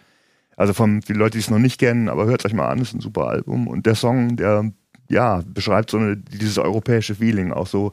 also 0.57 0.73
von 0.73 1.01
die 1.01 1.13
Leute, 1.13 1.33
die 1.33 1.43
es 1.43 1.51
noch 1.51 1.59
nicht 1.59 1.79
kennen, 1.79 2.09
aber 2.09 2.25
hört 2.25 2.45
euch 2.45 2.53
mal 2.53 2.67
an, 2.67 2.79
ist 2.79 2.95
ein 2.95 3.01
super 3.01 3.27
Album. 3.27 3.67
Und 3.67 3.85
der 3.85 3.95
Song, 3.95 4.37
der 4.37 4.71
ja 5.07 5.43
beschreibt 5.45 5.91
so 5.91 5.97
eine, 5.97 6.17
dieses 6.17 6.57
europäische 6.57 7.13
Feeling, 7.13 7.51
auch 7.51 7.67
so 7.67 7.91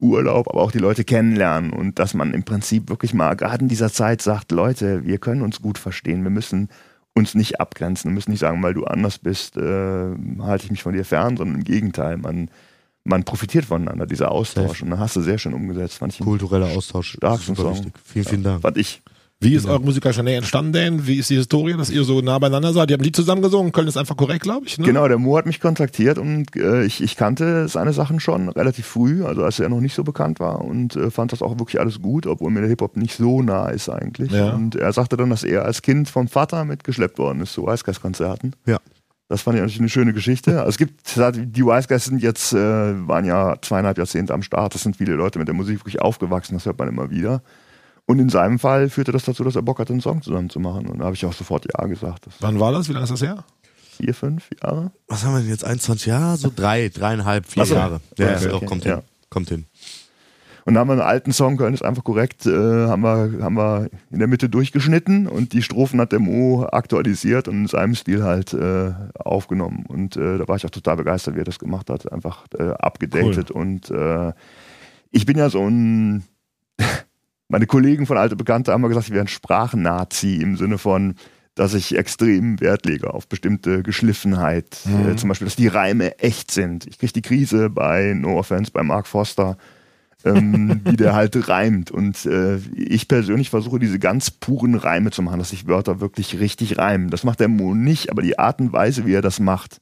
Urlaub, 0.00 0.48
aber 0.48 0.60
auch 0.60 0.70
die 0.70 0.78
Leute 0.78 1.04
kennenlernen 1.04 1.72
und 1.72 1.98
dass 1.98 2.14
man 2.14 2.32
im 2.32 2.44
Prinzip 2.44 2.88
wirklich 2.88 3.14
mal 3.14 3.34
gerade 3.34 3.62
in 3.62 3.68
dieser 3.68 3.92
Zeit 3.92 4.22
sagt, 4.22 4.52
Leute, 4.52 5.04
wir 5.04 5.18
können 5.18 5.42
uns 5.42 5.60
gut 5.60 5.78
verstehen, 5.78 6.22
wir 6.22 6.30
müssen 6.30 6.68
uns 7.14 7.34
nicht 7.34 7.60
abgrenzen, 7.60 8.10
wir 8.10 8.14
müssen 8.14 8.30
nicht 8.30 8.40
sagen, 8.40 8.62
weil 8.62 8.74
du 8.74 8.84
anders 8.84 9.18
bist, 9.18 9.56
äh, 9.56 10.14
halte 10.40 10.64
ich 10.64 10.70
mich 10.70 10.82
von 10.82 10.94
dir 10.94 11.04
fern, 11.04 11.36
sondern 11.36 11.56
im 11.56 11.64
Gegenteil, 11.64 12.16
man, 12.16 12.48
man 13.02 13.24
profitiert 13.24 13.64
voneinander, 13.64 14.06
dieser 14.06 14.30
Austausch. 14.30 14.82
Und 14.82 14.90
da 14.90 14.98
hast 14.98 15.16
du 15.16 15.20
sehr 15.20 15.38
schön 15.38 15.52
umgesetzt, 15.52 15.98
fand 15.98 16.12
ich. 16.12 16.20
Kultureller 16.20 16.68
Austausch. 16.68 17.18
Super 17.20 17.38
Song. 17.38 17.74
wichtig. 17.74 17.92
Vielen, 18.04 18.24
vielen 18.24 18.42
Dank. 18.44 18.62
Fand 18.62 18.78
ich. 18.78 19.02
Wie 19.40 19.54
ist 19.54 19.66
eure 19.66 19.80
musikalische 19.80 20.24
Nähe 20.24 20.38
entstanden 20.38 20.72
denn? 20.72 21.06
Wie 21.06 21.16
ist 21.16 21.30
die 21.30 21.36
Historie, 21.36 21.74
dass 21.74 21.90
ihr 21.90 22.02
so 22.02 22.20
nah 22.20 22.40
beieinander 22.40 22.72
seid? 22.72 22.90
Ihr 22.90 22.94
habt 22.94 23.02
ein 23.02 23.04
Lied 23.04 23.14
zusammen 23.14 23.40
gesungen, 23.40 23.70
Köln 23.70 23.86
ist 23.86 23.96
einfach 23.96 24.16
korrekt, 24.16 24.42
glaube 24.42 24.66
ich, 24.66 24.78
ne? 24.78 24.84
Genau, 24.84 25.06
der 25.06 25.18
Mo 25.18 25.38
hat 25.38 25.46
mich 25.46 25.60
kontaktiert 25.60 26.18
und 26.18 26.56
äh, 26.56 26.82
ich, 26.82 27.00
ich 27.00 27.14
kannte 27.14 27.68
seine 27.68 27.92
Sachen 27.92 28.18
schon 28.18 28.48
relativ 28.48 28.86
früh, 28.86 29.24
also 29.24 29.44
als 29.44 29.60
er 29.60 29.68
noch 29.68 29.80
nicht 29.80 29.94
so 29.94 30.02
bekannt 30.02 30.40
war 30.40 30.62
und 30.62 30.96
äh, 30.96 31.12
fand 31.12 31.30
das 31.30 31.40
auch 31.40 31.56
wirklich 31.56 31.78
alles 31.78 32.02
gut, 32.02 32.26
obwohl 32.26 32.50
mir 32.50 32.60
der 32.60 32.68
Hip-Hop 32.68 32.96
nicht 32.96 33.16
so 33.16 33.40
nah 33.40 33.68
ist 33.68 33.88
eigentlich. 33.88 34.32
Ja. 34.32 34.54
Und 34.54 34.74
er 34.74 34.92
sagte 34.92 35.16
dann, 35.16 35.30
dass 35.30 35.44
er 35.44 35.64
als 35.64 35.82
Kind 35.82 36.08
vom 36.08 36.26
Vater 36.26 36.64
mitgeschleppt 36.64 37.18
worden 37.18 37.40
ist 37.40 37.52
zu 37.52 37.64
Weißgeist-Konzerten. 37.64 38.54
Ja. 38.66 38.78
Das 39.28 39.42
fand 39.42 39.56
ich 39.56 39.60
natürlich 39.60 39.80
eine 39.80 39.88
schöne 39.88 40.14
Geschichte. 40.14 40.58
Also 40.58 40.70
es 40.70 40.78
gibt, 40.78 41.16
die 41.16 41.64
Wise 41.64 41.86
Guys 41.86 42.06
sind 42.06 42.22
jetzt, 42.22 42.54
äh, 42.54 42.56
waren 43.06 43.24
ja 43.24 43.54
zweieinhalb 43.62 43.98
Jahrzehnte 43.98 44.34
am 44.34 44.42
Start. 44.42 44.74
Das 44.74 44.82
sind 44.82 44.96
viele 44.96 45.14
Leute 45.14 45.38
mit 45.38 45.46
der 45.46 45.54
Musik 45.54 45.78
wirklich 45.78 46.00
aufgewachsen, 46.00 46.54
das 46.54 46.66
hört 46.66 46.78
man 46.78 46.88
immer 46.88 47.10
wieder. 47.10 47.40
Und 48.08 48.18
in 48.20 48.30
seinem 48.30 48.58
Fall 48.58 48.88
führte 48.88 49.12
das 49.12 49.24
dazu, 49.24 49.44
dass 49.44 49.54
er 49.54 49.60
Bock 49.62 49.78
hatte, 49.78 49.92
einen 49.92 50.00
Song 50.00 50.22
zusammen 50.22 50.48
zu 50.48 50.60
machen. 50.60 50.86
Und 50.88 50.98
da 51.00 51.04
habe 51.04 51.14
ich 51.14 51.24
auch 51.26 51.32
sofort 51.34 51.66
Ja 51.78 51.86
gesagt. 51.86 52.26
Das 52.26 52.34
Wann 52.40 52.58
war 52.58 52.72
das? 52.72 52.88
Wie 52.88 52.92
lange 52.94 53.04
ist 53.04 53.10
das 53.12 53.20
her? 53.22 53.44
vier, 53.98 54.14
fünf 54.14 54.48
Jahre. 54.62 54.92
Was 55.08 55.24
haben 55.24 55.34
wir 55.34 55.40
denn 55.40 55.50
jetzt? 55.50 55.64
21 55.64 56.06
Jahre? 56.06 56.36
So 56.36 56.50
drei, 56.54 56.88
dreieinhalb, 56.88 57.44
vier 57.46 57.66
so. 57.66 57.74
Jahre. 57.74 58.00
Ja, 58.16 58.26
Okay, 58.34 58.44
ja, 58.44 58.48
doch, 58.50 58.56
okay. 58.58 58.66
kommt 58.66 58.84
Ja. 58.84 58.94
hin. 58.96 59.04
Kommt 59.28 59.48
hin. 59.50 59.66
Und 60.64 60.74
dann 60.74 60.80
haben 60.82 60.88
wir 60.88 60.92
einen 60.92 61.00
alten 61.02 61.32
Song, 61.32 61.56
Köln 61.56 61.74
ist 61.74 61.82
einfach 61.84 62.04
korrekt, 62.04 62.46
äh, 62.46 62.50
haben, 62.52 63.02
wir, 63.02 63.42
haben 63.42 63.56
wir 63.56 63.88
in 64.10 64.18
der 64.20 64.28
Mitte 64.28 64.48
durchgeschnitten 64.48 65.26
und 65.26 65.52
die 65.52 65.62
Strophen 65.62 66.00
hat 66.00 66.12
der 66.12 66.20
Mo 66.20 66.64
aktualisiert 66.70 67.48
und 67.48 67.54
in 67.62 67.66
seinem 67.66 67.94
Stil 67.94 68.22
halt 68.22 68.52
äh, 68.54 68.92
aufgenommen. 69.18 69.84
Und 69.88 70.16
äh, 70.16 70.38
da 70.38 70.46
war 70.46 70.56
ich 70.56 70.64
auch 70.64 70.70
total 70.70 70.96
begeistert, 70.96 71.34
wie 71.34 71.40
er 71.40 71.44
das 71.44 71.58
gemacht 71.58 71.90
hat. 71.90 72.10
Einfach 72.12 72.44
äh, 72.58 72.68
abgedatet. 72.70 73.50
Und 73.50 73.90
äh, 73.90 74.32
ich 75.10 75.26
bin 75.26 75.36
ja 75.38 75.50
so 75.50 75.66
ein. 75.66 76.22
Meine 77.48 77.66
Kollegen 77.66 78.06
von 78.06 78.18
Alte 78.18 78.36
Bekannte 78.36 78.72
haben 78.72 78.82
mal 78.82 78.88
gesagt, 78.88 79.08
ich 79.08 79.12
wäre 79.12 79.24
ein 79.24 79.28
Sprachnazi 79.28 80.36
im 80.36 80.56
Sinne 80.56 80.78
von, 80.78 81.14
dass 81.54 81.74
ich 81.74 81.96
extrem 81.96 82.60
Wert 82.60 82.86
lege 82.86 83.12
auf 83.12 83.26
bestimmte 83.26 83.82
Geschliffenheit. 83.82 84.78
Äh, 84.86 85.16
zum 85.16 85.28
Beispiel, 85.28 85.46
dass 85.46 85.56
die 85.56 85.66
Reime 85.66 86.18
echt 86.18 86.50
sind. 86.50 86.86
Ich 86.86 86.98
kriege 86.98 87.12
die 87.12 87.22
Krise 87.22 87.70
bei 87.70 88.14
No 88.14 88.38
Offense, 88.38 88.70
bei 88.70 88.82
Mark 88.82 89.06
Foster 89.06 89.56
ähm, 90.24 90.80
wie 90.84 90.96
der 90.96 91.14
halt 91.14 91.48
reimt. 91.48 91.90
Und 91.90 92.26
äh, 92.26 92.56
ich 92.74 93.08
persönlich 93.08 93.50
versuche 93.50 93.78
diese 93.78 93.98
ganz 93.98 94.30
puren 94.30 94.74
Reime 94.74 95.10
zu 95.10 95.22
machen, 95.22 95.38
dass 95.38 95.50
sich 95.50 95.66
Wörter 95.66 96.00
wirklich 96.00 96.40
richtig 96.40 96.78
reimen. 96.78 97.10
Das 97.10 97.24
macht 97.24 97.40
der 97.40 97.48
Mo 97.48 97.74
nicht, 97.74 98.10
aber 98.10 98.22
die 98.22 98.38
Art 98.38 98.60
und 98.60 98.72
Weise, 98.72 99.06
wie 99.06 99.14
er 99.14 99.22
das 99.22 99.40
macht, 99.40 99.80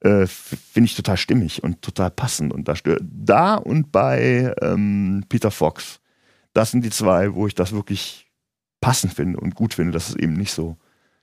äh, 0.00 0.26
finde 0.26 0.86
ich 0.86 0.96
total 0.96 1.16
stimmig 1.16 1.62
und 1.62 1.82
total 1.82 2.10
passend. 2.10 2.52
Und 2.52 2.68
da 2.68 2.76
stört 2.76 3.02
da 3.02 3.54
und 3.54 3.92
bei 3.92 4.54
ähm, 4.60 5.24
Peter 5.28 5.50
Fox, 5.50 6.00
das 6.56 6.70
sind 6.70 6.84
die 6.84 6.90
zwei, 6.90 7.34
wo 7.34 7.46
ich 7.46 7.54
das 7.54 7.72
wirklich 7.72 8.26
passend 8.80 9.12
finde 9.12 9.38
und 9.40 9.54
gut 9.54 9.74
finde, 9.74 9.92
dass 9.92 10.08
es 10.08 10.16
eben 10.16 10.34
nicht 10.34 10.52
so 10.52 10.76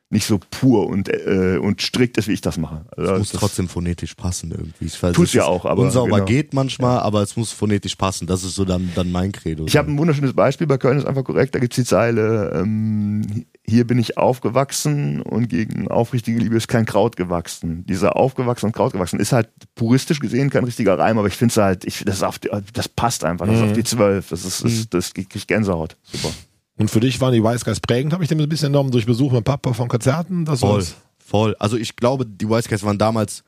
nicht 0.10 0.28
so 0.28 0.40
pur 0.52 0.88
und 0.88 1.10
äh, 1.10 1.58
und 1.60 1.82
strikt 1.82 2.18
ist, 2.18 2.28
wie 2.28 2.34
ich 2.34 2.42
das 2.42 2.58
mache. 2.58 2.86
Also 2.96 3.14
Es 3.14 3.20
muss 3.20 3.32
trotzdem 3.32 3.68
phonetisch 3.68 4.14
passen 4.14 4.52
irgendwie. 4.52 4.86
Ich 4.86 5.02
weiß, 5.02 5.16
Tut's 5.16 5.30
es 5.30 5.34
ja 5.34 5.46
auch, 5.46 5.66
aber 5.66 5.82
Unsauber 5.82 6.18
genau. 6.18 6.26
geht 6.26 6.54
manchmal, 6.54 7.00
aber 7.00 7.24
es 7.24 7.36
muss 7.36 7.52
phonetisch 7.52 7.96
passen. 7.96 8.28
Das 8.28 8.44
ist 8.44 8.54
so 8.54 8.64
dann, 8.64 8.92
dann 8.94 9.12
mein 9.12 9.32
Credo. 9.32 9.66
Ich 9.66 9.76
habe 9.76 9.92
ein 9.92 9.98
wunderschönes 9.98 10.34
Beispiel 10.34 10.68
bei 10.68 10.78
Köln 10.78 11.00
ist 11.00 11.06
einfach 11.06 11.24
korrekt. 11.24 11.56
Da 11.56 11.60
gibt's 11.60 11.78
die 11.78 11.84
Zeile: 11.84 12.52
ähm, 12.56 13.46
Hier 13.66 13.88
bin 13.88 13.98
ich 13.98 14.18
aufgewachsen 14.18 15.22
und 15.22 15.48
gegen 15.48 15.88
aufrichtige 15.88 16.38
Liebe 16.38 16.58
ist 16.58 16.68
kein 16.68 16.86
Kraut 16.86 17.16
gewachsen. 17.16 17.86
Dieser 17.86 18.18
aufgewachsen 18.18 18.66
und 18.68 18.72
Kraut 18.74 18.92
gewachsen 18.92 19.20
ist 19.22 19.32
halt 19.32 19.50
puristisch 19.76 20.20
gesehen 20.20 20.50
kein 20.50 20.66
richtiger 20.66 21.00
Reim, 21.00 21.18
aber 21.18 21.28
ich 21.28 21.36
finde 21.36 21.54
es 21.54 21.58
halt, 21.58 21.86
ich, 21.86 22.04
das, 22.04 22.24
auf 22.24 22.40
die, 22.40 22.50
das 22.74 22.90
passt 22.90 23.24
einfach. 23.24 23.46
Das 23.46 23.56
ist 23.56 23.62
auf 23.64 23.74
die 23.74 23.84
zwölf. 23.86 24.30
Das 24.30 24.44
ist, 24.44 24.66
das, 24.66 24.90
das 24.90 25.14
krieg 25.14 25.34
ich 25.34 25.48
Gänsehaut. 25.48 25.96
Super. 26.04 26.30
Und 26.78 26.92
für 26.92 27.00
dich 27.00 27.22
waren 27.22 27.34
die 27.34 27.44
Wise 27.44 27.64
Guys 27.64 27.80
prägend, 27.80 28.12
habe 28.14 28.24
ich 28.24 28.30
dem 28.30 28.40
ein 28.40 28.50
bisschen 28.50 28.68
entnommen, 28.68 28.92
durch 28.92 29.06
Besuch 29.06 29.32
mit 29.32 29.46
Papa 29.46 29.72
von 29.74 29.88
Konzerten. 29.88 30.44
Das 30.44 30.60
Voll, 30.60 30.80
war's. 30.80 30.96
voll. 31.18 31.56
Also 31.60 31.78
ich 31.78 31.96
glaube, 31.96 32.26
die 32.26 32.50
Wise 32.50 32.68
Guys 32.68 32.84
waren 32.84 32.98
damals 32.98 33.44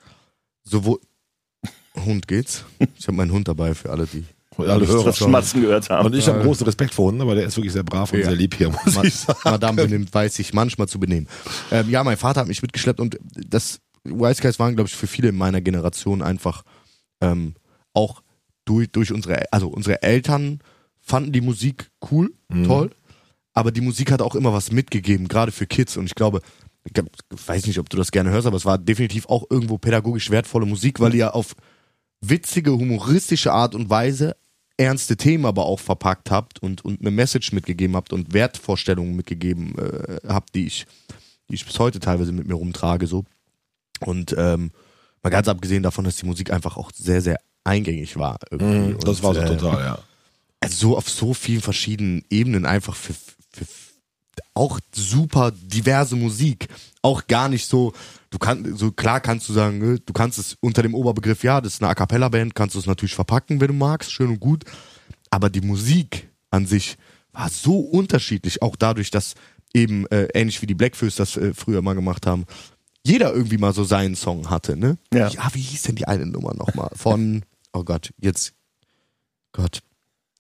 sowohl 0.64 1.00
Hund 2.06 2.28
geht's. 2.28 2.64
Ich 2.98 3.08
habe 3.08 3.18
meinen 3.18 3.32
Hund 3.32 3.48
dabei 3.48 3.74
für 3.74 3.90
alle, 3.90 4.06
die 4.06 4.26
Alle 4.58 4.88
Hörer 4.88 5.06
Das. 5.06 5.18
Schmatzen 5.18 5.62
gehört 5.62 5.90
haben. 5.90 6.06
Und 6.06 6.16
ich 6.16 6.28
habe 6.28 6.42
großen 6.44 6.66
Respekt 6.66 6.94
vor 6.94 7.08
Hunden, 7.08 7.22
aber 7.22 7.36
der 7.36 7.46
ist 7.46 7.58
wirklich 7.58 7.74
sehr 7.74 7.84
brav 7.84 8.12
und 8.14 8.20
Ja. 8.20 8.26
sehr 8.26 8.36
lieb 8.36 8.56
hier, 8.56 8.70
muss 8.70 8.96
Ma 8.96 9.04
ich 9.04 9.16
sagen. 9.16 9.40
Madame 9.44 9.84
benimmt, 9.84 10.14
weiß 10.14 10.36
sich 10.36 10.54
manchmal 10.54 10.88
zu 10.88 11.00
benehmen. 11.00 11.28
Ähm, 11.72 11.90
ja, 11.90 12.04
mein 12.04 12.18
Vater 12.18 12.42
hat 12.42 12.48
mich 12.48 12.62
mitgeschleppt 12.62 13.00
und 13.00 13.18
das 13.34 13.80
Wise 14.04 14.42
Guys 14.42 14.60
waren, 14.60 14.76
glaube 14.76 14.88
ich, 14.88 14.96
für 14.96 15.08
viele 15.08 15.30
in 15.30 15.38
meiner 15.38 15.62
Generation 15.62 16.22
einfach 16.22 16.64
ähm, 17.22 17.56
auch 17.94 18.22
durch, 18.66 18.90
durch 18.92 19.12
unsere, 19.12 19.52
also 19.52 19.68
unsere 19.68 20.02
Eltern 20.04 20.60
fanden 21.02 21.32
die 21.32 21.42
Musik 21.42 21.92
cool, 22.12 22.32
toll, 22.66 22.92
aber 23.54 23.72
die 23.72 23.82
Musik 23.82 24.12
hat 24.12 24.22
auch 24.22 24.36
immer 24.36 24.54
was 24.54 24.72
mitgegeben, 24.72 25.28
gerade 25.28 25.52
für 25.52 25.66
Kids. 25.68 25.98
Und 25.98 26.06
ich 26.06 26.16
glaube, 26.16 26.42
ich 26.84 26.94
weiß 27.48 27.66
nicht, 27.68 27.80
ob 27.80 27.90
du 27.90 27.98
das 27.98 28.12
gerne 28.12 28.30
hörst, 28.32 28.48
aber 28.48 28.58
es 28.58 28.66
war 28.66 28.78
definitiv 28.78 29.28
auch 29.28 29.46
irgendwo 29.50 29.78
pädagogisch 29.78 30.30
wertvolle 30.30 30.66
Musik, 30.66 31.00
weil 31.00 31.14
ihr 31.16 31.34
auf 31.36 31.56
witzige, 32.22 32.72
humoristische 32.72 33.54
Art 33.54 33.76
und 33.76 33.90
Weise 33.90 34.36
ernste 34.78 35.16
Themen 35.18 35.46
aber 35.46 35.66
auch 35.66 35.80
verpackt 35.80 36.32
habt 36.32 36.60
und, 36.60 36.84
und 36.84 37.02
eine 37.02 37.12
Message 37.12 37.52
mitgegeben 37.52 37.96
habt 37.96 38.14
und 38.14 38.34
Wertvorstellungen 38.34 39.16
mitgegeben 39.16 39.76
äh, 39.78 40.18
habt, 40.28 40.56
die 40.56 40.68
ich, 40.68 40.86
die 41.50 41.56
ich 41.56 41.66
bis 41.66 41.80
heute 41.80 42.00
teilweise 42.00 42.32
mit 42.32 42.48
mir 42.48 42.56
rumtrage. 42.56 43.08
so 43.08 43.26
Und 44.02 44.36
ähm, 44.38 44.72
mal 45.24 45.30
ganz 45.30 45.48
abgesehen 45.48 45.84
davon, 45.84 46.06
dass 46.06 46.18
die 46.18 46.26
Musik 46.26 46.52
einfach 46.52 46.78
auch 46.78 46.92
sehr, 46.94 47.22
sehr 47.22 47.40
eingängig 47.64 48.18
war. 48.18 48.38
Mhm, 48.52 48.98
das 49.00 49.24
war 49.24 49.34
so 49.34 49.42
äh, 49.42 49.58
total, 49.58 49.84
ja. 49.84 50.00
also 50.60 50.90
so 50.90 50.98
auf 50.98 51.10
so 51.10 51.34
vielen 51.34 51.62
verschiedenen 51.62 52.24
Ebenen 52.30 52.66
einfach 52.66 52.96
für, 52.96 53.14
für 53.52 53.66
auch 54.54 54.80
super 54.94 55.52
diverse 55.52 56.16
Musik. 56.16 56.68
Auch 57.06 57.28
gar 57.28 57.50
nicht 57.50 57.68
so, 57.68 57.94
du 58.32 58.40
kannst, 58.40 58.80
so 58.80 58.92
klar 58.92 59.20
kannst 59.20 59.48
du 59.48 59.54
sagen, 59.54 59.78
ne, 59.78 60.00
du 60.00 60.12
kannst 60.12 60.40
es 60.40 60.58
unter 60.60 60.82
dem 60.82 60.96
Oberbegriff, 60.96 61.44
ja, 61.44 61.62
das 61.62 61.76
ist 61.76 61.84
eine 61.84 61.92
A 61.92 61.94
cappella 61.94 62.30
Band, 62.30 62.56
kannst 62.56 62.74
du 62.74 62.80
es 62.80 62.88
natürlich 62.88 63.14
verpacken, 63.14 63.62
wenn 63.62 63.68
du 63.68 63.76
magst, 63.76 64.12
schön 64.12 64.30
und 64.30 64.40
gut. 64.40 64.64
Aber 65.30 65.52
die 65.52 65.62
Musik 65.62 66.28
an 66.50 66.66
sich 66.66 66.98
war 67.32 67.50
so 67.50 67.78
unterschiedlich, 67.78 68.64
auch 68.64 68.76
dadurch, 68.76 69.12
dass 69.12 69.36
eben, 69.72 70.08
äh, 70.08 70.30
ähnlich 70.34 70.60
wie 70.64 70.66
die 70.66 70.74
Blackfoes 70.74 71.16
das 71.16 71.38
äh, 71.38 71.54
früher 71.54 71.84
mal 71.84 71.94
gemacht 71.94 72.26
haben, 72.26 72.46
jeder 73.06 73.36
irgendwie 73.36 73.60
mal 73.60 73.72
so 73.72 73.84
seinen 73.84 74.16
Song 74.16 74.50
hatte, 74.50 74.76
ne? 74.76 74.98
Ja. 75.14 75.28
ja 75.28 75.48
wie 75.54 75.62
hieß 75.62 75.84
denn 75.84 75.98
die 75.98 76.08
eine 76.08 76.26
Nummer 76.26 76.56
nochmal? 76.56 76.90
Von, 76.96 77.44
oh 77.72 77.84
Gott, 77.84 78.14
jetzt, 78.20 78.54
Gott, 79.52 79.84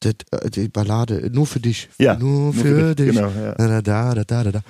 äh, 0.03 0.49
die 0.49 0.67
Ballade, 0.69 1.29
nur 1.31 1.45
für 1.45 1.59
dich. 1.59 1.89
Ja, 1.99 2.15
Nur, 2.17 2.53
für, 2.53 2.95
dich. 2.95 3.13
Genau, 3.13 3.29
ja. 3.29 3.53
Da, 3.53 3.67
da, 3.67 3.81
da, 3.81 4.23
da, 4.23 4.43
da, 4.43 4.51
da. 4.51 4.61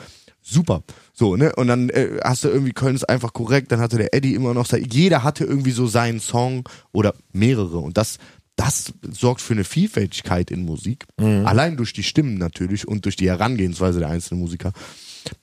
Super. 0.47 0.83
So, 1.11 1.35
ne? 1.35 1.53
Und 1.55 1.67
dann 1.67 1.89
äh, 1.89 2.19
hast 2.23 2.43
du 2.43 2.49
irgendwie 2.49 2.71
Köln 2.71 2.93
ist 2.93 3.09
einfach 3.09 3.33
korrekt, 3.33 3.71
dann 3.71 3.79
hatte 3.79 3.97
der 3.97 4.13
Eddie 4.13 4.35
immer 4.35 4.53
noch 4.53 4.67
sein, 4.67 4.85
jeder 4.91 5.23
hatte 5.23 5.43
irgendwie 5.43 5.71
so 5.71 5.87
seinen 5.87 6.19
Song 6.19 6.69
oder 6.91 7.15
mehrere. 7.33 7.79
Und 7.79 7.97
das, 7.97 8.19
das 8.55 8.93
sorgt 9.09 9.41
für 9.41 9.53
eine 9.53 9.63
Vielfältigkeit 9.63 10.51
in 10.51 10.63
Musik. 10.63 11.05
Allein 11.47 11.77
durch 11.77 11.93
die 11.93 12.03
Stimmen 12.03 12.37
natürlich 12.37 12.87
und 12.87 13.05
durch 13.05 13.15
die 13.15 13.27
Herangehensweise 13.27 13.97
der 13.99 14.09
einzelnen 14.09 14.41
Musiker, 14.41 14.71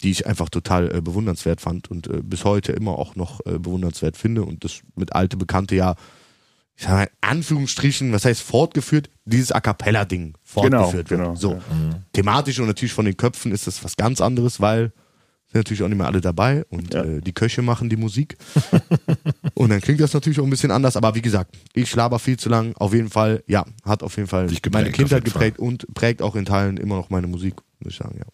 die 0.02 0.12
ich 0.12 0.28
einfach 0.28 0.48
total 0.48 0.94
äh, 0.94 1.00
bewundernswert 1.00 1.60
fand 1.60 1.90
und 1.90 2.06
äh, 2.06 2.22
bis 2.22 2.44
heute 2.44 2.70
immer 2.70 2.96
auch 2.96 3.16
noch 3.16 3.40
äh, 3.44 3.58
bewundernswert 3.58 4.16
finde. 4.16 4.44
Und 4.44 4.62
das 4.62 4.82
mit 4.94 5.16
alte 5.16 5.36
Bekannte 5.36 5.74
ja, 5.74 5.96
ich 6.76 6.84
sag 6.84 6.90
mal, 6.92 7.02
in 7.04 7.10
Anführungsstrichen, 7.20 8.12
was 8.12 8.24
heißt 8.24 8.42
fortgeführt, 8.42 9.10
dieses 9.24 9.52
A 9.52 9.60
Cappella-Ding 9.60 10.34
fortgeführt 10.42 11.08
genau, 11.08 11.28
wird. 11.30 11.38
So. 11.38 11.52
ja. 11.52 11.60
Thematisch 12.12 12.58
und 12.58 12.66
natürlich 12.66 12.92
von 12.92 13.04
den 13.04 13.16
Köpfen 13.16 13.52
ist 13.52 13.66
das 13.66 13.84
was 13.84 13.96
ganz 13.96 14.20
anderes, 14.20 14.60
weil 14.60 14.92
sind 15.52 15.58
natürlich 15.60 15.82
auch 15.82 15.88
nicht 15.88 15.98
mehr 15.98 16.06
alle 16.06 16.20
dabei 16.22 16.64
und 16.70 16.94
Ja. 16.94 17.04
äh, 17.04 17.20
die 17.20 17.32
Köche 17.34 17.60
machen 17.60 17.90
die 17.90 17.96
Musik. 17.96 18.38
und 19.54 19.68
dann 19.68 19.80
klingt 19.82 20.00
das 20.00 20.14
natürlich 20.14 20.40
auch 20.40 20.44
ein 20.44 20.50
bisschen 20.50 20.70
anders, 20.70 20.96
aber 20.96 21.14
wie 21.14 21.20
gesagt, 21.20 21.54
ich 21.74 21.94
laber 21.94 22.18
viel 22.18 22.38
zu 22.38 22.48
lang. 22.48 22.74
Auf 22.76 22.94
jeden 22.94 23.10
Fall, 23.10 23.44
ja, 23.46 23.66
hat 23.84 24.02
auf 24.02 24.16
jeden 24.16 24.28
Fall 24.28 24.46
geprägt, 24.46 24.72
meine 24.72 24.90
Kindheit 24.90 25.24
geprägt 25.24 25.58
und 25.58 25.86
prägt 25.94 26.22
auch 26.22 26.36
in 26.36 26.46
Teilen 26.46 26.78
immer 26.78 26.96
noch 26.96 27.10
meine 27.10 27.26
Musik, 27.26 27.54
muss 27.80 27.92
ich 27.92 27.98
sagen, 27.98 28.16
ja. 28.18 28.24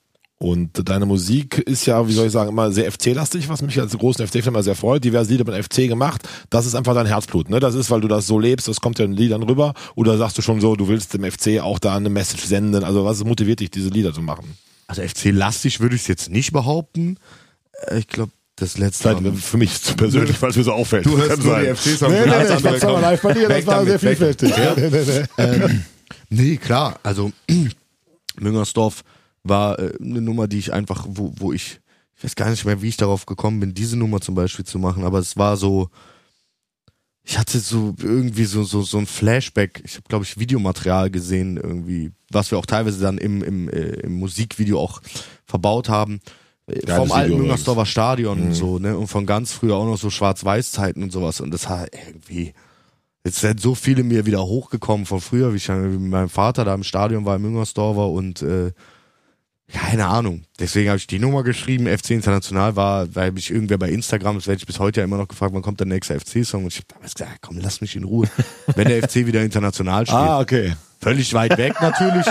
Und 0.40 0.88
deine 0.88 1.04
Musik 1.04 1.58
ist 1.58 1.84
ja, 1.86 2.06
wie 2.06 2.12
soll 2.12 2.26
ich 2.26 2.32
sagen, 2.32 2.50
immer 2.50 2.70
sehr 2.70 2.90
FC-lastig, 2.92 3.48
was 3.48 3.60
mich 3.60 3.80
als 3.80 3.98
großen 3.98 4.24
FC-Fan 4.24 4.52
immer 4.54 4.62
sehr 4.62 4.76
freut. 4.76 5.02
Diverse 5.02 5.32
Lieder 5.32 5.44
mit 5.50 5.64
FC 5.64 5.88
gemacht. 5.88 6.22
Das 6.48 6.64
ist 6.64 6.76
einfach 6.76 6.94
dein 6.94 7.06
Herzblut, 7.06 7.50
ne? 7.50 7.58
Das 7.58 7.74
ist, 7.74 7.90
weil 7.90 8.00
du 8.00 8.06
das 8.06 8.28
so 8.28 8.38
lebst, 8.38 8.68
das 8.68 8.80
kommt 8.80 9.00
ja 9.00 9.04
in 9.04 9.10
den 9.12 9.16
Liedern 9.18 9.42
rüber. 9.42 9.74
Oder 9.96 10.16
sagst 10.16 10.38
du 10.38 10.42
schon 10.42 10.60
so, 10.60 10.76
du 10.76 10.86
willst 10.86 11.12
dem 11.12 11.24
FC 11.28 11.58
auch 11.60 11.80
da 11.80 11.96
eine 11.96 12.08
Message 12.08 12.44
senden? 12.44 12.84
Also 12.84 13.04
was 13.04 13.24
motiviert 13.24 13.58
dich, 13.58 13.72
diese 13.72 13.88
Lieder 13.88 14.14
zu 14.14 14.22
machen? 14.22 14.56
Also 14.86 15.02
FC-lastig 15.02 15.80
würde 15.80 15.96
ich 15.96 16.02
es 16.02 16.06
jetzt 16.08 16.30
nicht 16.30 16.52
behaupten. 16.52 17.16
Äh, 17.88 17.98
Ich 17.98 18.06
glaube, 18.06 18.30
das 18.54 18.78
letzte 18.78 19.02
Vielleicht 19.08 19.20
Mal- 19.22 19.32
für 19.34 19.56
mich 19.56 19.82
zu 19.82 19.94
persönlich, 19.96 20.40
weil 20.40 20.50
es 20.50 20.56
mir 20.56 20.62
so 20.64 20.72
auffällt. 20.72 21.04
Du 21.04 21.16
hörst 21.18 21.42
nur 21.42 21.58
die 21.58 21.66
FC-Songs. 21.66 22.12
Nee, 22.12 22.20
nee, 22.26 22.26
nee, 22.26 22.42
ich 22.54 22.58
zweimal 22.60 22.78
kommt. 22.80 23.02
live 23.02 23.22
bei 23.22 23.32
dir, 23.34 23.48
das 23.48 23.66
war 23.66 23.84
sehr 23.84 23.98
vielfältig. 23.98 24.50
Ja. 24.56 24.76
Ähm, 25.36 25.82
nee, 26.30 26.56
klar. 26.58 26.98
Also 27.02 27.32
Müngersdorf 28.38 29.02
war 29.48 29.78
äh, 29.78 29.92
eine 30.00 30.20
Nummer, 30.20 30.48
die 30.48 30.58
ich 30.58 30.72
einfach, 30.72 31.06
wo, 31.08 31.32
wo 31.36 31.52
ich, 31.52 31.80
ich 32.16 32.24
weiß 32.24 32.34
gar 32.36 32.50
nicht 32.50 32.64
mehr, 32.64 32.82
wie 32.82 32.88
ich 32.88 32.96
darauf 32.96 33.26
gekommen 33.26 33.60
bin, 33.60 33.74
diese 33.74 33.96
Nummer 33.96 34.20
zum 34.20 34.34
Beispiel 34.34 34.64
zu 34.64 34.78
machen, 34.78 35.04
aber 35.04 35.18
es 35.18 35.36
war 35.36 35.56
so, 35.56 35.88
ich 37.24 37.36
hatte 37.38 37.58
so 37.58 37.94
irgendwie 38.02 38.44
so 38.46 38.62
so 38.64 38.80
so 38.82 38.96
ein 38.98 39.06
Flashback. 39.06 39.82
Ich 39.84 39.94
habe 39.96 40.04
glaube 40.08 40.24
ich 40.24 40.38
Videomaterial 40.38 41.10
gesehen 41.10 41.58
irgendwie, 41.58 42.10
was 42.30 42.50
wir 42.50 42.58
auch 42.58 42.64
teilweise 42.64 43.00
dann 43.00 43.18
im 43.18 43.42
im, 43.42 43.68
äh, 43.68 44.00
im 44.00 44.14
Musikvideo 44.14 44.80
auch 44.80 45.00
verbaut 45.44 45.90
haben. 45.90 46.20
Äh, 46.66 46.80
Geiles 46.80 46.96
vom 46.96 47.12
alten 47.12 47.36
Müngersdorfer 47.36 47.84
Stadion 47.86 48.40
Mhm. 48.40 48.46
und 48.46 48.52
so, 48.54 48.78
ne? 48.78 48.96
Und 48.96 49.08
von 49.08 49.26
ganz 49.26 49.52
früher 49.52 49.76
auch 49.76 49.84
noch 49.84 49.98
so 49.98 50.08
Schwarz-Weiß-Zeiten 50.08 51.02
und 51.02 51.12
sowas. 51.12 51.42
Und 51.42 51.50
das 51.52 51.68
hat 51.68 51.90
irgendwie, 51.92 52.54
jetzt 53.24 53.40
sind 53.40 53.60
so 53.60 53.74
viele 53.74 54.04
mir 54.04 54.24
wieder 54.24 54.42
hochgekommen 54.42 55.04
von 55.04 55.20
früher, 55.20 55.52
wie 55.52 55.58
ich 55.58 55.68
mit 55.68 56.00
meinem 56.00 56.28
Vater 56.30 56.64
da 56.64 56.74
im 56.74 56.82
Stadion 56.82 57.26
war, 57.26 57.36
im 57.36 57.42
Müngersdorfer 57.42 58.08
und 58.08 58.40
äh, 58.40 58.72
keine 59.70 60.06
Ahnung. 60.06 60.44
Deswegen 60.58 60.88
habe 60.88 60.96
ich 60.96 61.06
die 61.06 61.18
Nummer 61.18 61.42
geschrieben. 61.42 61.86
FC 61.86 62.10
International 62.10 62.74
war, 62.74 63.14
weil 63.14 63.32
mich 63.32 63.50
irgendwer 63.50 63.76
bei 63.76 63.90
Instagram, 63.90 64.36
das 64.36 64.46
werde 64.46 64.58
ich 64.60 64.66
bis 64.66 64.78
heute 64.78 65.00
ja 65.00 65.04
immer 65.04 65.18
noch 65.18 65.28
gefragt, 65.28 65.52
wann 65.52 65.62
kommt 65.62 65.78
der 65.78 65.86
nächste 65.86 66.18
FC-Song? 66.18 66.64
Und 66.64 66.72
ich 66.72 66.78
habe 66.78 66.86
damals 66.94 67.14
gesagt, 67.14 67.38
komm, 67.42 67.58
lass 67.58 67.82
mich 67.82 67.94
in 67.94 68.04
Ruhe. 68.04 68.28
Wenn 68.74 68.88
der 68.88 69.06
FC 69.06 69.26
wieder 69.26 69.42
international 69.42 70.06
steht. 70.06 70.16
Ah, 70.16 70.40
okay. 70.40 70.74
Völlig 71.00 71.32
weit 71.34 71.56
weg 71.58 71.74
natürlich. 71.80 72.26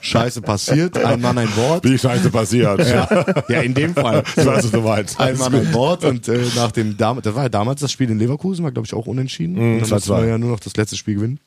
Scheiße 0.00 0.40
passiert. 0.40 0.96
Ein 0.98 1.20
Mann, 1.20 1.38
ein 1.38 1.54
Wort. 1.54 1.84
Wie 1.84 1.96
scheiße 1.96 2.30
passiert. 2.30 2.80
Ja. 2.80 3.24
Ja, 3.48 3.60
in 3.60 3.72
dem 3.72 3.94
Fall. 3.94 4.24
Ich 4.36 4.44
weiß, 4.44 4.64
was 4.64 4.70
du 4.70 4.80
meinst. 4.80 5.20
Ein 5.20 5.36
Mann, 5.38 5.54
ein 5.54 5.72
Wort. 5.72 6.04
Und 6.04 6.26
äh, 6.26 6.44
nach 6.56 6.72
dem, 6.72 6.96
Dam 6.96 7.20
das 7.22 7.34
war 7.34 7.44
ja 7.44 7.48
damals 7.48 7.80
das 7.82 7.92
Spiel 7.92 8.10
in 8.10 8.18
Leverkusen, 8.18 8.64
war 8.64 8.72
glaube 8.72 8.86
ich 8.86 8.94
auch 8.94 9.06
unentschieden. 9.06 9.54
Mhm, 9.54 9.74
und 9.74 9.80
dann 9.82 9.88
2-2. 9.90 9.92
mussten 9.92 10.16
wir 10.16 10.26
ja 10.26 10.38
nur 10.38 10.50
noch 10.50 10.60
das 10.60 10.76
letzte 10.76 10.96
Spiel 10.96 11.16
gewinnen. 11.16 11.38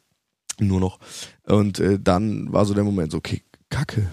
Nur 0.59 0.79
noch. 0.79 0.99
Und 1.43 1.79
äh, 1.79 1.99
dann 2.01 2.51
war 2.53 2.65
so 2.65 2.73
der 2.73 2.85
Moment 2.85 3.11
so, 3.11 3.17
okay, 3.17 3.41
Kacke. 3.69 4.07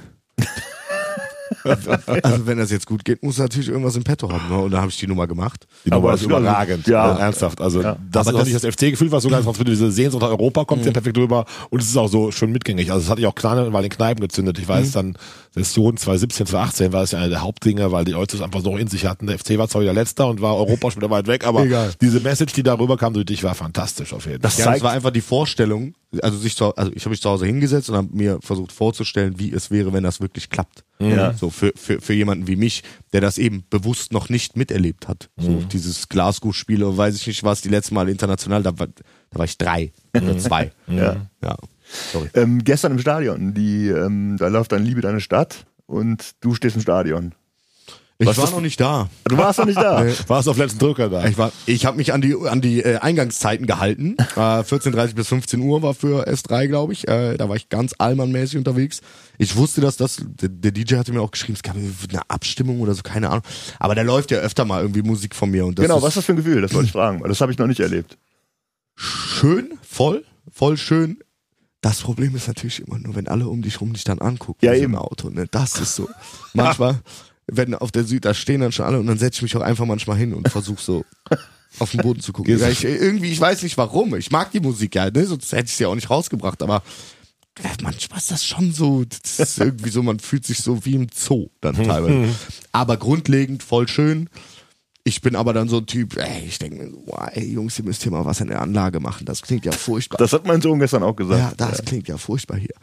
Also 1.64 2.46
wenn 2.46 2.59
das 2.59 2.70
jetzt 2.70 2.87
gut 2.87 3.05
geht, 3.05 3.22
muss 3.22 3.38
er 3.38 3.44
natürlich 3.44 3.68
irgendwas 3.68 3.96
im 3.96 4.05
Petto 4.05 4.31
haben. 4.31 4.48
Ne? 4.48 4.59
Und 4.62 4.70
da 4.70 4.79
habe 4.81 4.90
ich 4.90 4.98
die 4.98 5.07
Nummer 5.07 5.27
gemacht. 5.27 5.66
Die 5.85 5.90
Nummer 5.90 6.05
Aber 6.09 6.14
ist 6.14 6.20
es- 6.20 6.27
überragend. 6.27 6.87
ja. 6.87 7.03
Also 7.03 7.20
ernsthaft. 7.20 7.61
Also 7.61 7.83
Ja. 7.83 7.96
das 8.11 8.27
Aber 8.29 8.38
ist 8.40 8.44
nicht 8.53 8.57
das 8.57 8.64
FC-Gefühl, 8.74 9.11
was 9.12 9.22
sogar 9.22 9.44
als 9.46 9.59
diese 9.59 9.90
Sehnsucht 9.90 10.22
nach 10.22 10.31
Europa 10.31 10.64
kommt, 10.64 10.85
ja 10.85 10.92
perfekt 10.92 11.16
drüber. 11.16 11.44
Und 11.70 11.81
es 11.83 11.88
ist 11.88 11.96
auch 11.96 12.09
so 12.09 12.31
schön 12.31 12.53
mitgängig. 12.53 12.90
Also 12.90 13.03
das 13.03 13.11
hatte 13.11 13.20
ich 13.20 13.27
auch 13.27 13.35
kleine, 13.35 13.72
weil 13.72 13.85
in 13.85 13.90
Kneipen 13.90 14.20
gezündet. 14.20 14.59
Ich 14.59 14.68
weiß 14.68 14.92
dann, 14.92 15.16
Session 15.55 15.96
2017, 15.96 16.46
2018 16.46 16.92
war 16.92 17.03
es 17.03 17.12
ja 17.12 17.18
eine 17.18 17.29
der 17.29 17.42
Hauptdinge, 17.42 17.92
weil 17.92 18.05
die 18.05 18.12
Leute 18.12 18.37
es 18.37 18.42
einfach 18.42 18.61
so 18.61 18.77
in 18.77 18.88
sich 18.88 19.07
hatten. 19.07 19.27
Der 19.27 19.38
FC 19.38 19.57
war 19.59 19.68
zwar 19.68 19.83
wieder 19.83 19.92
letzter 19.92 20.27
und 20.29 20.40
war 20.40 20.57
Europa 20.57 20.90
schon 20.90 21.00
wieder 21.03 21.11
weit 21.11 21.27
weg, 21.27 21.46
aber 21.46 21.64
Egal. 21.64 21.92
diese 22.00 22.20
Message, 22.20 22.53
die 22.55 22.62
darüber 22.62 22.96
kam 22.96 23.14
durch 23.14 23.27
dich, 23.27 23.42
war 23.44 23.55
fantastisch 23.55 24.12
auf 24.12 24.27
jeden 24.27 24.40
Fall. 24.40 24.50
Das 24.50 24.59
Ja, 24.59 24.64
das 24.66 24.72
zeigt, 24.74 24.85
war 24.85 24.92
einfach 24.92 25.11
die 25.12 25.20
Vorstellung, 25.20 25.94
also 26.22 26.38
sich 26.38 26.57
zu, 26.57 26.74
also 26.74 26.92
ich 26.94 27.03
habe 27.03 27.11
mich 27.11 27.20
zu 27.20 27.31
Hause 27.31 27.46
hingesetzt 27.46 27.90
und 27.90 27.96
habe 27.96 28.09
mir 28.12 28.38
versucht 28.42 28.72
vorzustellen, 28.72 29.38
wie 29.38 29.53
es 29.53 29.70
wäre, 29.70 29.92
wenn 29.92 30.03
das 30.03 30.20
wirklich 30.20 30.50
klappt. 30.50 30.85
Ja. 30.98 31.35
So 31.35 31.50
für, 31.50 31.72
für, 31.77 32.00
für 32.00 32.12
jemanden 32.12 32.46
wie 32.46 32.57
mich, 32.57 32.83
der 33.12 33.20
das 33.20 33.38
eben 33.38 33.64
bewusst 33.68 34.12
noch 34.12 34.29
nicht 34.29 34.57
miterlebt 34.57 35.09
hat. 35.09 35.29
So 35.37 35.62
dieses 35.72 36.09
Glasgow-Spiel 36.09 36.83
oder 36.83 36.96
weiß 36.96 37.16
ich 37.16 37.27
nicht 37.27 37.44
was, 37.44 37.61
die 37.61 37.68
letzte 37.68 37.94
Mal 37.94 38.09
international, 38.09 38.62
da 38.62 38.79
war, 38.79 38.87
da 38.87 39.38
war 39.38 39.44
ich 39.44 39.59
drei 39.59 39.92
oder 40.16 40.38
zwei. 40.38 40.72
Ja. 40.87 41.16
ja. 41.42 41.57
Sorry. 42.12 42.31
ähm, 42.35 42.64
gestern 42.64 42.92
im 42.92 42.98
Stadion, 42.98 43.55
die, 43.55 43.88
ähm, 43.88 44.37
da 44.38 44.48
läuft 44.48 44.72
dann 44.72 44.85
Liebe 44.85 45.00
deine 45.00 45.20
Stadt 45.20 45.66
und 45.87 46.33
du 46.40 46.55
stehst 46.55 46.77
im 46.77 46.83
Stadion. 46.83 47.35
Ich 48.25 48.37
Was 48.37 48.39
war 48.39 48.51
noch 48.51 48.61
nicht 48.61 48.81
da. 48.81 49.09
Du 49.25 49.37
warst 49.37 49.59
noch 49.59 49.67
nicht 49.67 49.79
da. 49.79 50.05
Warst 50.29 50.49
auf 50.49 50.57
letzten 50.57 50.79
Drücker 50.79 51.09
da? 51.09 51.27
Ich 51.27 51.39
war, 51.39 51.53
ich 51.67 51.87
habe 51.87 51.97
mich 51.97 52.13
an 52.13 52.21
die 52.21 52.35
an 52.35 52.61
die 52.61 52.81
äh, 52.81 52.99
Eingangszeiten 52.99 53.67
gehalten. 53.67 54.17
Äh, 54.35 54.63
14:30 54.63 55.15
bis 55.15 55.29
15 55.29 55.61
Uhr 55.61 55.83
war 55.83 55.95
für 55.95 56.27
S3, 56.27 56.67
glaube 56.67 56.93
ich. 56.93 57.07
Äh, 57.07 57.37
da 57.37 57.49
war 57.49 57.55
ich 57.55 57.69
ganz 57.69 57.95
allmannmäßig 57.99 58.59
unterwegs. 58.59 59.01
Ich 59.39 59.55
wusste, 59.55 59.81
dass 59.81 59.97
das 59.97 60.23
der, 60.25 60.49
der 60.49 60.73
DJ 60.73 60.97
hatte 60.97 61.13
mir 61.13 61.21
auch 61.21 61.31
geschrieben, 61.31 61.55
es 61.55 61.63
gab 61.63 61.77
eine 61.77 62.23
Abstimmung 62.29 62.81
oder 62.81 62.95
so, 62.95 63.03
keine 63.03 63.31
Ahnung. 63.31 63.45
Aber 63.79 63.95
da 63.95 64.03
läuft 64.03 64.33
ja 64.33 64.39
öfter 64.39 64.65
mal 64.65 64.83
irgendwie 64.83 65.03
Musik 65.03 65.37
von 65.37 65.51
mir 65.51 65.67
und 65.67 65.79
das 65.79 65.85
genau, 65.85 65.99
ist 65.99 66.03
was 66.03 66.09
ist 66.11 66.17
das 66.17 66.25
für 66.25 66.33
ein 66.33 66.37
Gefühl? 66.37 66.63
Das 66.63 66.75
wollte 66.75 66.87
ich 66.87 66.93
fragen, 66.93 67.21
weil 67.21 67.29
das 67.29 67.41
habe 67.41 67.53
ich 67.53 67.59
noch 67.59 67.69
nicht 67.69 67.81
erlebt. 67.81 68.19
schön, 68.97 69.79
voll, 69.83 70.25
voll 70.51 70.77
schön. 70.77 71.19
Das 71.85 72.01
Problem 72.01 72.35
ist 72.35 72.49
natürlich 72.49 72.81
immer 72.81 72.99
nur, 72.99 73.15
wenn 73.15 73.29
alle 73.29 73.47
um 73.47 73.61
dich 73.61 73.79
rum 73.79 73.93
dich 73.93 74.05
dann 74.05 74.19
angucken. 74.19 74.65
Ja, 74.65 74.75
so 74.75 74.81
eben. 74.81 74.95
Ein 74.95 75.03
Auto, 75.03 75.29
ne? 75.29 75.47
Das 75.51 75.79
ist 75.79 75.95
so. 75.95 76.09
Manchmal, 76.55 77.03
wenn 77.47 77.75
auf 77.75 77.93
der 77.93 78.05
Süd, 78.05 78.25
da 78.25 78.35
stehen 78.35 78.61
dann 78.61 78.73
schon 78.73 78.87
alle 78.87 78.99
und 78.99 79.07
dann 79.07 79.19
setze 79.19 79.39
ich 79.39 79.43
mich 79.43 79.57
auch 79.57 79.61
einfach 79.61 79.87
manchmal 79.87 80.17
hin 80.17 80.35
und 80.35 80.49
versuche 80.49 80.83
so 80.83 81.05
auf 81.79 81.91
den 81.91 82.01
Boden 82.01 82.21
zu 82.21 82.33
gucken. 82.33 82.59
Ja, 82.59 82.69
ich, 82.69 82.85
irgendwie, 82.85 83.31
ich 83.31 83.41
weiß 83.41 83.63
nicht 83.63 83.77
warum. 83.77 84.15
Ich 84.17 84.31
mag 84.31 84.53
die 84.53 84.61
Musik 84.61 84.95
ja, 84.95 85.11
ne? 85.11 85.27
Sonst 85.27 85.53
hätte 85.53 85.67
ich 85.67 85.77
sie 85.77 85.85
ja 85.85 85.89
auch 85.89 85.95
nicht 85.95 86.11
rausgebracht, 86.11 86.63
aber 86.63 86.83
ja, 87.63 87.71
manchmal 87.83 88.19
ist 88.19 88.31
das 88.31 88.45
schon 88.45 88.73
so, 88.73 89.05
das 89.05 89.39
ist 89.39 89.59
irgendwie 89.59 89.91
so, 89.91 90.03
man 90.03 90.19
fühlt 90.19 90.45
sich 90.45 90.59
so 90.59 90.85
wie 90.85 90.95
im 90.95 91.07
Zoo 91.15 91.51
dann 91.61 91.77
teilweise. 91.77 92.35
aber 92.73 92.97
grundlegend 92.97 93.63
voll 93.63 93.87
schön. 93.87 94.29
Ich 95.07 95.21
bin 95.21 95.37
aber 95.37 95.53
dann 95.53 95.69
so 95.69 95.77
ein 95.77 95.87
Typ, 95.87 96.17
ey, 96.17 96.47
ich 96.47 96.59
denke 96.59 96.83
mir 96.83 96.90
so, 96.90 97.14
ey, 97.33 97.53
Jungs, 97.53 97.79
ihr 97.79 97.85
müsst 97.85 98.03
hier 98.03 98.11
mal 98.11 98.25
was 98.25 98.40
in 98.40 98.49
der 98.49 98.62
Anlage 98.62 99.01
machen. 99.01 99.27
Das 99.27 99.43
klingt 99.43 99.67
ja 99.67 99.73
furchtbar. 99.73 100.17
Das 100.17 100.33
hat 100.33 100.47
mein 100.47 100.62
Sohn 100.62 100.79
gestern 100.79 101.03
auch 101.03 101.14
gesagt. 101.14 101.40
ja, 101.40 101.53
das 101.55 101.85
klingt 101.85 102.09
ja 102.09 102.17
furchtbar 102.17 102.57
hier. 102.57 102.75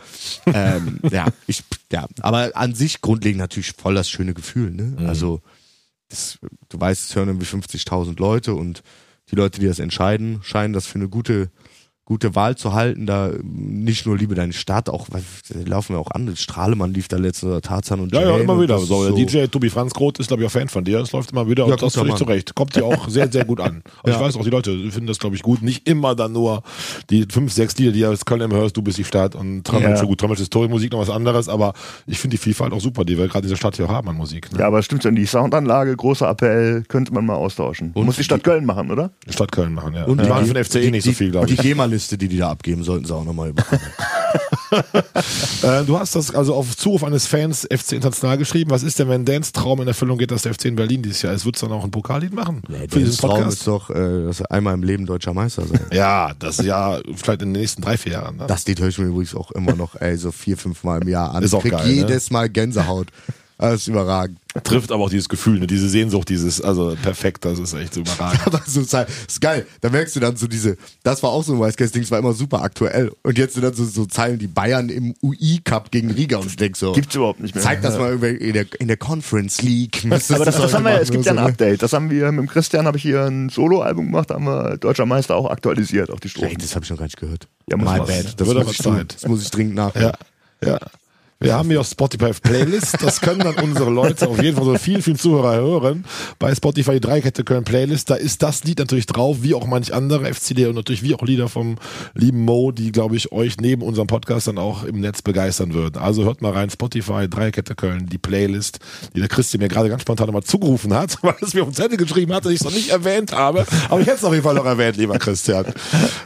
ähm, 0.45 0.99
ja, 1.09 1.25
ich, 1.47 1.63
ja, 1.91 2.07
aber 2.19 2.51
an 2.53 2.75
sich 2.75 3.01
grundlegend 3.01 3.39
natürlich 3.39 3.73
voll 3.73 3.95
das 3.95 4.07
schöne 4.07 4.35
Gefühl, 4.35 4.69
ne? 4.69 4.97
Also, 5.07 5.41
das, 6.09 6.37
du 6.69 6.79
weißt, 6.79 7.09
es 7.09 7.15
hören 7.15 7.29
irgendwie 7.29 7.47
50.000 7.47 8.19
Leute 8.19 8.53
und 8.53 8.83
die 9.31 9.35
Leute, 9.35 9.59
die 9.59 9.65
das 9.65 9.79
entscheiden, 9.79 10.41
scheinen 10.43 10.73
das 10.73 10.85
für 10.85 10.99
eine 10.99 11.09
gute, 11.09 11.49
gute 12.11 12.35
Wahl 12.35 12.57
zu 12.57 12.73
halten. 12.73 13.05
Da 13.05 13.31
nicht 13.41 14.05
nur 14.05 14.17
Liebe 14.17 14.35
deine 14.35 14.51
Stadt, 14.51 14.89
auch, 14.89 15.07
weil 15.11 15.23
da 15.49 15.69
laufen 15.69 15.95
wir 15.95 15.99
auch 15.99 16.11
an. 16.11 16.35
Strahlemann 16.35 16.93
lief 16.93 17.07
da 17.07 17.15
letztens, 17.15 17.61
Tarzan 17.61 18.01
und 18.01 18.11
Ja, 18.13 18.19
ja, 18.21 18.29
Jane 18.31 18.43
immer 18.43 18.53
und 18.53 18.61
wieder. 18.63 18.77
So, 18.79 19.05
der 19.09 19.13
DJ 19.25 19.45
Tobi 19.47 19.69
Franz 19.69 19.93
Groth 19.93 20.19
ist, 20.19 20.27
glaube 20.27 20.43
ich, 20.43 20.47
auch 20.47 20.51
Fan 20.51 20.67
von 20.67 20.83
dir. 20.83 20.99
Das 20.99 21.13
läuft 21.13 21.31
immer 21.31 21.47
wieder 21.49 21.65
Ja, 21.67 21.73
und 21.73 21.81
das 21.81 21.93
völlig 21.95 22.15
zurecht. 22.15 22.53
Kommt 22.53 22.75
dir 22.75 22.83
auch 22.83 23.07
sehr, 23.07 23.31
sehr 23.31 23.45
gut 23.45 23.61
an. 23.61 23.81
Also 24.03 24.17
Ja. 24.19 24.21
ich 24.21 24.27
weiß 24.27 24.35
auch, 24.37 24.43
die 24.43 24.49
Leute 24.49 24.77
finden 24.91 25.07
das, 25.07 25.19
glaube 25.19 25.37
ich, 25.37 25.41
gut. 25.41 25.61
Nicht 25.61 25.87
immer 25.87 26.13
dann 26.15 26.33
nur 26.33 26.63
die 27.09 27.25
fünf, 27.31 27.53
sechs 27.53 27.77
Lieder, 27.77 27.93
die 27.93 28.01
du 28.01 28.09
aus 28.11 28.25
Köln 28.25 28.41
immer 28.41 28.55
hörst, 28.57 28.75
du 28.75 28.81
bist 28.81 28.97
die 28.97 29.05
Stadt 29.05 29.33
und 29.35 29.63
Trammel 29.63 29.91
Ja. 29.91 29.97
schon 29.97 30.07
gut. 30.07 30.19
Trammel 30.19 30.35
ist 30.37 30.45
Story-Musik 30.47 30.91
noch 30.91 30.99
was 30.99 31.09
anderes, 31.09 31.47
aber 31.47 31.71
ich 32.07 32.19
finde 32.19 32.35
die 32.35 32.41
Vielfalt 32.43 32.73
auch 32.73 32.81
super, 32.81 33.05
die 33.05 33.17
wir 33.17 33.27
gerade 33.27 33.39
in 33.39 33.43
dieser 33.43 33.55
Stadt 33.57 33.77
hier 33.77 33.87
haben 33.87 34.09
an 34.09 34.17
Musik. 34.17 34.51
Ne? 34.51 34.59
Ja, 34.59 34.67
aber 34.67 34.81
stimmt 34.83 35.03
schon, 35.03 35.15
die 35.15 35.25
Soundanlage, 35.25 35.95
großer 35.95 36.29
Appell, 36.29 36.83
könnte 36.89 37.13
man 37.13 37.25
mal 37.25 37.35
austauschen. 37.35 37.91
Und 37.93 38.05
Muss 38.05 38.17
die 38.17 38.23
Stadt 38.25 38.39
die- 38.39 38.43
Köln 38.49 38.65
machen, 38.65 38.91
oder? 38.91 39.11
Stadt 39.29 39.51
Köln 39.53 39.73
machen, 39.73 39.93
ja. 39.93 40.03
Und 40.05 40.19
die 40.21 40.27
machen 40.27 40.45
für 40.47 40.53
den 40.53 40.63
FCE 40.65 40.91
nicht 40.91 41.05
so 41.05 41.11
viel, 41.13 41.31
glaube 41.31 41.43
Und 41.43 41.49
die 41.49 41.53
ich. 41.53 41.61
GEMA-Liste, 42.01 42.17
die 42.17 42.27
die 42.27 42.37
da 42.37 42.49
abgeben, 42.49 42.83
sollten 42.83 43.05
sie 43.05 43.15
auch 43.15 43.23
nochmal 43.23 43.49
überkommen. 43.49 43.85
Äh, 45.63 45.83
du 45.83 45.99
hast 45.99 46.15
das 46.15 46.33
also 46.33 46.55
auf 46.55 46.77
Zuruf 46.77 47.03
eines 47.03 47.27
Fans 47.27 47.67
FC 47.69 47.91
International 47.91 48.37
geschrieben. 48.37 48.71
Was 48.71 48.83
ist 48.83 48.97
denn, 48.97 49.09
wenn 49.09 49.25
Dans 49.25 49.51
Traum 49.51 49.81
in 49.81 49.87
Erfüllung 49.87 50.17
geht, 50.17 50.31
dass 50.31 50.43
der 50.43 50.53
FC 50.53 50.65
in 50.65 50.77
Berlin 50.77 51.01
dieses 51.01 51.21
Jahr 51.21 51.33
ist? 51.33 51.43
Würdest 51.43 51.61
du 51.61 51.67
dann 51.67 51.77
auch 51.77 51.83
ein 51.83 51.91
Pokallied 51.91 52.33
machen? 52.33 52.61
Nee, 52.69 52.87
für 52.89 52.99
diesen 52.99 53.11
der 53.11 53.19
Traum 53.19 53.29
Podcast? 53.31 53.57
ist 53.57 53.67
doch, 53.67 53.89
äh, 53.89 54.23
dass 54.23 54.39
er 54.39 54.51
einmal 54.51 54.73
im 54.73 54.83
Leben 54.83 55.05
deutscher 55.05 55.33
Meister 55.33 55.65
sein. 55.65 55.81
Ja, 55.91 56.31
das 56.39 56.59
ist 56.59 56.65
ja 56.65 56.99
vielleicht 57.15 57.41
in 57.41 57.53
den 57.53 57.61
nächsten 57.61 57.81
drei, 57.81 57.97
vier 57.97 58.13
Jahren. 58.13 58.37
Ne? 58.37 58.47
Das 58.47 58.65
Lied 58.65 58.79
höre 58.79 58.87
ich 58.87 58.97
mir 58.97 59.05
übrigens 59.05 59.35
auch 59.35 59.51
immer 59.51 59.75
noch, 59.75 59.95
ey, 59.95 60.15
so 60.15 60.31
vier, 60.31 60.55
fünf 60.55 60.85
Mal 60.85 61.01
im 61.01 61.09
Jahr 61.09 61.35
an. 61.35 61.43
Ist 61.43 61.53
auch 61.53 61.61
Krieg 61.61 61.73
geil, 61.73 61.87
ne? 61.87 61.93
jedes 61.93 62.31
Mal 62.31 62.49
Gänsehaut. 62.49 63.07
Das 63.61 63.81
ist 63.81 63.87
überragend. 63.87 64.39
trifft 64.63 64.91
aber 64.91 65.03
auch 65.03 65.09
dieses 65.11 65.29
Gefühl, 65.29 65.59
ne? 65.59 65.67
diese 65.67 65.87
Sehnsucht, 65.87 66.29
dieses, 66.29 66.59
also 66.61 66.97
perfekt, 66.99 67.45
das 67.45 67.59
ist 67.59 67.73
echt 67.73 67.93
so 67.93 68.01
überragend. 68.01 68.41
Aber 68.47 68.59
so 68.65 68.81
ist 68.81 68.93
ist 68.93 69.39
geil. 69.39 69.67
Da 69.81 69.91
merkst 69.91 70.15
du 70.15 70.19
dann 70.19 70.35
so 70.35 70.47
diese, 70.47 70.77
das 71.03 71.21
war 71.21 71.29
auch 71.29 71.43
so 71.43 71.53
ein 71.53 71.59
Weißgeist-Ding, 71.59 72.01
das 72.01 72.09
war 72.09 72.17
immer 72.17 72.33
super 72.33 72.63
aktuell. 72.63 73.11
Und 73.21 73.37
jetzt 73.37 73.53
sind 73.53 73.63
dann 73.63 73.75
so, 73.75 73.85
so 73.85 74.07
Zeilen, 74.07 74.39
die 74.39 74.47
Bayern 74.47 74.89
im 74.89 75.13
UI-Cup 75.21 75.91
gegen 75.91 76.09
Riga 76.09 76.37
und 76.39 76.47
ich 76.47 76.55
denk 76.55 76.75
so, 76.75 76.93
Gibt's 76.93 77.13
überhaupt 77.13 77.39
nicht 77.39 77.53
mehr. 77.53 77.63
zeig 77.63 77.83
das 77.83 77.99
mal 77.99 78.09
irgendwie 78.09 78.47
in 78.47 78.53
der, 78.53 78.65
in 78.79 78.87
der 78.87 78.97
Conference 78.97 79.61
League. 79.61 80.01
Aber 80.05 80.15
das, 80.17 80.27
das 80.27 80.73
haben 80.73 80.85
wir, 80.85 80.99
es 80.99 81.11
gibt 81.11 81.25
ja 81.25 81.33
ein 81.33 81.35
ne? 81.35 81.43
Update. 81.43 81.83
Das 81.83 81.93
haben 81.93 82.09
wir 82.09 82.31
mit 82.31 82.39
dem 82.39 82.49
Christian, 82.49 82.87
habe 82.87 82.97
ich 82.97 83.03
hier 83.03 83.25
ein 83.25 83.49
Soloalbum 83.49 84.07
gemacht, 84.07 84.31
da 84.31 84.35
haben 84.35 84.45
wir 84.45 84.77
Deutscher 84.77 85.05
Meister 85.05 85.35
auch 85.35 85.51
aktualisiert 85.51 86.09
auf 86.09 86.19
die 86.19 86.29
Ey, 86.29 86.31
Strophen. 86.31 86.57
das 86.59 86.73
habe 86.73 86.83
ich 86.83 86.89
noch 86.89 86.97
gar 86.97 87.05
nicht 87.05 87.17
gehört. 87.17 87.47
Ja, 87.69 87.77
My 87.77 87.99
was. 87.99 88.07
bad. 88.07 88.39
Das 88.41 88.47
Wird 88.47 88.65
muss, 88.65 88.85
aber 88.85 89.01
ich 89.01 89.07
das 89.07 89.27
muss 89.27 89.43
ich 89.43 89.51
dringend 89.51 89.75
nach. 89.75 89.93
Ja, 89.95 90.13
ja. 90.65 90.79
Wir 91.41 91.55
haben 91.55 91.69
hier 91.69 91.81
auf 91.81 91.87
Spotify 91.87 92.33
Playlist, 92.39 93.01
das 93.01 93.19
können 93.19 93.39
dann 93.39 93.55
unsere 93.55 93.89
Leute 93.89 94.29
auf 94.29 94.39
jeden 94.43 94.55
Fall 94.55 94.63
so 94.63 94.77
vielen, 94.77 95.01
vielen 95.01 95.17
Zuhörer 95.17 95.55
hören. 95.55 96.05
Bei 96.37 96.53
Spotify 96.53 96.93
die 96.93 96.99
Dreikette 96.99 97.43
Köln 97.43 97.63
Playlist, 97.63 98.11
da 98.11 98.15
ist 98.15 98.43
das 98.43 98.63
Lied 98.63 98.77
natürlich 98.77 99.07
drauf, 99.07 99.37
wie 99.41 99.55
auch 99.55 99.65
manch 99.65 99.91
andere 99.91 100.31
FCD 100.31 100.67
und 100.67 100.75
natürlich 100.75 101.01
wie 101.01 101.15
auch 101.15 101.23
Lieder 101.23 101.49
vom 101.49 101.79
lieben 102.13 102.45
Mo, 102.45 102.71
die, 102.71 102.91
glaube 102.91 103.15
ich, 103.15 103.31
euch 103.31 103.57
neben 103.59 103.81
unserem 103.81 104.05
Podcast 104.05 104.49
dann 104.49 104.59
auch 104.59 104.83
im 104.83 104.99
Netz 104.99 105.23
begeistern 105.23 105.73
würden. 105.73 105.99
Also 105.99 106.25
hört 106.25 106.43
mal 106.43 106.51
rein, 106.51 106.69
Spotify, 106.69 107.27
Dreikette 107.27 107.73
Köln, 107.73 108.05
die 108.05 108.19
Playlist, 108.19 108.77
die 109.15 109.19
der 109.19 109.27
Christian 109.27 109.63
mir 109.63 109.67
gerade 109.67 109.89
ganz 109.89 110.03
spontan 110.03 110.27
nochmal 110.27 110.43
zugerufen 110.43 110.93
hat, 110.93 111.17
weil 111.23 111.33
es 111.41 111.55
mir 111.55 111.63
auf 111.63 111.69
den 111.69 111.73
Zettel 111.73 111.97
geschrieben 111.97 112.33
hat, 112.33 112.45
dass 112.45 112.51
ich 112.51 112.59
es 112.59 112.65
noch 112.65 112.71
nicht 112.71 112.89
erwähnt 112.89 113.31
habe. 113.31 113.65
Aber 113.89 113.99
ich 113.99 114.05
hätte 114.05 114.17
es 114.17 114.23
auf 114.23 114.33
jeden 114.33 114.43
Fall 114.43 114.53
noch 114.53 114.65
erwähnt, 114.65 114.95
lieber 114.95 115.17
Christian. 115.17 115.65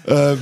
Ähm, 0.08 0.40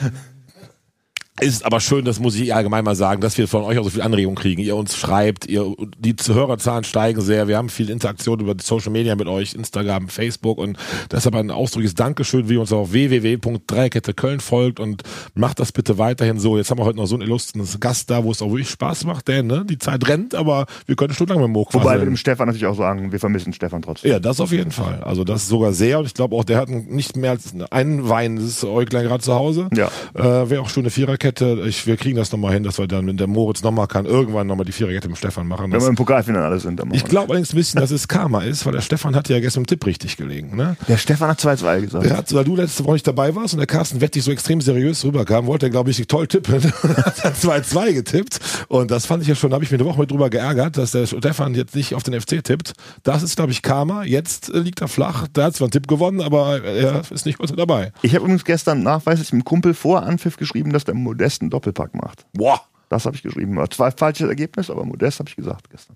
ist 1.41 1.65
aber 1.65 1.79
schön, 1.79 2.05
das 2.05 2.19
muss 2.19 2.35
ich 2.35 2.53
allgemein 2.53 2.85
mal 2.85 2.95
sagen, 2.95 3.19
dass 3.19 3.37
wir 3.39 3.47
von 3.47 3.63
euch 3.63 3.79
auch 3.79 3.83
so 3.83 3.89
viel 3.89 4.03
Anregung 4.03 4.35
kriegen. 4.35 4.61
Ihr 4.61 4.75
uns 4.75 4.95
schreibt, 4.95 5.47
ihr, 5.47 5.73
die 5.97 6.15
Hörerzahlen 6.27 6.83
steigen 6.83 7.21
sehr. 7.21 7.47
Wir 7.47 7.57
haben 7.57 7.69
viel 7.69 7.89
Interaktion 7.89 8.39
über 8.39 8.53
die 8.53 8.63
Social 8.63 8.91
Media 8.91 9.15
mit 9.15 9.27
euch, 9.27 9.55
Instagram, 9.55 10.09
Facebook 10.09 10.59
und 10.59 10.77
deshalb 11.11 11.35
ein 11.35 11.49
ausdrückliches 11.49 11.95
Dankeschön, 11.95 12.49
wie 12.49 12.53
ihr 12.53 12.61
uns 12.61 12.71
auf 12.71 12.91
www.dreikette 12.91 14.13
Köln 14.13 14.41
folgt 14.41 14.79
und 14.79 15.01
macht 15.33 15.59
das 15.59 15.71
bitte 15.71 15.97
weiterhin 15.97 16.37
so. 16.39 16.55
Jetzt 16.55 16.69
haben 16.69 16.77
wir 16.77 16.85
heute 16.85 16.97
noch 16.97 17.07
so 17.07 17.15
einen 17.15 17.23
illustren 17.23 17.67
Gast 17.79 18.11
da, 18.11 18.23
wo 18.23 18.31
es 18.31 18.41
auch 18.43 18.49
wirklich 18.49 18.69
Spaß 18.69 19.05
macht, 19.05 19.27
denn 19.27 19.47
ne, 19.47 19.65
die 19.67 19.79
Zeit 19.79 20.07
rennt, 20.07 20.35
aber 20.35 20.67
wir 20.85 20.95
können 20.95 21.15
stundenlang 21.15 21.41
mit 21.41 21.49
dem 21.49 21.53
Moog 21.53 21.73
Wobei 21.73 21.83
wir 21.83 21.89
quasseln. 21.93 22.05
dem 22.11 22.17
Stefan 22.17 22.47
natürlich 22.47 22.67
auch 22.67 22.77
sagen, 22.77 23.11
wir 23.11 23.19
vermissen 23.19 23.53
Stefan 23.53 23.81
trotzdem. 23.81 24.11
Ja, 24.11 24.19
das 24.19 24.39
auf 24.39 24.51
jeden 24.51 24.71
Fall. 24.71 25.01
Also 25.03 25.23
das 25.23 25.47
sogar 25.47 25.73
sehr. 25.73 25.97
Und 25.97 26.05
ich 26.05 26.13
glaube 26.13 26.35
auch, 26.35 26.43
der 26.43 26.57
hat 26.57 26.69
nicht 26.69 27.17
mehr 27.17 27.31
als 27.31 27.53
einen 27.71 28.07
Wein. 28.07 28.35
Das 28.35 28.45
ist 28.45 28.63
Äuglein 28.63 29.05
gerade 29.05 29.23
zu 29.23 29.33
Hause. 29.33 29.69
Ja. 29.75 29.89
Äh, 30.13 30.49
Wäre 30.51 30.61
auch 30.61 30.69
schon 30.69 30.83
eine 30.83 30.91
Viererkette. 31.23 31.63
Ich, 31.67 31.87
wir 31.87 31.97
kriegen 31.97 32.17
das 32.17 32.31
nochmal 32.31 32.53
hin, 32.53 32.63
dass 32.63 32.77
wir 32.77 32.87
dann, 32.87 33.07
wenn 33.07 33.17
der 33.17 33.27
Moritz 33.27 33.63
nochmal 33.63 33.87
kann, 33.87 34.05
irgendwann 34.05 34.47
nochmal 34.47 34.65
die 34.65 34.71
Viererkette 34.71 35.07
mit 35.07 35.17
Stefan 35.17 35.47
machen. 35.47 35.71
Wenn 35.71 35.79
wir 35.79 35.87
im 35.87 35.95
Pokalfinale 35.95 36.59
sind, 36.59 36.79
dann 36.79 36.93
ich 36.93 37.05
glaube 37.05 37.29
allerdings 37.29 37.53
ein 37.53 37.55
bisschen, 37.55 37.79
dass 37.79 37.91
es 37.91 38.07
Karma 38.07 38.41
ist, 38.41 38.65
weil 38.65 38.73
der 38.73 38.81
Stefan 38.81 39.15
hat 39.15 39.29
ja 39.29 39.39
gestern 39.39 39.61
im 39.61 39.67
Tipp 39.67 39.85
richtig 39.85 40.17
gelegen. 40.17 40.55
Ne? 40.55 40.75
Der 40.87 40.97
Stefan 40.97 41.29
hat 41.29 41.39
2-2 41.39 41.81
gesagt. 41.81 42.05
Der 42.05 42.17
hat, 42.17 42.33
weil 42.33 42.43
du 42.43 42.55
letzte 42.55 42.83
Woche 42.83 42.93
nicht 42.93 43.07
dabei 43.07 43.33
warst 43.35 43.53
und 43.53 43.59
der 43.59 43.67
Carsten 43.67 44.01
Wettig 44.01 44.23
so 44.23 44.31
extrem 44.31 44.59
seriös 44.59 45.03
rüberkam, 45.05 45.45
wollte 45.45 45.67
er, 45.67 45.69
glaube 45.69 45.91
ich, 45.91 46.05
toll 46.07 46.27
tippen. 46.27 46.53
hat 46.63 47.23
dann 47.23 47.33
2-2 47.33 47.93
getippt. 47.93 48.39
Und 48.67 48.91
das 48.91 49.05
fand 49.05 49.23
ich 49.23 49.29
ja 49.29 49.35
schon, 49.35 49.49
da 49.49 49.55
habe 49.55 49.63
ich 49.63 49.71
mir 49.71 49.77
eine 49.77 49.85
Woche 49.85 50.01
mit 50.01 50.11
drüber 50.11 50.29
geärgert, 50.29 50.77
dass 50.77 50.91
der 50.91 51.05
Stefan 51.05 51.55
jetzt 51.55 51.75
nicht 51.75 51.95
auf 51.95 52.03
den 52.03 52.19
FC 52.19 52.43
tippt. 52.43 52.73
Das 53.03 53.23
ist, 53.23 53.37
glaube 53.37 53.51
ich, 53.51 53.61
Karma. 53.61 54.03
Jetzt 54.03 54.53
äh, 54.53 54.59
liegt 54.59 54.81
er 54.81 54.87
flach. 54.87 55.27
Der 55.29 55.45
hat 55.45 55.55
zwar 55.55 55.65
einen 55.65 55.71
Tipp 55.71 55.87
gewonnen, 55.87 56.21
aber 56.21 56.63
er 56.63 57.01
ist 57.09 57.25
nicht 57.25 57.39
heute 57.39 57.55
dabei. 57.55 57.93
Ich 58.01 58.13
habe 58.13 58.25
übrigens 58.25 58.43
gestern 58.43 58.83
nachweislich 58.83 59.31
einem 59.31 59.45
Kumpel 59.45 59.73
vor 59.73 60.03
Anpfiff 60.03 60.37
geschrieben, 60.37 60.73
dass 60.73 60.83
der 60.83 60.95
Modest 60.95 61.12
einen 61.41 61.49
Doppelpack 61.49 61.95
macht. 61.95 62.25
Boah. 62.33 62.61
Das 62.89 63.05
habe 63.05 63.15
ich 63.15 63.23
geschrieben. 63.23 63.57
Zwar 63.71 63.91
falsches 63.91 64.27
Ergebnis, 64.29 64.69
aber 64.69 64.85
Modest 64.85 65.19
habe 65.19 65.29
ich 65.29 65.35
gesagt 65.35 65.69
gestern. 65.69 65.95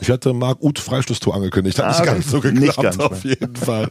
Ich 0.00 0.10
hatte 0.10 0.32
Marc 0.32 0.62
Uth 0.62 0.78
Freistoßtor 0.78 1.34
angekündigt. 1.34 1.78
Hat 1.78 1.86
Ah, 1.86 1.88
nicht 1.90 2.04
ganz 2.04 2.30
so 2.30 2.40
geklappt, 2.40 2.60
Nicht 2.60 2.76
ganz, 2.82 2.98
auf 2.98 3.24
jeden 3.24 3.56
Fall. 3.56 3.90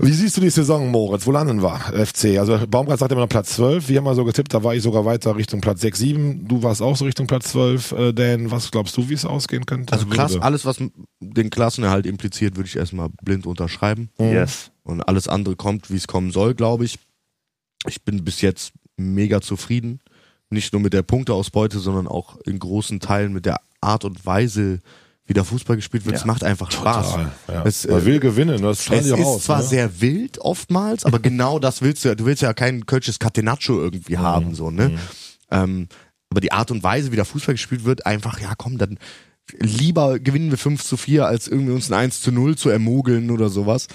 Wie 0.00 0.12
siehst 0.12 0.36
du 0.36 0.40
die 0.40 0.50
Saison, 0.50 0.90
Moritz? 0.90 1.26
Wo 1.26 1.32
landen 1.32 1.62
wir, 1.62 1.78
FC? 2.06 2.38
Also 2.38 2.58
Baumgart 2.66 2.98
sagt 2.98 3.12
immer 3.12 3.20
noch 3.22 3.28
Platz 3.28 3.50
12. 3.56 3.88
Wir 3.88 3.98
haben 3.98 4.04
mal 4.04 4.14
so 4.14 4.24
getippt, 4.24 4.54
da 4.54 4.64
war 4.64 4.74
ich 4.74 4.82
sogar 4.82 5.04
weiter 5.04 5.36
Richtung 5.36 5.60
Platz 5.60 5.82
6, 5.82 5.98
7. 5.98 6.48
Du 6.48 6.62
warst 6.62 6.80
auch 6.80 6.96
so 6.96 7.04
Richtung 7.04 7.26
Platz 7.26 7.50
12. 7.50 7.92
Äh, 7.92 8.12
Dan, 8.14 8.50
was 8.50 8.70
glaubst 8.70 8.96
du, 8.96 9.08
wie 9.08 9.14
es 9.14 9.24
ausgehen 9.24 9.66
könnte? 9.66 9.92
Also 9.92 10.06
Klasse, 10.06 10.34
Würde. 10.36 10.44
alles, 10.46 10.64
was 10.64 10.78
den 11.20 11.50
Klassenerhalt 11.50 12.06
impliziert, 12.06 12.56
würde 12.56 12.68
ich 12.68 12.76
erstmal 12.76 13.08
blind 13.22 13.46
unterschreiben. 13.46 14.08
Yes. 14.18 14.70
Und 14.82 15.02
alles 15.02 15.28
andere 15.28 15.56
kommt, 15.56 15.90
wie 15.90 15.96
es 15.96 16.06
kommen 16.06 16.30
soll, 16.30 16.54
glaube 16.54 16.84
ich. 16.86 16.98
Ich 17.86 18.02
bin 18.04 18.24
bis 18.24 18.40
jetzt 18.40 18.72
mega 18.98 19.40
zufrieden. 19.40 20.00
Nicht 20.50 20.72
nur 20.72 20.80
mit 20.82 20.92
der 20.92 21.02
Punkteausbeute, 21.02 21.78
sondern 21.78 22.06
auch 22.06 22.38
in 22.46 22.58
großen 22.58 23.00
Teilen 23.00 23.32
mit 23.32 23.44
der 23.46 23.60
Art 23.80 24.04
und 24.04 24.24
Weise, 24.24 24.78
wie 25.26 25.34
der 25.34 25.44
Fußball 25.44 25.76
gespielt 25.76 26.06
wird. 26.06 26.16
Es 26.16 26.22
Ja. 26.22 26.26
macht 26.26 26.42
einfach 26.42 26.70
Spaß. 26.70 27.10
Total, 27.10 27.32
ja. 27.48 27.62
Es, 27.64 27.86
Man 27.86 28.00
äh, 28.00 28.04
will 28.06 28.18
gewinnen, 28.18 28.62
das 28.62 28.82
strahlt 28.84 29.02
Es 29.02 29.08
ja 29.10 29.16
ist 29.16 29.24
raus. 29.26 29.44
zwar 29.44 29.58
ne? 29.58 29.64
sehr 29.64 30.00
wild 30.00 30.38
oftmals, 30.38 31.04
aber 31.04 31.18
genau 31.18 31.58
das 31.58 31.82
willst 31.82 32.02
du 32.04 32.08
ja. 32.08 32.14
Du 32.14 32.24
willst 32.24 32.40
ja 32.42 32.54
kein 32.54 32.86
Kölsches 32.86 33.18
Catenaccio 33.18 33.78
irgendwie 33.78 34.16
Mhm. 34.16 34.20
haben, 34.22 34.54
so, 34.54 34.70
ne? 34.70 34.98
Ähm, 35.50 35.88
aber 36.30 36.40
die 36.40 36.52
Art 36.52 36.70
und 36.70 36.82
Weise, 36.82 37.12
wie 37.12 37.16
der 37.16 37.24
Fußball 37.26 37.54
gespielt 37.54 37.84
wird, 37.84 38.06
einfach, 38.06 38.40
ja 38.40 38.54
komm, 38.56 38.78
dann 38.78 38.98
lieber 39.58 40.18
gewinnen 40.18 40.50
wir 40.50 40.58
5 40.58 40.82
zu 40.84 40.96
4, 40.96 41.26
als 41.26 41.48
irgendwie 41.48 41.72
uns 41.72 41.90
ein 41.90 41.94
1 41.94 42.20
zu 42.20 42.32
0 42.32 42.56
zu 42.56 42.68
ermogeln 42.70 43.30
oder 43.30 43.48
sowas. 43.50 43.86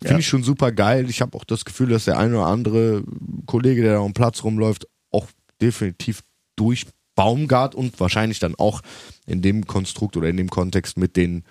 Finde 0.00 0.14
Ja. 0.14 0.18
ich 0.18 0.26
schon 0.28 0.42
super 0.42 0.72
geil. 0.72 1.08
Ich 1.10 1.20
habe 1.20 1.36
auch 1.36 1.44
das 1.44 1.64
Gefühl, 1.64 1.88
dass 1.90 2.06
der 2.06 2.18
eine 2.18 2.36
oder 2.38 2.46
andere 2.46 3.02
Kollege, 3.46 3.82
der 3.82 3.94
da 3.94 4.00
am 4.04 4.14
Platz 4.14 4.42
rumläuft, 4.44 4.86
auch 5.10 5.26
definitiv 5.60 6.22
durch 6.56 6.86
Baumgart 7.16 7.74
und 7.74 7.98
wahrscheinlich 8.00 8.38
dann 8.38 8.54
auch 8.54 8.80
in 9.26 9.42
dem 9.42 9.66
Konstrukt 9.66 10.16
oder 10.16 10.28
in 10.28 10.36
dem 10.38 10.48
Kontext 10.48 10.96
mit 10.96 11.16
den 11.16 11.44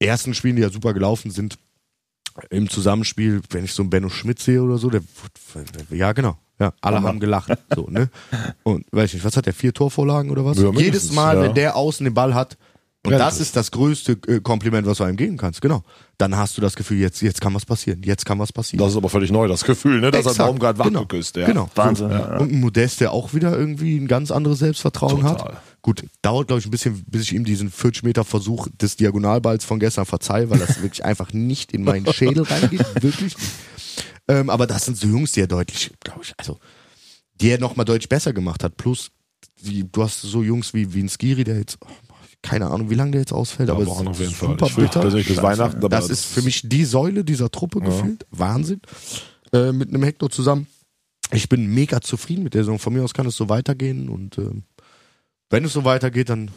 ersten 0.00 0.34
Spielen, 0.34 0.56
die 0.56 0.62
ja 0.62 0.70
super 0.70 0.92
gelaufen 0.92 1.30
sind, 1.30 1.56
im 2.50 2.68
Zusammenspiel, 2.68 3.42
wenn 3.50 3.64
ich 3.64 3.72
so 3.74 3.82
einen 3.82 3.90
Benno 3.90 4.08
Schmidt 4.08 4.38
sehe 4.40 4.62
oder 4.62 4.78
so, 4.78 4.88
der, 4.90 5.02
ja 5.90 6.12
genau, 6.12 6.36
ja, 6.58 6.72
alle 6.80 6.96
Hammer. 6.96 7.08
haben 7.08 7.20
gelacht, 7.20 7.52
so, 7.74 7.88
ne? 7.90 8.08
Und, 8.62 8.86
weiß 8.90 9.10
ich 9.10 9.14
nicht, 9.14 9.24
was 9.24 9.36
hat 9.36 9.46
der, 9.46 9.52
vier 9.52 9.72
Torvorlagen 9.74 10.30
oder 10.30 10.44
was? 10.44 10.58
Ja, 10.58 10.70
Jedes 10.72 11.12
Mal, 11.12 11.36
ja. 11.36 11.42
wenn 11.42 11.54
der 11.54 11.76
außen 11.76 12.02
den 12.04 12.14
Ball 12.14 12.34
hat, 12.34 12.56
und 13.04 13.12
das 13.12 13.40
ist 13.40 13.56
das 13.56 13.72
größte 13.72 14.12
äh, 14.28 14.40
Kompliment, 14.40 14.86
was 14.86 14.98
du 14.98 15.04
einem 15.04 15.16
geben 15.16 15.36
kannst, 15.36 15.60
genau. 15.60 15.82
Dann 16.18 16.36
hast 16.36 16.56
du 16.56 16.60
das 16.60 16.76
Gefühl, 16.76 16.98
jetzt, 16.98 17.20
jetzt 17.20 17.40
kann 17.40 17.52
was 17.52 17.66
passieren, 17.66 18.00
jetzt 18.04 18.24
kann 18.24 18.38
was 18.38 18.52
passieren. 18.52 18.78
Das 18.78 18.92
ist 18.92 18.96
aber 18.96 19.08
völlig 19.08 19.32
neu, 19.32 19.48
das 19.48 19.64
Gefühl, 19.64 20.00
ne? 20.00 20.12
dass 20.12 20.24
er 20.24 20.34
Baumgart 20.34 20.78
wach 20.78 20.84
genau, 20.84 21.00
geküsst. 21.00 21.34
Ja. 21.36 21.46
Genau. 21.46 21.68
Wahnsinn. 21.74 22.10
So. 22.10 22.14
Ja. 22.14 22.38
Und 22.38 22.52
ein 22.52 22.60
Modest, 22.60 23.00
der 23.00 23.12
auch 23.12 23.34
wieder 23.34 23.58
irgendwie 23.58 23.96
ein 23.98 24.06
ganz 24.06 24.30
anderes 24.30 24.60
Selbstvertrauen 24.60 25.20
Total. 25.22 25.32
hat. 25.32 25.62
Gut, 25.82 26.04
dauert, 26.22 26.46
glaube 26.46 26.60
ich, 26.60 26.66
ein 26.66 26.70
bisschen, 26.70 27.04
bis 27.08 27.22
ich 27.22 27.32
ihm 27.32 27.44
diesen 27.44 27.72
40 27.72 28.04
Meter 28.04 28.22
Versuch 28.22 28.68
des 28.80 28.94
Diagonalballs 28.94 29.64
von 29.64 29.80
gestern 29.80 30.06
verzeihe, 30.06 30.48
weil 30.48 30.60
das 30.60 30.80
wirklich 30.82 31.04
einfach 31.04 31.32
nicht 31.32 31.72
in 31.72 31.82
meinen 31.82 32.06
Schädel 32.12 32.44
reingeht. 32.44 32.86
Wirklich. 33.02 33.34
Ähm, 34.28 34.48
aber 34.48 34.68
das 34.68 34.84
sind 34.84 34.96
so 34.96 35.08
Jungs, 35.08 35.32
die 35.32 35.40
er 35.40 35.48
deutlich, 35.48 35.90
glaube 35.98 36.20
ich, 36.22 36.34
also, 36.36 36.58
die 37.40 37.50
er 37.50 37.58
nochmal 37.58 37.84
deutlich 37.84 38.08
besser 38.08 38.32
gemacht 38.32 38.62
hat. 38.62 38.76
Plus, 38.76 39.10
die, 39.60 39.90
du 39.90 40.04
hast 40.04 40.22
so 40.22 40.44
Jungs 40.44 40.72
wie, 40.72 40.94
wie 40.94 41.02
ein 41.02 41.08
Skiri, 41.08 41.42
der 41.42 41.58
jetzt, 41.58 41.78
oh, 41.80 42.11
keine 42.42 42.70
Ahnung, 42.70 42.90
wie 42.90 42.94
lange 42.94 43.12
der 43.12 43.20
jetzt 43.20 43.32
ausfällt, 43.32 43.70
aber 43.70 43.86
Wochen 43.86 44.08
auf 44.08 44.18
jeden 44.18 44.32
Fall. 44.32 44.50
super 44.50 44.68
bitter. 44.68 45.00
persönlich 45.00 45.28
bis 45.28 45.42
Weihnachten, 45.42 45.78
aber 45.78 45.88
Das 45.88 46.10
ist 46.10 46.24
für 46.24 46.42
mich 46.42 46.62
die 46.64 46.84
Säule 46.84 47.24
dieser 47.24 47.50
Truppe 47.50 47.80
gefühlt. 47.80 48.26
Wahnsinn. 48.30 48.80
Äh, 49.52 49.72
mit 49.72 49.88
einem 49.88 50.02
Hector 50.02 50.28
zusammen. 50.30 50.66
Ich 51.32 51.48
bin 51.48 51.66
mega 51.66 52.00
zufrieden 52.00 52.42
mit 52.42 52.54
der 52.54 52.62
Saison. 52.62 52.78
Von 52.78 52.92
mir 52.92 53.04
aus 53.04 53.14
kann 53.14 53.26
es 53.26 53.36
so 53.36 53.48
weitergehen 53.48 54.08
und 54.08 54.38
ähm, 54.38 54.64
wenn 55.50 55.64
es 55.64 55.72
so 55.72 55.84
weitergeht, 55.84 56.30
dann 56.30 56.50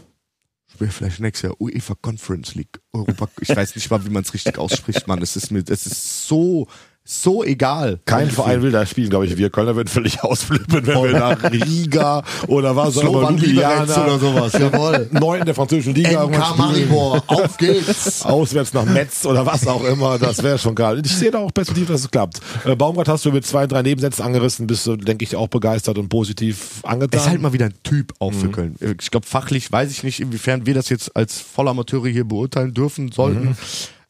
spielen 0.68 0.90
wir 0.90 0.94
vielleicht 0.94 1.20
nächstes 1.20 1.50
Jahr 1.50 1.62
UEFA 1.62 1.96
Conference 2.02 2.56
League. 2.56 2.82
Europa. 2.92 3.30
Ich 3.42 3.56
weiß 3.56 3.76
nicht 3.76 3.90
mal, 3.92 4.04
wie 4.06 4.10
man 4.10 4.24
es 4.24 4.34
richtig 4.34 4.58
ausspricht, 4.58 5.08
Mann. 5.08 5.22
Es 5.22 5.36
ist 5.36 5.52
mir, 5.52 5.64
es 5.68 5.86
ist 5.86 6.28
so, 6.28 6.68
so 7.08 7.44
egal. 7.44 8.00
Kein 8.06 8.32
Verein 8.32 8.64
will 8.64 8.72
da 8.72 8.84
spielen, 8.86 9.12
glaube 9.12 9.28
ich. 9.28 9.38
Wir 9.38 9.52
Kölner 9.52 9.76
würden 9.76 9.88
völlig 9.88 10.24
ausflippen, 10.24 10.88
wenn 10.88 11.04
wir 11.04 11.12
nach 11.20 11.44
Riga 11.52 12.24
oder 12.48 12.76
was 12.76 12.98
auch 12.98 13.02
immer, 13.02 13.12
Slovan 13.12 13.38
Ljubljana, 13.38 14.04
oder 14.06 14.20
sowas. 14.20 14.54
Jawohl. 14.54 15.08
neun 15.12 15.46
der 15.46 15.54
französischen 15.54 15.94
Liga 15.94 16.26
NK. 16.26 16.58
Maribor, 16.58 17.24
auf 17.28 17.58
geht's. 17.58 18.22
Auswärts 18.26 18.74
nach 18.74 18.86
Metz 18.86 19.24
oder 19.26 19.46
was 19.46 19.68
auch 19.68 19.84
immer, 19.84 20.18
das 20.18 20.42
wäre 20.42 20.58
schon 20.58 20.74
geil. 20.74 21.00
Ich 21.06 21.16
sehe 21.16 21.30
da 21.30 21.38
auch 21.40 21.54
perspektiv, 21.54 21.88
dass 21.90 22.02
es 22.02 22.10
klappt. 22.10 22.40
Äh, 22.66 22.76
Baumgart 22.76 23.08
hast 23.08 23.24
du 23.24 23.32
mit 23.32 23.46
zwei, 23.46 23.68
drei 23.68 23.84
Nebensätzen 23.84 24.26
angerissen, 24.26 24.66
bist 24.66 24.88
du, 24.88 24.96
denke 24.96 25.24
ich, 25.26 25.36
auch 25.36 25.48
begeistert 25.48 26.00
und 26.00 26.10
positiv 26.10 26.80
angetan. 26.84 27.20
Ist 27.22 27.30
halt 27.30 27.40
mal 27.42 27.54
wieder 27.54 27.66
ein 27.68 27.76
Typ 27.84 28.14
auch 28.18 28.32
Mhm. 28.32 28.40
für 28.40 28.50
Köln. 28.50 28.76
Ich 29.00 29.12
glaube, 29.12 29.28
fachlich 29.28 29.72
weiß 29.72 29.92
ich 29.92 30.02
nicht, 30.04 30.20
inwiefern 30.20 30.66
wir 30.66 30.74
das 30.74 30.90
jetzt 30.90 31.16
als 31.16 31.40
Vollamateure 31.40 32.08
hier 32.08 32.26
beurteilen 32.26 32.74
dürfen 32.74 33.12
sollten. 33.12 33.50
Mhm. 33.50 33.56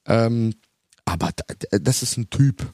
Ähm, 0.07 0.53
aber 1.05 1.29
da- 1.35 1.77
das 1.79 2.03
ist 2.03 2.17
ein 2.17 2.29
Typ. 2.29 2.73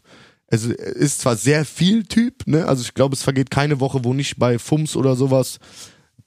Also 0.49 0.71
ist 0.71 1.21
zwar 1.21 1.37
sehr 1.37 1.63
viel 1.63 2.03
Typ, 2.03 2.45
ne? 2.47 2.65
Also 2.67 2.81
ich 2.81 2.93
glaube, 2.93 3.15
es 3.15 3.23
vergeht 3.23 3.51
keine 3.51 3.79
Woche, 3.79 4.03
wo 4.03 4.13
nicht 4.13 4.37
bei 4.37 4.59
Fums 4.59 4.95
oder 4.97 5.15
sowas 5.15 5.59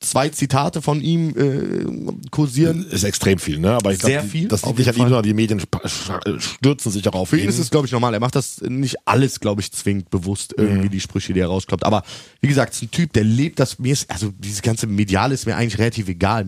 zwei 0.00 0.28
Zitate 0.28 0.82
von 0.82 1.00
ihm 1.00 1.30
äh, 1.36 2.28
kursieren. 2.30 2.84
ist 2.90 3.04
extrem 3.04 3.38
viel, 3.38 3.58
ne? 3.58 3.72
Aber 3.72 3.92
ich 3.92 4.00
Sehr 4.00 4.18
glaube, 4.20 4.28
viel, 4.28 4.48
das 4.48 4.64
liegt 4.66 4.78
nicht 4.78 4.88
an 4.88 4.94
ihm, 4.96 4.98
sondern 5.00 5.22
die 5.22 5.32
Medien 5.34 5.62
stürzen 6.38 6.90
sich 6.92 7.06
auch 7.08 7.14
auf 7.14 7.28
Für 7.30 7.36
ihn. 7.38 7.44
ihn 7.44 7.48
ist 7.48 7.58
es, 7.58 7.70
glaube 7.70 7.86
ich, 7.86 7.92
normal. 7.92 8.12
Er 8.14 8.20
macht 8.20 8.34
das 8.34 8.60
nicht 8.60 8.96
alles, 9.06 9.40
glaube 9.40 9.60
ich, 9.62 9.72
zwingend 9.72 10.10
bewusst, 10.10 10.54
Mhm. 10.58 10.64
irgendwie 10.66 10.88
die 10.90 11.00
Sprüche, 11.00 11.32
die 11.32 11.40
er 11.40 11.46
rauskloppt. 11.48 11.84
Aber 11.84 12.02
wie 12.40 12.48
gesagt, 12.48 12.72
es 12.74 12.78
ist 12.78 12.88
ein 12.88 12.90
Typ, 12.90 13.12
der 13.12 13.24
lebt 13.24 13.58
das. 13.60 13.78
Mir 13.78 13.92
ist, 13.92 14.10
also 14.10 14.32
dieses 14.38 14.62
ganze 14.62 14.86
Mediale 14.86 15.34
ist 15.34 15.46
mir 15.46 15.56
eigentlich 15.56 15.78
relativ 15.78 16.08
egal. 16.08 16.46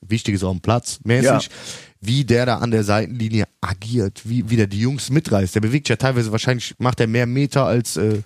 Wichtig 0.00 0.34
ist 0.34 0.42
auch 0.44 0.52
ein 0.52 0.60
Platz, 0.60 0.98
mäßig. 1.04 1.24
Ja. 1.24 1.40
Wie 2.06 2.24
der 2.24 2.46
da 2.46 2.58
an 2.58 2.70
der 2.70 2.84
Seitenlinie 2.84 3.44
agiert, 3.60 4.22
wie, 4.24 4.48
wie 4.48 4.56
der 4.56 4.66
die 4.66 4.80
Jungs 4.80 5.10
mitreißt. 5.10 5.54
Der 5.54 5.60
bewegt 5.60 5.88
ja 5.88 5.96
teilweise 5.96 6.32
wahrscheinlich, 6.32 6.74
macht 6.78 7.00
er 7.00 7.06
mehr 7.06 7.26
Meter 7.26 7.64
als 7.64 7.96
äh, 7.96 8.22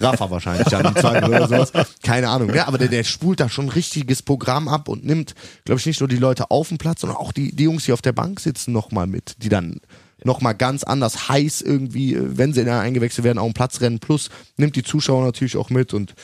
Rafa 0.00 0.30
wahrscheinlich 0.30 0.74
an 0.74 0.94
die 0.94 1.00
Zeit 1.00 1.24
oder 1.26 1.48
sowas. 1.48 1.72
Keine 2.02 2.28
Ahnung. 2.28 2.54
Ja, 2.54 2.68
aber 2.68 2.78
der, 2.78 2.88
der 2.88 3.04
spult 3.04 3.40
da 3.40 3.48
schon 3.48 3.66
ein 3.66 3.70
richtiges 3.70 4.22
Programm 4.22 4.68
ab 4.68 4.88
und 4.88 5.04
nimmt, 5.04 5.34
glaube 5.64 5.80
ich, 5.80 5.86
nicht 5.86 6.00
nur 6.00 6.08
die 6.08 6.16
Leute 6.16 6.50
auf 6.50 6.68
dem 6.68 6.78
Platz, 6.78 7.00
sondern 7.00 7.16
auch 7.16 7.32
die, 7.32 7.54
die 7.54 7.64
Jungs, 7.64 7.84
die 7.84 7.92
auf 7.92 8.02
der 8.02 8.12
Bank 8.12 8.40
sitzen, 8.40 8.72
nochmal 8.72 9.06
mit, 9.06 9.42
die 9.42 9.48
dann 9.48 9.80
nochmal 10.24 10.54
ganz 10.54 10.84
anders 10.84 11.28
heiß 11.28 11.62
irgendwie, 11.62 12.14
äh, 12.14 12.38
wenn 12.38 12.52
sie 12.52 12.64
da 12.64 12.80
eingewechselt 12.80 13.24
werden, 13.24 13.38
auch 13.38 13.44
einen 13.44 13.54
Platz 13.54 13.80
rennen. 13.80 13.98
Plus 13.98 14.30
nimmt 14.56 14.76
die 14.76 14.82
Zuschauer 14.82 15.24
natürlich 15.24 15.56
auch 15.56 15.70
mit 15.70 15.94
und 15.94 16.14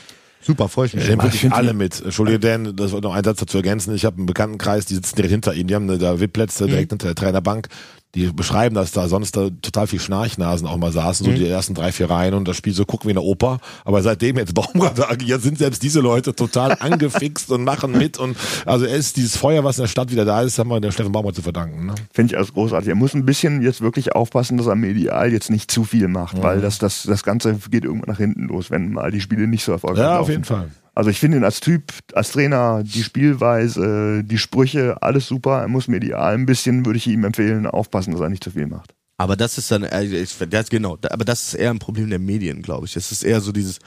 super, 0.45 0.69
freue 0.69 0.87
ich 0.87 0.95
mich. 0.95 1.07
Ja, 1.07 1.15
immer. 1.15 1.25
wirklich 1.25 1.51
alle 1.53 1.75
mit. 1.75 2.03
Entschuldige, 2.03 2.39
Dan, 2.39 2.77
das 2.77 2.93
war 2.93 3.01
noch 3.01 3.15
ein 3.15 3.25
Satz 3.25 3.41
dazu 3.41 3.59
ergänzen. 3.59 3.95
Ich 3.95 4.05
habe 4.05 4.17
einen 4.17 4.27
Bekanntenkreis, 4.27 4.87
die 4.87 4.95
sitzen 4.95 5.17
direkt 5.17 5.33
hinter 5.33 5.55
ihm. 5.55 5.67
Die 5.67 5.75
haben 5.75 5.87
da 5.99 6.21
VIP-Plätze 6.21 6.67
direkt 6.67 6.93
hinter 6.93 7.09
der 7.09 7.15
Trainerbank. 7.15 7.69
Die 8.15 8.27
beschreiben, 8.29 8.75
dass 8.75 8.93
da 8.93 9.09
sonst 9.09 9.37
da 9.37 9.49
total 9.63 9.87
viel 9.87 10.01
Schnarchnasen 10.01 10.67
auch 10.69 10.77
mal 10.77 10.93
saßen, 10.93 11.27
so 11.27 11.33
die 11.33 11.47
ersten 11.49 11.75
drei, 11.75 11.91
vier 11.93 12.09
Reihen 12.11 12.35
und 12.35 12.47
das 12.47 12.57
Spiel 12.57 12.73
so 12.73 12.85
gucken 12.85 13.09
wie 13.09 13.11
in 13.13 13.17
der 13.17 13.25
Oper. 13.25 13.59
Aber 13.85 14.03
seitdem 14.03 14.37
jetzt 14.39 14.55
Baumgart 14.55 15.11
agiert, 15.11 15.43
sind 15.43 15.59
selbst 15.59 15.83
diese 15.83 16.01
Leute 16.01 16.35
total 16.35 16.73
angefixt 16.81 17.51
und 17.51 17.65
machen 17.65 17.93
mit. 17.93 18.19
Und 18.19 18.37
also 18.67 18.85
er 18.85 18.97
ist 18.97 19.17
dieses 19.17 19.37
Feuer, 19.37 19.65
was 19.65 19.79
in 19.79 19.83
der 19.85 19.89
Stadt 19.89 20.11
wieder 20.13 20.25
da 20.25 20.43
ist, 20.43 20.59
haben 20.59 20.69
wir 20.71 20.81
der 20.81 20.93
Steffen 20.93 21.13
Baumgart 21.13 21.35
zu 21.35 21.43
verdanken. 21.43 21.87
Ne? 21.87 21.95
Finde 22.13 22.33
ich 22.33 22.37
alles 22.39 22.53
großartig. 22.53 22.89
Er 22.89 22.95
muss 22.95 23.15
ein 23.15 23.25
bisschen 23.27 23.63
jetzt 23.63 23.81
wirklich 23.81 24.15
aufpassen, 24.15 24.59
dass 24.59 24.67
er 24.67 24.77
medial 24.77 25.33
jetzt 25.33 25.51
nicht 25.51 25.71
zu 25.71 25.85
viel 25.85 26.09
macht, 26.09 26.43
weil 26.43 26.61
das, 26.61 26.79
das, 26.79 27.03
das 27.03 27.23
Ganze 27.25 27.55
geht 27.71 27.85
irgendwann 27.85 28.11
nach 28.11 28.19
hinten 28.19 28.49
los, 28.49 28.71
wenn 28.71 28.93
mal 28.93 29.11
die 29.11 29.21
Spiele 29.21 29.47
nicht 29.49 29.65
so 29.65 29.73
erfolgreich 29.73 29.99
Ja, 30.03 30.11
laufen. 30.13 30.23
auf 30.23 30.29
jeden 30.29 30.45
Fall. 30.45 30.71
Also 30.95 31.11
ich 31.11 31.19
finde 31.19 31.39
ihn 31.39 31.45
als 31.45 31.61
Typ, 31.61 31.93
als 32.13 32.33
Trainer, 32.33 32.83
die 32.85 33.03
Spielweise, 33.03 34.23
die 34.25 34.39
Sprüche, 34.39 35.03
alles 35.03 35.27
super. 35.27 35.61
Er 35.61 35.69
muss 35.69 35.89
medial 35.89 36.35
ein 36.35 36.47
bisschen, 36.47 36.87
würde 36.87 36.99
ich 36.99 37.07
ihm 37.07 37.25
empfehlen, 37.25 37.67
aufpassen, 37.67 38.13
dass 38.13 38.21
er 38.21 38.29
nicht 38.29 38.45
zu 38.45 38.53
viel 38.53 38.67
macht. 38.67 38.95
Aber 39.17 39.37
das 39.37 39.59
ist 39.59 39.71
dann, 39.71 39.85
äh, 39.85 40.27
das, 40.49 40.71
genau, 40.71 40.99
aber 41.11 41.25
das 41.25 41.49
ist 41.49 41.55
eher 41.55 41.71
ein 41.71 41.79
Problem 41.79 42.11
der 42.11 42.19
Medien, 42.19 42.63
glaube 42.63 42.87
ich. 42.87 42.97
Es 42.97 43.13
ist 43.13 43.23
eher 43.23 43.41
so 43.41 43.53
dieses, 43.53 43.79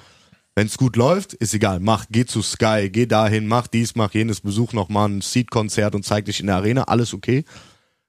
wenn 0.55 0.67
es 0.67 0.77
gut 0.77 0.95
läuft, 0.95 1.33
ist 1.33 1.53
egal, 1.53 1.79
mach, 1.79 2.05
geh 2.09 2.25
zu 2.25 2.41
Sky, 2.41 2.89
geh 2.91 3.05
dahin, 3.05 3.47
mach 3.47 3.67
dies, 3.67 3.95
mach 3.95 4.13
jenes, 4.13 4.41
besuch 4.41 4.73
nochmal 4.73 5.09
ein 5.09 5.21
Seed-Konzert 5.21 5.95
und 5.95 6.03
zeig 6.03 6.25
dich 6.25 6.39
in 6.39 6.47
der 6.47 6.55
Arena, 6.55 6.83
alles 6.83 7.13
okay. 7.13 7.45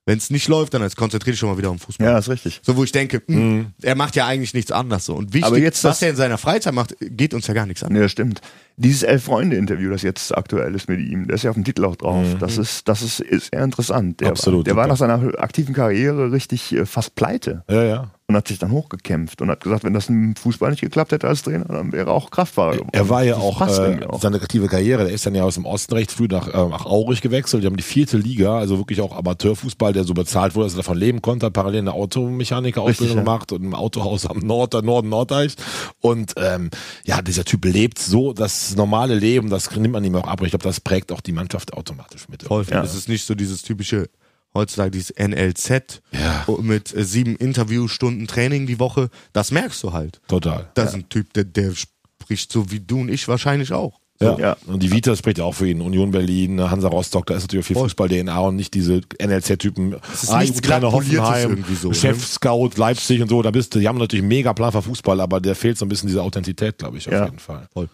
Wenn 0.09 0.17
es 0.17 0.31
nicht 0.31 0.49
läuft, 0.49 0.73
dann 0.73 0.89
konzentrier 0.97 1.35
dich 1.35 1.39
schon 1.39 1.51
mal 1.51 1.59
wieder 1.59 1.69
auf 1.69 1.83
Fußball. 1.83 2.07
Ja, 2.07 2.17
ist 2.17 2.31
richtig. 2.31 2.63
So, 2.63 2.79
wo 2.79 2.83
ich 2.83 2.93
denke, 2.93 3.21
mh, 3.27 3.67
er 3.83 3.95
macht 3.95 4.17
ja 4.17 4.27
eigentlich 4.27 4.55
nichts 4.55 4.73
anderes 4.73 5.05
so. 5.05 5.15
Und 5.15 5.35
wichtig, 5.35 5.45
Aber 5.45 5.59
jetzt 5.59 5.85
was 5.85 6.01
er 6.01 6.09
in 6.09 6.17
seiner 6.17 6.39
Freizeit 6.39 6.73
macht, 6.73 6.97
geht 6.99 7.35
uns 7.35 7.47
ja 7.47 7.53
gar 7.53 7.67
nichts 7.67 7.83
an. 7.83 7.93
Das 7.93 8.11
stimmt. 8.11 8.41
Dieses 8.79 9.03
Elf-Freunde-Interview, 9.03 9.91
das 9.91 10.01
jetzt 10.01 10.35
aktuell 10.35 10.75
ist 10.75 10.89
mit 10.89 11.01
ihm, 11.01 11.27
der 11.27 11.35
ist 11.35 11.43
ja 11.43 11.51
auf 11.51 11.57
dem 11.57 11.65
Titel 11.65 11.85
auch 11.85 11.97
drauf. 11.97 12.25
Das 12.41 12.57
ist, 12.57 12.89
das 12.89 13.03
ist, 13.03 13.21
ist 13.21 13.53
eher 13.53 13.63
interessant. 13.63 14.21
Der, 14.23 14.29
Absolut, 14.29 14.67
Der 14.67 14.77
war 14.77 14.85
super. 14.85 15.09
nach 15.11 15.19
seiner 15.21 15.43
aktiven 15.43 15.75
Karriere 15.75 16.33
richtig 16.33 16.73
äh, 16.73 16.87
fast 16.87 17.15
pleite 17.15 17.65
Ja, 17.69 17.83
ja. 17.83 18.11
Und 18.31 18.37
hat 18.37 18.47
sich 18.47 18.59
dann 18.59 18.73
hochgekämpft 18.73 19.41
und 19.41 19.51
hat 19.51 19.63
gesagt, 19.63 19.85
wenn 19.85 19.95
das 19.95 20.11
im 20.11 20.37
Fußball 20.37 20.71
nicht 20.71 20.83
geklappt 20.83 21.13
hätte 21.13 21.27
als 21.27 21.43
Trainer, 21.43 21.65
dann 21.65 21.93
wäre 21.93 22.11
er 22.11 22.13
auch 22.13 22.31
Kraftfahrer 22.31 22.73
geworden. 22.73 22.91
Er 22.93 23.09
war 23.09 23.23
ja 23.25 23.37
Das 23.37 23.43
auch, 23.43 23.61
äh, 23.63 24.01
seine 24.21 24.37
aktive 24.37 24.69
Karriere, 24.69 25.05
der 25.05 25.15
ist 25.15 25.25
dann 25.25 25.35
ja 25.35 25.45
aus 25.45 25.55
dem 25.55 25.65
Osten 25.65 25.95
recht 25.95 26.13
früh 26.13 26.27
nach, 26.27 26.47
äh, 26.47 26.69
nach 26.69 26.85
Aurich 26.85 27.23
gewechselt. 27.23 27.63
Die 27.63 27.67
haben 27.67 27.79
die 27.79 27.83
vierte 27.83 28.19
Liga, 28.19 28.59
also 28.59 28.77
wirklich 28.77 29.01
auch 29.01 29.17
Amateurfußball, 29.17 29.95
der 29.95 30.05
so 30.05 30.13
bezahlt 30.13 30.55
wurde, 30.55 30.67
dass 30.67 30.75
er 30.75 30.79
davon 30.79 30.99
leben 30.99 31.23
konnte, 31.23 31.47
hat 31.47 31.55
parallel 31.55 31.81
eine 31.81 31.95
Automechaniker-Ausbildung 31.95 33.17
ja. 33.17 33.23
gemacht 33.23 33.51
und 33.51 33.65
im 33.65 33.75
Autohaus 33.75 34.27
am 34.27 34.41
Nord, 34.41 34.75
äh, 34.75 34.83
Norden 34.83 35.09
Nordeich. 35.09 35.55
Und 36.03 36.35
ähm, 36.37 36.69
ja, 37.07 37.23
dieser 37.23 37.47
Typ 37.47 37.65
lebt 37.65 37.99
so 37.99 38.35
das 38.35 38.77
normale 38.77 39.15
Leben, 39.15 39.49
das 39.49 39.75
nimmt 39.75 39.93
man 39.93 40.05
ihm 40.05 40.17
auch 40.17 40.27
ab. 40.27 40.41
Und 40.41 40.47
ich 40.47 40.53
glaube, 40.53 40.65
das 40.65 40.81
prägt 40.83 41.13
auch 41.13 41.23
die 41.23 41.33
Mannschaft 41.33 41.73
automatisch 41.73 42.29
mit. 42.29 42.43
Voll. 42.43 42.67
Ja. 42.71 42.83
Es 42.83 42.95
ist 42.95 43.09
nicht 43.09 43.25
so 43.25 43.35
dieses 43.35 43.63
typische, 43.63 44.11
heutzutage 44.55 44.91
dieses 44.91 45.13
NLZ 45.19 46.01
Ja. 46.13 46.47
mit 46.61 46.95
äh, 46.95 47.05
sieben 47.05 47.37
Interviewstunden 47.37 48.27
Training 48.27 48.67
die 48.67 48.79
Woche. 48.79 49.11
Das 49.33 49.51
merkst 49.51 49.83
du 49.83 49.93
halt. 49.93 50.21
Total. 50.29 50.69
Das 50.75 50.91
ist 50.91 50.95
ein 50.95 51.09
Typ, 51.09 51.33
der, 51.35 51.45
der 51.45 51.73
spricht 51.75 52.53
so 52.53 52.71
wie 52.71 52.81
du 52.81 53.01
und 53.01 53.09
ich 53.11 53.29
wahrscheinlich 53.29 53.73
auch. 53.73 54.01
Ja. 54.21 54.37
Ja. 54.37 54.57
Und 54.67 54.83
die 54.83 54.91
Vita 54.91 55.15
spricht 55.15 55.39
ja 55.39 55.45
auch 55.45 55.55
für 55.55 55.69
ihn. 55.69 55.81
Union 55.81 56.11
Berlin, 56.11 56.61
Hansa 56.61 56.89
Rostock, 56.89 57.27
da 57.27 57.35
ist 57.37 57.45
natürlich 57.45 57.65
auch 57.65 57.69
viel 57.69 57.77
Fußball-DNA 57.77 58.37
und 58.41 58.57
nicht 58.57 58.75
diese 58.75 59.01
NLZ-Typen. 59.23 59.95
ist 60.13 60.33
nichts 60.39 60.61
kleine 60.61 60.91
Hoffenheim, 60.91 61.51
irgendwie 61.51 61.77
so, 61.77 61.91
ne? 61.91 61.95
Chef-Scout, 61.95 62.71
Leipzig 62.79 63.23
und 63.23 63.29
so. 63.29 63.43
Da 63.43 63.53
bist 63.53 63.77
du, 63.77 63.79
die 63.79 63.87
haben 63.87 63.97
natürlich 63.99 64.23
einen 64.23 64.29
mega 64.29 64.53
Plan 64.55 64.73
für 64.73 64.83
Fußball, 64.83 65.21
aber 65.21 65.41
der 65.41 65.55
fehlt 65.55 65.79
so 65.79 65.85
ein 65.85 65.89
bisschen 65.89 66.09
diese 66.09 66.21
Authentizität, 66.21 66.79
glaube 66.79 66.99
ich, 66.99 67.07
auf 67.07 67.13
Ja. 67.13 67.27
jeden 67.27 67.39
Fall. 67.39 67.69
Voll. 67.73 67.89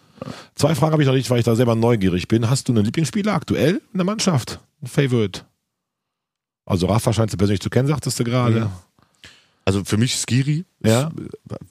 Zwei 0.55 0.73
Fragen 0.73 0.93
habe 0.93 1.03
ich 1.03 1.07
noch 1.07 1.13
nicht, 1.13 1.29
weil 1.29 1.37
ich 1.39 1.45
da 1.45 1.55
selber 1.55 1.75
neugierig 1.75 2.27
bin. 2.27 2.49
Hast 2.49 2.67
du 2.69 2.73
einen 2.73 2.83
Lieblingsspieler 2.85 3.31
aktuell 3.33 3.75
in 3.93 3.97
der 3.99 4.05
Mannschaft? 4.05 4.59
Ein 4.81 4.87
Favorite? 4.87 5.41
Also 6.65 6.87
Rafa 6.87 7.13
scheinst 7.13 7.33
du 7.33 7.37
persönlich 7.37 7.61
zu 7.61 7.69
kennen, 7.69 7.87
sagtest 7.87 8.19
du 8.19 8.23
gerade. 8.23 8.71
Also 9.67 9.83
für 9.83 9.97
mich 9.97 10.15
Skiri 10.15 10.63
Ja. 10.83 11.11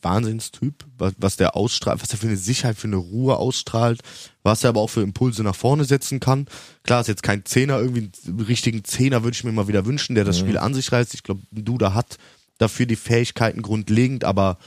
Wahnsinnstyp, 0.03 0.85
was, 0.99 1.15
was 1.17 1.37
der 1.37 1.55
ausstrahlt, 1.57 2.03
was 2.03 2.11
er 2.11 2.19
für 2.19 2.27
eine 2.27 2.37
Sicherheit, 2.37 2.77
für 2.77 2.89
eine 2.89 2.97
Ruhe 2.97 3.37
ausstrahlt, 3.37 4.01
was 4.43 4.65
er 4.65 4.71
aber 4.71 4.81
auch 4.81 4.91
für 4.91 5.03
Impulse 5.03 5.45
nach 5.45 5.55
vorne 5.55 5.85
setzen 5.85 6.19
kann. 6.19 6.47
Klar 6.83 7.03
ist 7.03 7.07
jetzt 7.07 7.23
kein 7.23 7.45
Zehner, 7.45 7.79
irgendwie 7.79 8.11
einen 8.27 8.41
richtigen 8.41 8.83
Zehner 8.83 9.23
würde 9.23 9.37
ich 9.37 9.45
mir 9.45 9.53
mal 9.53 9.69
wieder 9.69 9.87
wünschen, 9.87 10.17
der 10.17 10.25
das 10.25 10.39
Spiel 10.41 10.59
an 10.59 10.75
sich 10.75 10.91
reißt. 10.91 11.15
Ich 11.15 11.23
glaube, 11.23 11.43
Duda 11.53 11.95
hat 11.95 12.19
dafür 12.59 12.87
die 12.87 12.97
Fähigkeiten 12.97 13.63
grundlegend, 13.63 14.25
aber 14.25 14.59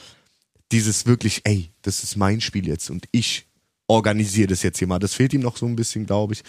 dieses 0.72 1.06
wirklich, 1.06 1.42
ey, 1.44 1.70
das 1.82 2.04
ist 2.04 2.16
mein 2.16 2.40
Spiel 2.40 2.68
jetzt 2.68 2.90
und 2.90 3.08
ich 3.12 3.46
organisiere 3.88 4.48
das 4.48 4.64
jetzt 4.64 4.80
hier 4.80 4.88
mal. 4.88 5.00
Das 5.00 5.14
fehlt 5.14 5.34
ihm 5.34 5.42
noch 5.42 5.58
so 5.58 5.66
ein 5.66 5.76
bisschen, 5.76 6.06
glaube 6.06 6.34
ich. 6.34 6.44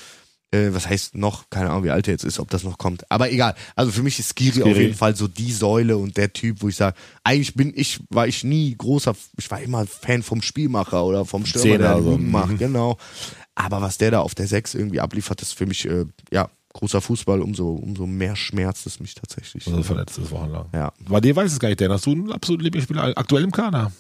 Äh, 0.51 0.73
was 0.73 0.89
heißt 0.89 1.15
noch? 1.15 1.51
Keine 1.51 1.71
Ahnung, 1.71 1.85
wie 1.85 1.91
alt 1.91 2.09
er 2.09 2.13
jetzt 2.13 2.25
ist, 2.25 2.39
ob 2.39 2.49
das 2.49 2.65
noch 2.65 2.79
kommt. 2.79 3.11
Aber 3.11 3.31
egal. 3.31 3.55
Also 3.77 3.93
für 3.93 4.03
mich 4.03 4.19
ist 4.19 4.35
Skiri, 4.35 4.63
auf 4.63 4.69
Skiri. 4.69 4.83
jeden 4.83 4.95
Fall 4.95 5.15
so 5.15 5.29
die 5.29 5.53
Säule 5.53 5.97
und 5.99 6.17
der 6.17 6.33
Typ, 6.33 6.63
wo 6.63 6.69
ich 6.69 6.77
sage, 6.77 6.97
eigentlich 7.23 7.55
bin 7.55 7.73
ich, 7.77 8.01
war 8.09 8.27
ich 8.27 8.45
nie 8.45 8.75
großer, 8.77 9.15
ich 9.37 9.51
war 9.51 9.61
immer 9.61 9.87
Fan 9.87 10.23
vom 10.23 10.41
Spielmacher 10.41 11.05
oder 11.05 11.25
vom 11.25 11.45
Stürmer, 11.45 11.63
Zehner, 11.63 11.79
der 11.79 11.95
also, 11.97 12.17
macht, 12.17 12.53
mhm. 12.53 12.59
genau. 12.59 12.97
Aber 13.55 13.83
was 13.83 13.99
der 13.99 14.13
da 14.13 14.21
auf 14.21 14.35
der 14.35 14.47
6 14.47 14.75
irgendwie 14.75 15.01
abliefert, 15.01 15.43
ist 15.43 15.53
für 15.53 15.67
mich, 15.67 15.87
äh, 15.87 16.07
ja, 16.31 16.49
großer 16.73 17.01
Fußball, 17.01 17.43
umso, 17.43 17.73
umso 17.73 18.07
mehr 18.07 18.37
schmerzt 18.37 18.87
es 18.87 19.01
mich 19.01 19.15
tatsächlich. 19.15 19.67
Also 19.67 19.83
verletzt 19.83 20.17
ist 20.17 20.31
wochenlang. 20.31 20.67
Ja. 20.73 20.93
Bei 21.09 21.21
dir 21.21 21.35
weiß 21.35 21.53
es 21.53 21.59
gar 21.59 21.69
nicht, 21.69 21.81
denn 21.81 21.91
hast 21.91 22.07
du 22.07 22.13
einen 22.13 22.33
absoluten 22.33 22.65
Lieblingsspieler 22.65 23.13
aktuell 23.17 23.45
im 23.45 23.53
Kader? 23.53 23.93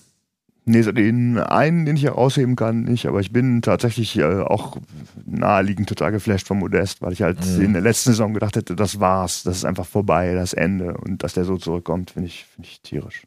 Nee, 0.68 0.82
den 0.82 1.38
einen, 1.38 1.86
den 1.86 1.96
ich 1.96 2.04
herausheben 2.04 2.54
kann, 2.54 2.82
nicht, 2.82 3.06
aber 3.06 3.20
ich 3.20 3.32
bin 3.32 3.62
tatsächlich 3.62 4.18
äh, 4.18 4.24
auch 4.42 4.76
naheliegend 5.24 5.88
total 5.88 6.12
geflasht 6.12 6.46
vom 6.46 6.58
Modest, 6.58 7.00
weil 7.02 7.12
ich 7.12 7.22
halt 7.22 7.38
Mhm. 7.56 7.62
in 7.64 7.72
der 7.72 7.82
letzten 7.82 8.10
Saison 8.10 8.34
gedacht 8.34 8.54
hätte, 8.56 8.76
das 8.76 9.00
war's, 9.00 9.42
das 9.44 9.56
ist 9.58 9.64
einfach 9.64 9.86
vorbei, 9.86 10.34
das 10.34 10.52
Ende 10.52 10.94
und 10.98 11.22
dass 11.22 11.32
der 11.34 11.44
so 11.44 11.56
zurückkommt, 11.56 12.10
finde 12.10 12.28
ich, 12.28 12.44
finde 12.44 12.68
ich 12.68 12.80
tierisch. 12.82 13.22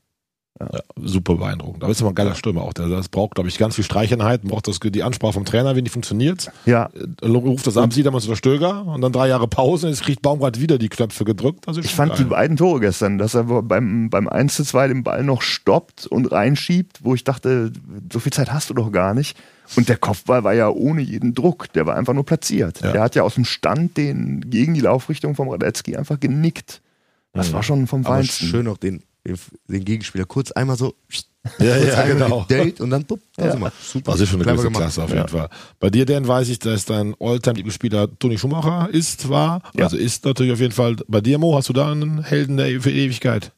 Ja, 0.60 0.68
super 1.02 1.36
beeindruckend. 1.36 1.82
Aber 1.84 1.92
ist 1.92 2.02
immer 2.02 2.10
ein 2.12 2.16
geiler 2.16 2.36
Stürmer 2.36 2.62
auch. 2.62 2.74
Der- 2.74 2.88
Das 2.88 3.10
braucht, 3.10 3.34
glaube 3.36 3.50
ich, 3.50 3.58
ganz 3.58 3.76
viel 3.76 3.84
Streicheinheit, 3.84 4.44
braucht 4.44 4.68
das, 4.68 4.80
die 4.80 5.02
Ansprache 5.02 5.34
vom 5.34 5.46
Trainer, 5.46 5.76
wenn 5.76 5.86
die 5.86 5.90
funktioniert. 5.90 6.52
Ja, 6.66 6.90
Äh, 7.22 7.26
Ruft 7.28 7.66
das 7.66 7.78
ab, 7.78 7.92
sieht 7.94 8.06
er 8.06 8.12
mal 8.12 8.20
der 8.22 8.36
Stöger 8.36 8.86
und 8.86 9.02
dann 9.02 9.12
drei 9.12 9.28
Jahre 9.30 9.48
Pause 9.48 9.88
und 9.88 9.94
jetzt 9.94 10.04
kriegt 10.04 10.22
Baumgart 10.22 10.60
wieder 10.60 10.78
die 10.78 10.90
Knöpfe 10.90 11.24
gedrückt. 11.26 11.68
Also 11.68 11.80
ich 11.82 11.96
fand 11.96 12.20
die 12.20 12.26
beiden 12.26 12.58
Tore 12.58 12.80
gestern, 12.82 13.18
dass 13.18 13.34
er 13.34 13.46
beim, 13.46 14.10
beim 14.12 14.28
1 14.28 14.56
zu 14.56 14.64
2 14.64 14.88
den 14.90 15.04
Ball 15.04 15.24
noch 15.24 15.42
stoppt 15.42 16.06
und 16.06 16.32
reinschiebt, 16.32 17.04
wo 17.04 17.16
ich 17.16 17.24
dachte, 17.24 17.72
so 18.12 18.20
viel 18.20 18.34
Zeit 18.34 18.52
hast 18.52 18.70
du 18.70 18.74
doch 18.76 18.92
gar 18.92 19.14
nicht. 19.16 19.38
Und 19.78 19.88
der 19.90 19.98
Kopfball 19.98 20.44
war 20.44 20.54
ja 20.54 20.70
ohne 20.70 21.02
jeden 21.02 21.34
Druck, 21.34 21.72
der 21.74 21.86
war 21.88 21.96
einfach 21.96 22.14
nur 22.14 22.26
platziert. 22.26 22.82
Ja. 22.82 22.92
Der 22.92 23.02
hat 23.02 23.16
ja 23.16 23.24
aus 23.24 23.36
dem 23.36 23.46
Stand 23.46 23.96
den 23.98 24.42
gegen 24.50 24.74
die 24.74 24.82
Laufrichtung 24.82 25.34
vom 25.34 25.50
Radetzky 25.50 25.96
einfach 25.96 26.20
genickt. 26.20 26.82
Das 27.34 27.54
war 27.54 27.64
schon 27.64 27.88
vom 27.88 28.06
Aber 28.06 28.16
Feinsten. 28.16 28.48
schön 28.48 28.68
auch 28.68 28.78
den, 28.78 29.02
den 29.68 29.86
Gegenspieler 29.86 30.26
kurz 30.26 30.52
einmal 30.52 30.78
so 30.78 30.96
Ja, 31.60 31.78
ja, 31.78 32.06
genau. 32.06 32.46
Date 32.50 32.82
und 32.82 32.90
dann 32.90 33.04
bupp, 33.06 33.22
da 33.36 33.52
sind 33.52 33.62
wir. 33.62 33.72
Super. 33.82 34.12
Das 34.12 34.22
ist 34.22 34.30
schon 34.30 34.42
eine 34.42 34.52
gewisse. 34.52 34.72
Klasse 34.72 35.04
auf 35.04 35.10
jeden 35.10 35.28
Fall. 35.28 35.50
Bei 35.80 35.90
dir, 35.90 36.06
Dan, 36.06 36.28
weiß 36.28 36.50
ich, 36.50 36.60
dass 36.60 36.86
dein 36.86 37.16
Alltime-Lieblingsspieler 37.20 38.18
Toni 38.20 38.38
Schumacher 38.38 38.90
ist, 38.92 39.30
war. 39.30 39.62
Ja. 39.76 39.86
Also 39.86 39.98
ist 39.98 40.26
natürlich 40.26 40.54
auf 40.54 40.60
jeden 40.60 40.74
Fall. 40.74 40.98
Bei 41.08 41.22
dir, 41.22 41.38
Mo, 41.38 41.56
hast 41.56 41.70
du 41.70 41.74
da 41.74 41.92
einen 41.92 42.24
Helden 42.24 42.58
der 42.58 42.82
für 42.82 42.92
Ewigkeit? 42.92 43.52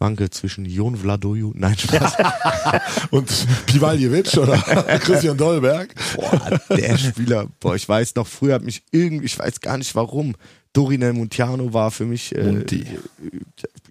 Schwanke 0.00 0.30
zwischen 0.30 0.64
Jon 0.64 0.96
Vladoju, 0.96 1.52
nein, 1.54 1.76
Spaß. 1.76 2.16
Und 3.10 3.28
Pivaljevic 3.66 4.36
oder 4.36 4.56
Christian 5.00 5.36
Dolberg? 5.36 5.94
Boah, 6.14 6.60
der 6.76 6.96
Spieler, 6.96 7.48
boah, 7.60 7.74
ich 7.74 7.88
weiß 7.88 8.14
noch, 8.14 8.26
früher 8.26 8.54
hat 8.54 8.62
mich 8.62 8.82
irgendwie, 8.92 9.26
ich 9.26 9.38
weiß 9.38 9.60
gar 9.60 9.76
nicht 9.76 9.94
warum, 9.94 10.36
Dorinel 10.72 11.12
Muntiano 11.12 11.72
war 11.72 11.90
für 11.90 12.04
mich 12.04 12.34
äh, 12.34 12.60
äh, 12.60 12.98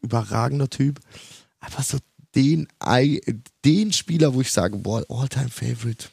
überragender 0.01 0.69
Typ. 0.69 0.99
Einfach 1.59 1.83
so 1.83 1.97
den, 2.35 2.67
den 3.65 3.91
Spieler, 3.91 4.33
wo 4.33 4.41
ich 4.41 4.51
sage, 4.51 4.77
boah, 4.77 5.03
Alltime 5.09 5.49
Favorite. 5.49 6.09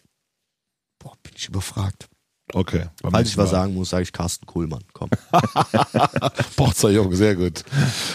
Boah, 0.99 1.17
bin 1.23 1.35
ich 1.37 1.49
überfragt. 1.49 2.09
Okay. 2.57 2.85
beim 3.03 3.13
Falls 3.13 3.29
ich 3.29 3.37
was 3.37 3.53
Mal. 3.53 3.59
sagen 3.59 3.75
muss, 3.75 3.91
sage 3.91 4.05
ich 4.05 4.13
Carsten 4.15 4.47
Kohlmann. 4.47 4.81
Komm. 4.95 5.11
Pochzer 6.57 6.89
Jung, 6.89 7.15
sehr 7.15 7.37
gut. 7.37 7.63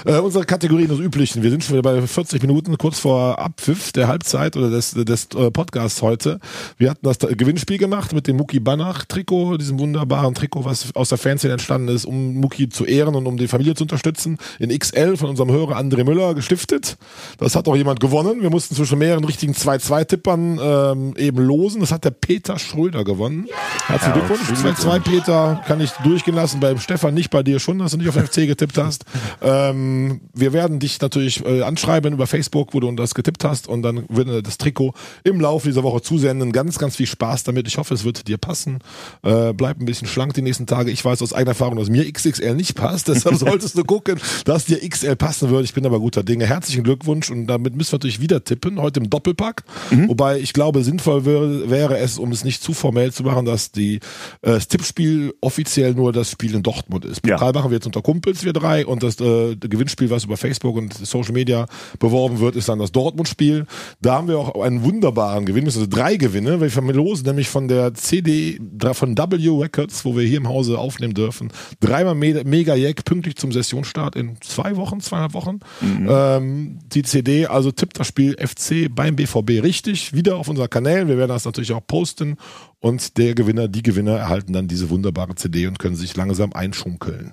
Äh, 0.04 0.18
unsere 0.18 0.46
Kategorien 0.46 0.88
des 0.88 0.98
Üblichen. 0.98 1.44
Wir 1.44 1.52
sind 1.52 1.64
schon 1.64 1.78
wieder 1.78 1.84
bei 1.84 2.02
40 2.02 2.42
Minuten, 2.42 2.76
kurz 2.80 2.98
vor 2.98 3.38
Abpfiff 3.38 3.92
der 3.92 4.08
Halbzeit 4.08 4.58
oder 4.58 4.72
des, 4.72 4.94
des 4.96 5.28
äh, 5.36 5.52
Podcasts 5.52 6.02
heute. 6.02 6.40
Wir 6.80 6.90
hatten 6.90 7.06
das 7.06 7.20
Gewinnspiel 7.20 7.78
gemacht 7.78 8.14
mit 8.14 8.26
dem 8.26 8.38
Muki 8.38 8.60
Banach 8.60 9.06
Trikot, 9.06 9.58
diesem 9.58 9.78
wunderbaren 9.78 10.34
Trikot, 10.34 10.66
was 10.66 10.88
aus 10.96 11.10
der 11.10 11.20
Fanszene 11.20 11.54
entstanden 11.54 11.90
ist, 11.90 12.06
um 12.06 12.34
Muki 12.34 12.68
zu 12.68 12.86
ehren 12.86 13.14
und 13.14 13.28
um 13.28 13.38
die 13.38 13.48
Familie 13.48 13.76
zu 13.76 13.84
unterstützen. 13.84 14.40
In 14.58 14.76
XL 14.76 15.18
von 15.18 15.30
unserem 15.30 15.52
Hörer 15.52 15.78
André 15.78 16.04
Müller 16.04 16.34
gestiftet. 16.34 16.98
Das 17.38 17.56
hat 17.56 17.68
auch 17.68 17.76
jemand 17.76 18.00
gewonnen. 18.00 18.42
Wir 18.42 18.50
mussten 18.50 18.74
zwischen 18.74 18.98
mehreren 18.98 19.24
richtigen 19.24 19.54
2-2-Tippern 19.54 20.60
ähm, 20.60 21.14
eben 21.16 21.38
losen. 21.38 21.82
Das 21.82 21.92
hat 21.92 22.06
der 22.06 22.10
Peter 22.10 22.58
Schröder 22.58 23.04
gewonnen. 23.04 23.48
Herzlichen 23.86 24.14
Glückwunsch. 24.14 24.31
2-2 24.36 25.00
Peter 25.00 25.62
kann 25.68 25.82
ich 25.82 25.92
durchgehen 26.04 26.36
lassen. 26.36 26.60
Beim 26.60 26.80
Stefan 26.80 27.14
nicht, 27.14 27.30
bei 27.30 27.44
dir 27.44 27.60
schon, 27.60 27.80
dass 27.80 27.92
du 27.92 27.98
nicht 27.98 28.10
auf 28.10 28.16
FC 28.16 28.48
getippt 28.48 28.78
hast. 28.78 29.06
Ähm, 29.44 30.22
wir 30.34 30.54
werden 30.54 30.80
dich 30.80 31.02
natürlich 31.02 31.44
äh, 31.46 31.64
anschreiben 31.64 32.14
über 32.14 32.28
Facebook, 32.28 32.74
wo 32.74 32.80
du 32.80 32.92
das 32.92 33.16
getippt 33.16 33.44
hast 33.44 33.68
und 33.68 33.82
dann 33.82 34.04
wird 34.08 34.28
äh, 34.28 34.44
das 34.44 34.58
Trikot 34.58 34.94
im 35.24 35.40
Laufe 35.40 35.68
dieser 35.68 35.84
Woche 35.84 36.02
zusenden. 36.02 36.52
Ganz, 36.52 36.78
ganz 36.78 36.96
viel 36.96 37.08
Spaß 37.08 37.44
damit. 37.44 37.68
Ich 37.68 37.78
hoffe, 37.78 37.94
es 37.94 38.04
wird 38.04 38.28
dir 38.28 38.38
passen. 38.38 38.80
Äh, 39.24 39.54
bleib 39.54 39.80
ein 39.80 39.86
bisschen 39.86 40.08
schlank 40.08 40.34
die 40.36 40.44
nächsten 40.44 40.68
Tage. 40.68 40.92
Ich 40.92 41.04
weiß 41.04 41.22
aus 41.22 41.34
eigener 41.34 41.52
Erfahrung, 41.52 41.78
dass 41.78 41.90
mir 41.90 42.12
XXL 42.12 42.54
nicht 42.56 42.76
passt. 42.76 43.08
Deshalb 43.08 43.36
solltest 43.40 43.78
du 43.78 43.84
gucken, 43.84 44.20
dass 44.46 44.66
dir 44.66 44.88
XL 44.88 45.16
passen 45.16 45.50
würde. 45.50 45.64
Ich 45.64 45.74
bin 45.74 45.86
aber 45.86 46.00
guter 46.00 46.24
Dinge. 46.24 46.46
Herzlichen 46.46 46.84
Glückwunsch 46.84 47.32
und 47.32 47.48
damit 47.48 47.76
müssen 47.76 47.94
wir 47.94 47.98
natürlich 47.98 48.22
wieder 48.22 48.44
tippen. 48.44 48.80
Heute 48.80 49.00
im 49.00 49.10
Doppelpack. 49.10 49.64
Wobei 49.90 50.40
ich 50.40 50.54
glaube, 50.54 50.84
sinnvoll 50.84 51.26
wär, 51.26 51.70
wäre 51.70 51.98
es, 51.98 52.20
um 52.20 52.32
es 52.32 52.44
nicht 52.44 52.62
zu 52.62 52.74
formell 52.74 53.12
zu 53.12 53.24
machen, 53.24 53.46
dass 53.46 53.72
die, 53.72 54.00
äh, 54.42 54.52
das 54.52 54.68
Tippspiel 54.68 55.34
offiziell 55.42 55.94
nur 55.94 56.12
das 56.14 56.32
Spiel 56.32 56.56
in 56.56 56.64
Dortmund 56.64 57.06
ist. 57.06 57.26
Ja. 57.26 57.36
Pokal 57.36 57.54
machen 57.54 57.72
wir 57.72 57.76
jetzt 57.76 57.86
unter 57.86 58.02
Kumpels, 58.02 58.44
wir 58.44 58.54
drei. 58.54 58.86
Und 58.86 59.04
das 59.04 59.20
äh, 59.20 59.56
Gewinnspiel, 59.56 60.10
was 60.10 60.24
über 60.26 60.38
Facebook 60.38 60.76
und 60.76 60.94
Social 60.94 61.34
Media 61.34 61.66
beworben 62.00 62.40
wird, 62.40 62.56
ist 62.56 62.70
dann 62.70 62.80
das 62.80 62.92
Dortmund-Spiel. 62.92 63.66
Da 64.02 64.14
haben 64.16 64.28
wir 64.28 64.38
auch 64.40 64.62
einen 64.62 64.84
wunderbaren 64.84 65.46
Gewinn, 65.46 65.66
also 65.66 65.86
drei 65.88 66.16
Gewinne. 66.18 66.62
Wir 66.62 66.70
verlosen 66.70 67.26
nämlich 67.26 67.50
von 67.50 67.68
der 67.68 67.94
CD, 67.94 68.60
von 68.94 69.18
W 69.18 69.50
Records, 69.62 70.06
wo 70.06 70.16
wir 70.16 70.24
hier 70.26 70.38
im 70.38 70.48
Hause 70.48 70.78
aufnehmen 70.78 71.14
dürfen. 71.14 71.52
Dreimal 71.80 72.16
Me- 72.16 72.44
Mega 72.46 72.76
Jack, 72.76 73.06
pünktlich 73.06 73.36
zum 73.36 73.52
Sessionsstart 73.52 74.16
in 74.16 74.38
zwei 74.42 74.76
Wochen, 74.76 75.00
zweieinhalb 75.00 75.34
Wochen. 75.34 75.60
Ähm, 76.08 76.80
die 76.94 77.04
CD, 77.04 77.46
also 77.48 77.72
tippt 77.72 78.00
das 78.00 78.08
Spiel 78.08 78.36
FC 78.40 78.88
beim 78.94 79.16
BVB 79.16 79.62
richtig. 79.64 80.14
Wieder 80.14 80.38
auf 80.38 80.48
unserer 80.48 80.68
Kanälen. 80.68 81.08
Wir 81.08 81.18
werden 81.18 81.30
das 81.30 81.46
natürlich 81.46 81.72
auch 81.74 81.86
posten. 81.86 82.38
Und 82.82 83.18
der 83.18 83.36
Gewinner, 83.36 83.68
die 83.68 83.84
Gewinner 83.84 84.18
erhalten 84.18 84.54
dann 84.54 84.68
diese 84.68 84.90
wunderbare 84.90 85.36
CD 85.36 85.68
und 85.68 85.80
können 85.80 85.96
sich 85.96 86.16
langsam 86.18 86.52
einschunkeln. 86.54 87.32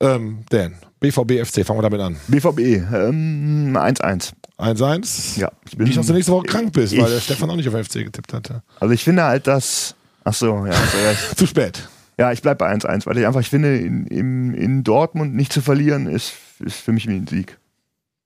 Ähm, 0.00 0.44
Dan, 0.50 0.74
BVB 1.00 1.44
FC, 1.44 1.64
fangen 1.64 1.78
wir 1.78 1.82
damit 1.88 2.00
an. 2.00 2.16
BVB, 2.28 2.58
ähm, 2.92 3.76
1-1. 3.76 4.32
1-1. 4.58 5.38
Ja, 5.38 5.52
ich 5.64 5.76
bin- 5.76 5.86
Nicht, 5.86 5.96
dass 5.96 6.06
du 6.08 6.12
nächste 6.12 6.32
Woche 6.32 6.46
krank 6.46 6.72
bist, 6.72 6.92
weil 6.96 7.04
Ich- 7.04 7.10
der 7.14 7.20
Stefan 7.20 7.50
auch 7.50 7.56
nicht 7.56 7.68
auf 7.68 7.74
FC 7.74 8.02
getippt 8.04 8.32
hatte. 8.32 8.62
Also 8.80 8.92
ich 8.92 9.02
finde 9.04 9.22
halt, 9.22 9.46
dass. 9.46 9.94
Ach 10.24 10.34
so, 10.34 10.66
ja, 10.66 10.72
recht. 10.72 11.36
Zu 11.38 11.46
spät. 11.46 11.88
Ja, 12.18 12.32
ich 12.32 12.42
bleib 12.42 12.58
bei 12.58 12.68
1-1, 12.68 13.06
weil 13.06 13.18
ich 13.18 13.26
einfach, 13.26 13.40
ich 13.40 13.50
finde, 13.50 13.76
in, 13.78 14.06
in, 14.06 14.54
in 14.54 14.84
Dortmund 14.84 15.34
nicht 15.34 15.52
zu 15.52 15.60
verlieren, 15.62 16.06
ist, 16.06 16.32
ist 16.60 16.76
für 16.76 16.92
mich 16.92 17.06
wie 17.08 17.14
ein 17.14 17.26
Sieg. 17.26 17.58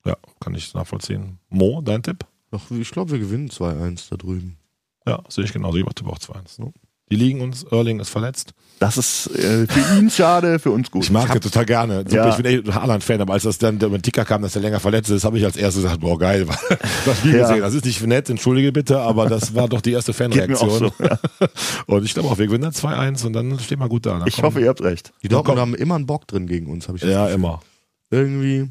Ja, 0.05 0.16
kann 0.40 0.55
ich 0.55 0.72
nachvollziehen. 0.74 1.38
Mo, 1.51 1.80
dein 1.82 2.03
Tipp? 2.03 2.24
Doch, 2.51 2.70
ich 2.70 2.90
glaube, 2.90 3.11
wir 3.12 3.18
gewinnen 3.18 3.49
2-1 3.51 4.09
da 4.11 4.16
drüben. 4.16 4.57
Ja, 5.09 5.21
sehe 5.29 5.45
ich 5.45 5.53
genauso. 5.53 5.77
Ich 5.79 5.85
tippe 5.95 6.11
auch 6.11 6.19
2-1. 6.19 6.61
Ne? 6.63 6.73
Die 7.11 7.17
liegen 7.17 7.41
uns, 7.41 7.63
Erling 7.65 8.01
ist 8.01 8.11
verletzt. 8.11 8.53
Das 8.81 8.99
ist 8.99 9.29
äh, 9.35 9.67
für 9.67 9.99
ihn 9.99 10.11
schade, 10.11 10.59
für 10.59 10.71
uns 10.71 10.91
gut. 10.91 11.05
Ich 11.05 11.11
mag 11.11 11.35
ihn 11.35 11.41
total 11.41 11.65
gerne. 11.65 12.05
Ja. 12.11 12.29
Ich 12.29 12.37
bin 12.37 12.45
echt 12.45 12.69
ein 12.69 12.75
Haaland-Fan, 12.75 13.21
aber 13.23 13.33
als 13.33 13.45
das 13.45 13.57
dann 13.57 13.79
der 13.79 13.91
Ticker 14.03 14.27
kam, 14.27 14.43
dass 14.43 14.55
er 14.55 14.61
länger 14.63 14.79
verletzt 14.79 15.09
ist, 15.11 15.25
habe 15.25 15.39
ich 15.39 15.45
als 15.47 15.57
erstes 15.57 15.83
gesagt, 15.85 16.01
boah, 16.03 16.19
geil, 16.19 16.47
das 17.07 17.19
Spiel 17.19 17.35
Ja. 17.37 17.49
gesehen. 17.49 17.61
Das 17.63 17.73
ist 17.73 17.87
nicht 17.87 18.07
nett, 18.07 18.29
entschuldige 18.29 18.71
bitte, 18.73 19.01
aber 19.01 19.27
das 19.27 19.55
war 19.55 19.69
doch 19.69 19.81
die 19.81 19.93
erste 19.93 20.13
Fanreaktion. 20.13 20.71
so, 20.79 20.93
ja. 21.03 21.19
Und 21.87 22.05
ich 22.05 22.13
glaube 22.13 22.29
auch, 22.29 22.37
wir 22.37 22.47
gewinnen 22.47 22.65
dann 22.65 22.73
2-1 22.73 23.25
und 23.25 23.33
dann 23.33 23.59
stehen 23.59 23.79
wir 23.81 23.89
gut 23.89 24.05
da. 24.05 24.19
Dann 24.19 24.29
Ich 24.29 24.35
kommen- 24.37 24.47
hoffe, 24.49 24.61
ihr 24.61 24.69
habt 24.69 24.83
recht. 24.83 25.13
Die 25.23 25.29
Dortmund 25.29 25.59
haben 25.59 25.75
immer 25.75 25.95
einen 25.95 26.07
Bock 26.07 26.27
drin 26.29 26.47
gegen 26.47 26.67
uns, 26.71 26.89
habe 26.89 26.99
ich 26.99 27.05
Ja, 27.05 27.29
immer. 27.29 27.63
Irgendwie. 28.11 28.69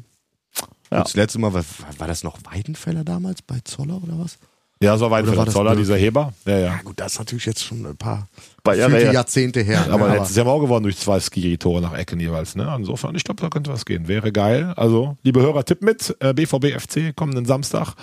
Ja. 0.92 1.02
Das 1.02 1.14
letzte 1.14 1.38
Mal, 1.40 1.52
war, 1.52 1.64
war 1.98 2.06
das 2.06 2.22
noch 2.22 2.38
Weidenfeller 2.50 3.02
damals 3.04 3.42
bei 3.42 3.58
Zoller 3.64 4.00
oder 4.02 4.16
was? 4.18 4.38
Ja, 4.80 4.96
so 4.96 5.10
weit 5.10 5.24
Oder 5.24 5.32
für 5.32 5.38
war 5.38 5.46
Zoller, 5.48 5.74
dieser 5.74 5.96
Heber. 5.96 6.32
Ja, 6.46 6.52
ja. 6.52 6.66
Ja 6.66 6.80
gut, 6.84 7.00
das 7.00 7.12
ist 7.14 7.18
natürlich 7.18 7.46
jetzt 7.46 7.64
schon 7.64 7.84
ein 7.84 7.96
paar 7.96 8.28
Jahre 8.64 8.76
gefühlte 8.78 9.04
her. 9.06 9.12
Jahrzehnte 9.12 9.60
her. 9.62 9.86
ne? 9.86 9.92
Aber 9.92 10.04
Aber 10.04 10.14
letztes 10.14 10.36
Jahr 10.36 10.46
haben 10.46 10.52
wir 10.52 10.56
auch 10.56 10.60
gewonnen 10.60 10.84
durch 10.84 10.98
zwei 10.98 11.18
Skiri-Tore 11.18 11.80
nach 11.82 11.94
Ecken 11.94 12.20
jeweils. 12.20 12.54
Ne? 12.54 12.72
Insofern, 12.78 13.16
ich 13.16 13.24
glaube, 13.24 13.40
da 13.40 13.48
könnte 13.48 13.72
was 13.72 13.84
gehen. 13.84 14.06
Wäre 14.06 14.30
geil. 14.30 14.72
Also, 14.76 15.16
liebe 15.24 15.40
Hörer, 15.40 15.64
tipp 15.64 15.82
mit. 15.82 16.16
Äh, 16.20 16.32
BVB 16.32 16.78
FC 16.80 17.16
kommenden 17.16 17.44
Samstag. 17.44 17.94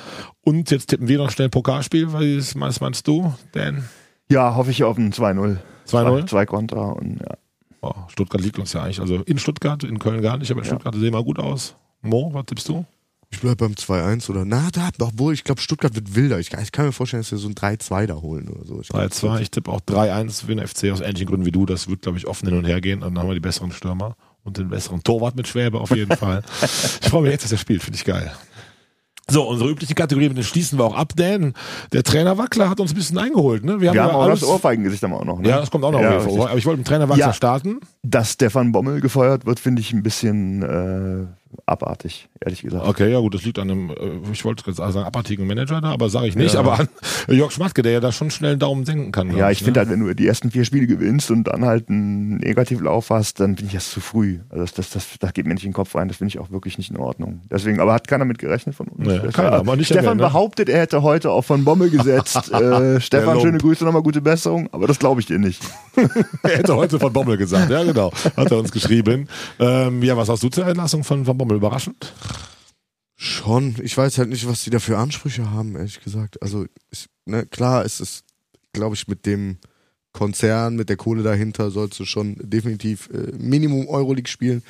Und 0.43 0.69
jetzt 0.69 0.87
tippen 0.87 1.07
wir 1.07 1.17
noch 1.17 1.31
schnell 1.31 1.47
ein 1.47 1.51
Pokalspiel. 1.51 2.11
Was 2.11 2.55
meinst, 2.55 2.81
meinst 2.81 3.07
du, 3.07 3.33
Dan? 3.53 3.87
Ja, 4.29 4.55
hoffe 4.55 4.71
ich 4.71 4.83
auf 4.83 4.97
ein 4.97 5.13
2-0. 5.13 5.15
2-0? 5.15 5.57
Zwei, 5.85 6.21
zwei 6.23 6.45
Konter 6.45 6.95
und 6.97 7.19
ja. 7.21 7.37
Oh, 7.81 7.93
Stuttgart 8.09 8.41
liegt 8.41 8.57
uns 8.59 8.73
ja 8.73 8.81
eigentlich. 8.81 8.99
Also 8.99 9.17
in 9.27 9.37
Stuttgart, 9.37 9.83
in 9.83 9.99
Köln 9.99 10.21
gar 10.21 10.37
nicht, 10.37 10.49
aber 10.51 10.61
in 10.61 10.65
Ja. 10.65 10.71
Stuttgart 10.71 10.95
sehen 10.95 11.13
wir 11.13 11.23
gut 11.23 11.37
aus. 11.39 11.75
Mo, 12.01 12.31
was 12.33 12.45
tippst 12.47 12.67
du? 12.67 12.83
Ich 13.35 13.41
bleib 13.41 13.57
beim 13.57 13.73
2-1 13.73 14.29
oder 14.29 14.45
na, 14.45 14.69
da, 14.71 14.89
obwohl 14.99 15.33
ich 15.33 15.43
glaube, 15.43 15.61
Stuttgart 15.61 15.93
wird 15.95 16.15
wilder. 16.15 16.39
Ich, 16.39 16.51
ich 16.53 16.71
kann 16.71 16.85
mir 16.85 16.91
vorstellen, 16.91 17.21
dass 17.21 17.31
wir 17.31 17.37
so 17.37 17.47
ein 17.47 17.55
3-2 17.55 18.07
da 18.07 18.15
holen 18.15 18.47
oder 18.49 18.65
so. 18.65 18.81
Ich 18.81 18.89
glaub, 18.89 19.01
3-2. 19.03 19.39
Ich 19.41 19.51
tippe 19.51 19.71
auch 19.71 19.81
3-1 19.81 20.45
für 20.45 20.55
den 20.55 20.65
FC 20.67 20.91
aus 20.91 21.01
ähnlichen 21.01 21.27
Gründen 21.27 21.45
wie 21.45 21.51
du. 21.51 21.65
Das 21.65 21.87
wird, 21.89 22.01
glaube 22.01 22.17
ich, 22.17 22.27
offen 22.27 22.47
hin 22.49 22.57
und 22.57 22.65
her 22.65 22.81
gehen. 22.81 23.03
Und 23.03 23.13
dann 23.15 23.19
haben 23.23 23.29
wir 23.29 23.33
die 23.35 23.39
besseren 23.39 23.71
Stürmer 23.71 24.15
und 24.43 24.57
den 24.57 24.69
besseren 24.69 25.03
Torwart 25.03 25.35
mit 25.35 25.47
Schwäbe 25.47 25.79
auf 25.79 25.95
jeden 25.95 26.15
Fall. 26.15 26.43
Ich 27.01 27.09
freue 27.09 27.21
mich 27.23 27.31
jetzt, 27.31 27.43
dass 27.45 27.51
er 27.51 27.57
spielt. 27.57 27.83
Finde 27.83 27.97
ich 27.97 28.05
geil. 28.05 28.31
So, 29.27 29.41
unsere 29.47 29.71
üblichen 29.71 29.95
Kategorien, 29.95 30.29
mit 30.29 30.37
denen 30.37 30.45
schließen 30.45 30.77
wir 30.77 30.85
auch 30.85 30.95
ab, 30.95 31.13
denn 31.15 31.53
der 31.93 32.03
Trainer 32.03 32.37
Wackler 32.37 32.69
hat 32.69 32.79
uns 32.79 32.91
ein 32.91 32.95
bisschen 32.95 33.17
eingeholt. 33.17 33.63
Ne? 33.65 33.81
Wir 33.81 33.89
haben 33.89 33.95
ja 33.95 34.11
auch 34.13 34.21
alles, 34.23 34.41
das 34.41 34.49
Ohrfeigengesicht 34.49 35.01
haben 35.01 35.11
wir 35.11 35.19
auch 35.19 35.25
noch. 35.25 35.39
Ne? 35.39 35.49
Ja, 35.49 35.59
das 35.59 35.71
kommt 35.71 35.83
auch 35.83 35.91
noch. 35.91 35.99
Ja, 35.99 36.17
auf 36.17 36.25
jeden 36.25 36.25
Fall. 36.25 36.31
richtig. 36.35 36.49
Aber 36.49 36.57
ich 36.59 36.65
wollte 36.67 36.77
mit 36.77 36.85
dem 36.87 36.89
Trainer 36.89 37.09
Wackler 37.09 37.25
Ja. 37.27 37.33
starten. 37.33 37.79
Dass 38.03 38.33
Stefan 38.33 38.71
Bommel 38.71 39.01
gefeuert 39.01 39.47
wird, 39.47 39.59
finde 39.59 39.81
ich 39.81 39.93
ein 39.93 40.03
bisschen 40.03 40.61
äh, 40.61 41.25
abartig, 41.65 42.27
ehrlich 42.41 42.61
gesagt. 42.61 42.85
Okay, 42.87 43.11
ja 43.11 43.19
gut, 43.19 43.33
das 43.33 43.43
liegt 43.43 43.59
an 43.59 43.69
einem, 43.71 43.89
äh, 43.89 44.31
ich 44.31 44.43
wollte 44.45 44.63
gerade 44.63 44.75
sagen, 44.75 45.05
abartigen 45.05 45.47
Manager 45.47 45.81
da, 45.81 45.91
aber 45.91 46.09
sage 46.09 46.27
ich 46.27 46.35
nicht, 46.35 46.53
Ja. 46.53 46.59
aber 46.59 46.79
an 46.79 46.89
Jörg 47.27 47.51
Schmatke, 47.51 47.81
der 47.81 47.93
ja 47.93 47.99
da 47.99 48.11
schon 48.11 48.29
schnell 48.29 48.51
einen 48.51 48.59
Daumen 48.59 48.85
senken 48.85 49.11
kann. 49.11 49.35
Ja, 49.35 49.49
ich 49.51 49.59
finde 49.59 49.79
ne? 49.79 49.85
halt, 49.85 49.89
wenn 49.89 50.05
du 50.05 50.13
die 50.13 50.27
ersten 50.27 50.51
vier 50.51 50.65
Spiele 50.65 50.85
gewinnst 50.85 51.31
und 51.31 51.45
dann 51.45 51.65
halt 51.65 51.89
einen 51.89 52.37
Negativlauf 52.37 53.09
hast, 53.09 53.39
dann 53.39 53.55
finde 53.55 53.67
ich 53.67 53.73
das 53.73 53.89
zu 53.89 53.99
früh. 54.01 54.39
Also 54.49 54.63
das, 54.63 54.73
das, 54.73 54.89
das, 54.91 55.07
das 55.19 55.33
geht 55.33 55.45
mir 55.47 55.53
nicht 55.53 55.63
in 55.63 55.69
den 55.69 55.75
Kopf 55.75 55.95
rein. 55.95 56.07
Das 56.07 56.17
finde 56.17 56.29
ich 56.29 56.39
auch 56.39 56.51
wirklich 56.51 56.77
nicht 56.77 56.91
in 56.91 56.97
Ordnung. 56.97 57.41
Deswegen, 57.49 57.79
aber 57.79 57.93
hat 57.93 58.07
keiner 58.07 58.25
mit 58.25 58.37
gerechnet 58.37 58.75
von 58.75 58.87
uns. 58.87 59.07
Nee, 59.07 59.19
keiner, 59.31 59.51
war- 59.51 59.59
aber 59.59 59.75
nicht 59.75 59.87
Stefan 59.87 60.05
erwähnt, 60.05 60.21
ne? 60.21 60.27
behauptet, 60.27 60.69
er 60.69 60.81
hätte 60.81 61.01
heute 61.03 61.31
auf 61.31 61.45
von 61.45 61.63
Bommel 61.63 61.89
gesetzt. 61.89 62.51
äh, 62.51 62.99
Stefan, 62.99 63.39
schöne 63.39 63.57
Grüße, 63.59 63.85
nochmal 63.85 64.03
gute 64.03 64.21
Besserung. 64.21 64.67
Aber 64.71 64.87
das 64.87 64.99
glaube 64.99 65.21
ich 65.21 65.27
dir 65.27 65.39
nicht. 65.39 65.61
er 66.43 66.57
hätte 66.57 66.75
heute 66.75 66.99
von 66.99 67.13
Bommel 67.13 67.37
gesagt, 67.37 67.69
ja 67.71 67.83
genau, 67.83 68.11
hat 68.35 68.51
er 68.51 68.57
uns 68.57 68.71
geschrieben. 68.71 69.27
Ähm, 69.59 70.03
ja, 70.03 70.17
was 70.17 70.27
hast 70.29 70.43
du 70.43 70.49
zur 70.49 70.67
Entlassung 70.67 71.03
von, 71.03 71.23
von 71.25 71.37
Bommel? 71.37 71.44
Überraschend? 71.53 72.13
Schon. 73.15 73.75
Ich 73.81 73.97
weiß 73.97 74.17
halt 74.17 74.29
nicht, 74.29 74.47
was 74.47 74.63
die 74.63 74.69
da 74.69 74.79
für 74.79 74.97
Ansprüche 74.97 75.51
haben, 75.51 75.75
ehrlich 75.75 76.01
gesagt. 76.01 76.41
Also, 76.41 76.65
ich, 76.91 77.07
ne, 77.25 77.45
klar, 77.45 77.85
es 77.85 77.99
ist, 77.99 78.25
glaube 78.73 78.95
ich, 78.95 79.07
mit 79.07 79.25
dem 79.25 79.57
Konzern, 80.11 80.75
mit 80.75 80.89
der 80.89 80.97
Kohle 80.97 81.23
dahinter, 81.23 81.71
sollst 81.71 81.99
du 81.99 82.05
schon 82.05 82.35
definitiv 82.41 83.09
äh, 83.13 83.31
Minimum 83.37 83.87
Euroleague 83.87 84.29
spielen. 84.29 84.63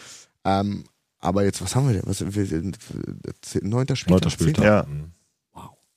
Ähm, 0.44 0.86
aber 1.20 1.44
jetzt, 1.44 1.62
was 1.62 1.76
haben 1.76 1.88
wir 1.88 1.94
denn? 1.94 2.04
Was, 2.06 2.22
wir, 2.22 2.72
neunter 3.62 3.96
Spieltag? 3.96 4.10
Neunter 4.10 4.30
Spieltag. 4.30 4.64
Ja. 4.64 4.86
Mhm. 4.88 5.12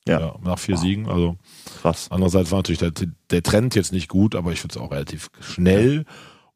Ja. 0.08 0.20
Ja, 0.20 0.36
nach 0.42 0.58
vier 0.58 0.78
Siegen. 0.78 1.06
Also 1.06 1.36
Krass. 1.82 2.06
andererseits 2.10 2.50
war 2.50 2.60
natürlich 2.60 2.78
der, 2.78 2.92
der 3.30 3.42
Trend 3.42 3.74
jetzt 3.74 3.92
nicht 3.92 4.08
gut, 4.08 4.34
aber 4.34 4.52
ich 4.52 4.60
finde 4.60 4.74
es 4.74 4.80
auch 4.80 4.90
relativ 4.90 5.30
schnell. 5.40 6.06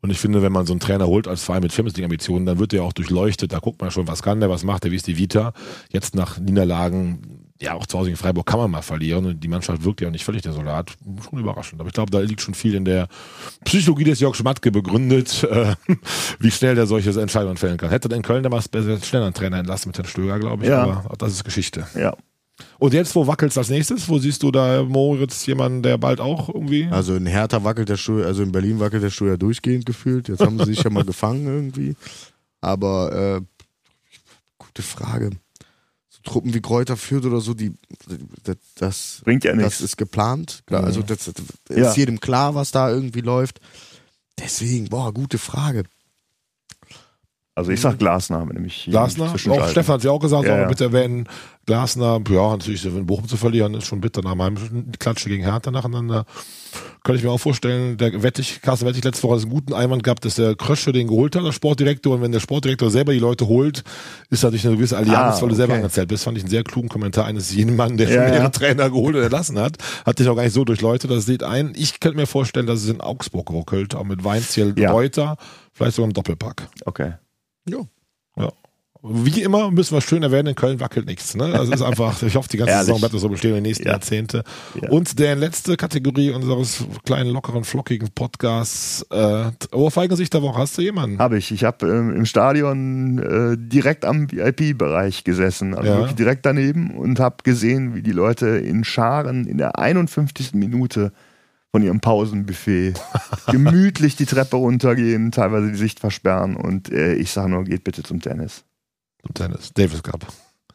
Und 0.03 0.11
ich 0.11 0.19
finde, 0.19 0.43
wenn 0.43 0.53
man 0.53 0.67
so 0.67 0.73
einen 0.73 0.81
Trainer 0.81 1.07
holt 1.07 1.29
als 1.29 1.45
Verein 1.45 1.63
mit 1.63 1.73
Champions 1.73 1.97
League 1.97 2.05
Ambitionen, 2.05 2.45
dann 2.45 2.59
wird 2.59 2.73
der 2.73 2.83
auch 2.83 2.93
durchleuchtet. 2.93 3.53
Da 3.53 3.61
guckt 3.61 3.81
man 3.81 3.93
schon, 3.93 4.09
was 4.09 4.23
kann 4.23 4.41
der, 4.41 4.51
was 4.51 4.65
macht 4.65 4.83
der, 4.83 4.91
wie 4.91 4.97
ist 4.97 5.07
die 5.07 5.17
Vita. 5.17 5.53
Jetzt 5.91 6.17
nach 6.17 6.39
Niederlagen, 6.39 7.43
ja 7.61 7.75
auch 7.75 7.87
zu 7.87 7.99
Hause 7.99 8.11
in 8.11 8.17
Freiburg 8.17 8.45
kann 8.45 8.59
man 8.59 8.71
mal 8.71 8.83
verlieren 8.83 9.25
und 9.27 9.45
die 9.45 9.49
Mannschaft 9.49 9.85
wirkt 9.85 10.01
ja 10.01 10.09
auch 10.09 10.13
nicht 10.13 10.25
völlig 10.25 10.43
desolat. 10.43 10.97
Schon 11.31 11.39
überraschend. 11.39 11.81
Aber 11.81 11.89
ich 11.89 11.95
glaube, 11.95 12.11
da 12.11 12.19
liegt 12.19 12.41
schon 12.41 12.55
viel 12.55 12.75
in 12.75 12.85
der 12.85 13.07
Psychologie 13.65 14.05
des 14.05 14.19
Jörg 14.19 14.35
Schmatke 14.35 14.73
begründet, 14.73 15.45
äh, 15.51 15.77
wie 16.41 16.51
schnell 16.51 16.75
der 16.75 16.87
solche 16.87 17.11
Entscheidungen 17.21 17.57
fällen 17.57 17.77
kann. 17.77 17.91
Hätte 17.91 18.13
in 18.15 18.23
Köln 18.23 18.43
damals 18.43 18.69
besser 18.69 19.01
schneller 19.01 19.27
einen 19.27 19.35
Trainer 19.35 19.59
entlassen 19.59 19.91
mit 19.91 19.99
Herrn 19.99 20.09
Stöger, 20.09 20.41
glaube 20.41 20.65
ich. 20.65 20.71
Ja. 20.71 20.83
Aber 20.83 21.11
auch 21.11 21.17
das 21.17 21.33
ist 21.33 21.45
Geschichte. 21.45 21.87
Ja. 21.95 22.17
Und 22.79 22.95
jetzt, 22.95 23.15
wo 23.15 23.27
wackelt's 23.27 23.57
als 23.59 23.69
nächstes? 23.71 24.09
Wo 24.09 24.19
siehst 24.19 24.43
du 24.43 24.51
da 24.51 24.83
Moritz 24.83 25.45
jemanden, 25.47 25.83
der 25.83 25.99
bald 25.99 26.21
auch 26.21 26.49
irgendwie? 26.49 26.89
Also 26.91 27.15
in 27.15 27.27
Hertha 27.27 27.63
wackelt 27.65 27.89
der 27.89 27.97
Stuhl, 27.97 28.25
also 28.25 28.43
in 28.43 28.53
Berlin 28.53 28.81
wackelt 28.81 29.03
der 29.03 29.11
Stuhl 29.11 29.29
ja 29.29 29.37
durchgehend 29.37 29.87
gefühlt. 29.87 30.29
Jetzt 30.29 30.41
haben 30.41 30.59
sie 30.59 30.67
sich 30.67 30.83
ja 30.83 30.91
mal 30.91 31.05
gefangen 31.07 31.47
irgendwie. 31.47 31.95
Aber 32.61 33.13
äh, 33.41 33.41
gute 34.59 34.83
Frage. 34.83 35.31
So 36.09 36.21
Truppen 36.25 36.55
wie 36.55 36.61
Kräuter 36.61 36.97
führt 36.97 37.25
oder 37.25 37.41
so, 37.41 37.55
die 37.55 37.73
das, 38.45 38.57
das 38.77 39.21
Bringt 39.25 39.45
ja 39.45 39.53
Das 39.55 39.63
nichts. 39.65 39.81
ist 39.81 39.97
geplant. 39.97 40.63
Klar, 40.67 40.85
also 40.85 41.03
das, 41.03 41.25
das 41.25 41.35
ist 41.69 41.77
Ja. 41.77 41.93
jedem 41.95 42.21
klar, 42.21 42.55
was 42.55 42.71
da 42.71 42.91
irgendwie 42.91 43.21
läuft. 43.23 43.61
Deswegen, 44.39 44.89
boah, 44.89 45.13
gute 45.13 45.39
Frage. 45.39 45.85
Also 47.55 47.71
ich 47.71 47.81
sag 47.83 47.99
Glasner, 47.99 48.49
wenn 48.49 48.65
ich 48.65 48.87
Glasner? 48.89 49.31
Auch. 49.35 49.69
Stefan 49.69 49.95
hat 49.97 50.05
ja 50.05 50.11
auch 50.11 50.21
gesagt, 50.21 50.45
Ja, 50.45 50.49
soll 50.49 50.57
man 50.57 50.63
ja. 50.63 50.69
bitte 50.69 50.85
erwähnen. 50.85 51.29
Glasner, 51.67 52.21
ja, 52.29 52.51
natürlich, 52.51 52.85
in 52.85 53.07
Bochum 53.07 53.29
zu 53.29 53.37
verlieren, 53.37 53.75
ist 53.75 53.87
schon 53.87 54.01
bitter 54.01 54.21
nach 54.23 54.35
meinem 54.35 54.91
Klatsche 54.99 55.29
gegen 55.29 55.45
Hertha 55.45 55.71
nacheinander. 55.71 56.25
Könnte 57.05 57.19
ich 57.19 57.25
mir 57.25 57.31
auch 57.31 57.39
vorstellen, 57.39 57.97
der 57.99 58.23
Wettig, 58.23 58.63
Carsten 58.63 58.87
Wettig 58.87 59.05
letzte 59.05 59.23
Woche 59.25 59.41
einen 59.41 59.51
guten 59.51 59.73
Einwand 59.73 60.03
gehabt, 60.03 60.25
dass 60.25 60.37
der 60.37 60.57
Krösche 60.57 60.93
den 60.93 61.07
geholt 61.09 61.37
hat, 61.37 61.45
der 61.45 61.53
Sportdirektor. 61.53 62.15
Und 62.17 62.23
wenn 62.23 62.33
der 62.33 62.41
Sportdirektor 62.41 62.91
selber 62.91 63.13
die 63.13 63.19
Leute 63.19 63.47
holt, 63.47 63.85
ist 64.31 64.43
natürlich 64.43 64.67
eine 64.67 64.77
gewisse 64.77 64.97
Allianz, 64.97 65.37
Ah, 65.39 65.43
weil 65.43 65.49
du 65.51 65.55
selber 65.55 65.75
okay. 65.75 65.83
angezählt 65.83 66.09
bist. 66.09 66.25
Fand 66.25 66.37
ich 66.39 66.45
einen 66.45 66.51
sehr 66.51 66.65
klugen 66.65 66.89
Kommentar 66.89 67.27
eines 67.27 67.53
jeden 67.53 67.77
Mann, 67.77 67.97
der 67.97 68.09
Ja, 68.09 68.21
mehrere 68.23 68.43
ja. 68.45 68.49
Trainer 68.49 68.91
geholt 68.91 69.15
und 69.17 69.23
entlassen 69.23 69.59
hat. 69.59 69.77
Hat 70.05 70.19
dich 70.19 70.29
auch 70.29 70.37
gar 70.37 70.45
nicht 70.45 70.55
so 70.55 70.65
durchleuchtet. 70.65 71.11
Das 71.11 71.27
sieht 71.27 71.43
ein. 71.43 71.73
Ich 71.77 72.01
könnte 72.01 72.17
mir 72.17 72.27
vorstellen, 72.27 72.67
dass 72.67 72.83
es 72.83 72.89
in 72.89 73.01
Augsburg 73.01 73.51
ruckelt, 73.51 73.95
auch 73.95 74.05
mit 74.05 74.25
Weinziel, 74.25 74.75
Ja. 74.79 74.93
Reuter, 74.93 75.37
vielleicht 75.73 75.97
sogar 75.97 76.09
im 76.09 76.15
Doppelpack. 76.15 76.69
Okay. 76.87 77.13
Ja. 77.69 77.79
Wie 79.05 79.43
immer 79.43 79.71
müssen 79.73 79.95
wir 79.97 80.01
schön 80.01 80.23
erwähnen, 80.23 80.49
in 80.51 80.55
Köln 80.55 80.79
wackelt 80.79 81.07
nichts. 81.07 81.35
Ne? 81.35 81.51
Das 81.51 81.69
ist 81.69 81.83
einfach, 81.83 82.23
ich 82.23 82.37
hoffe, 82.37 82.49
die 82.49 82.57
ganze. 82.57 82.73
Saison 82.79 83.01
bleibt 83.01 83.13
das 83.15 83.21
so 83.21 83.29
bestehen 83.29 83.51
in 83.51 83.57
den 83.57 83.63
nächsten 83.65 83.85
Ja. 83.85 83.93
Jahrzehnte. 83.95 84.45
Ja. 84.81 84.91
Und 84.91 85.19
der 85.19 85.35
letzte 85.35 85.77
Kategorie 85.77 86.31
unseres 86.31 86.85
kleinen, 87.05 87.31
lockeren, 87.31 87.65
flockigen 87.65 88.11
Podcasts, 88.15 89.05
äh, 89.11 89.51
Ohrfeigengesicht 89.73 90.33
der 90.35 90.43
Woche, 90.43 90.61
hast 90.61 90.79
du 90.79 90.83
jemanden? 90.83 91.19
Habe 91.19 91.37
ich. 91.39 91.51
Ich 91.51 91.65
habe 91.65 91.85
ähm, 91.89 92.15
im 92.15 92.27
Stadion 92.27 93.19
äh, 93.19 93.57
direkt 93.59 94.05
am 94.05 94.31
VIP-Bereich 94.31 95.25
gesessen, 95.25 95.75
also 95.75 95.89
Ja. 95.89 95.97
wirklich 95.97 96.15
direkt 96.17 96.47
daneben 96.47 96.93
und 96.97 97.19
habe 97.19 97.39
gesehen, 97.43 97.97
wie 97.97 98.03
die 98.03 98.13
Leute 98.13 98.47
in 98.47 98.85
Scharen 98.85 99.47
in 99.49 99.59
der 99.59 99.81
51. 99.81 100.55
Minute 100.55 101.13
von 101.73 101.83
ihrem 101.83 101.99
Pausenbuffet 102.01 102.95
gemütlich 103.51 104.15
die 104.15 104.27
Treppe 104.27 104.57
runtergehen, 104.57 105.33
teilweise 105.33 105.71
die 105.71 105.77
Sicht 105.79 105.99
versperren 105.99 106.55
und 106.55 106.93
äh, 106.93 107.15
ich 107.15 107.33
sage 107.33 107.51
nur, 107.51 107.65
geht 107.65 107.83
bitte 107.83 108.05
zum 108.05 108.21
Tennis. 108.21 108.63
Tennis. 109.35 109.73
Davis 109.75 110.03
Cup. 110.03 110.27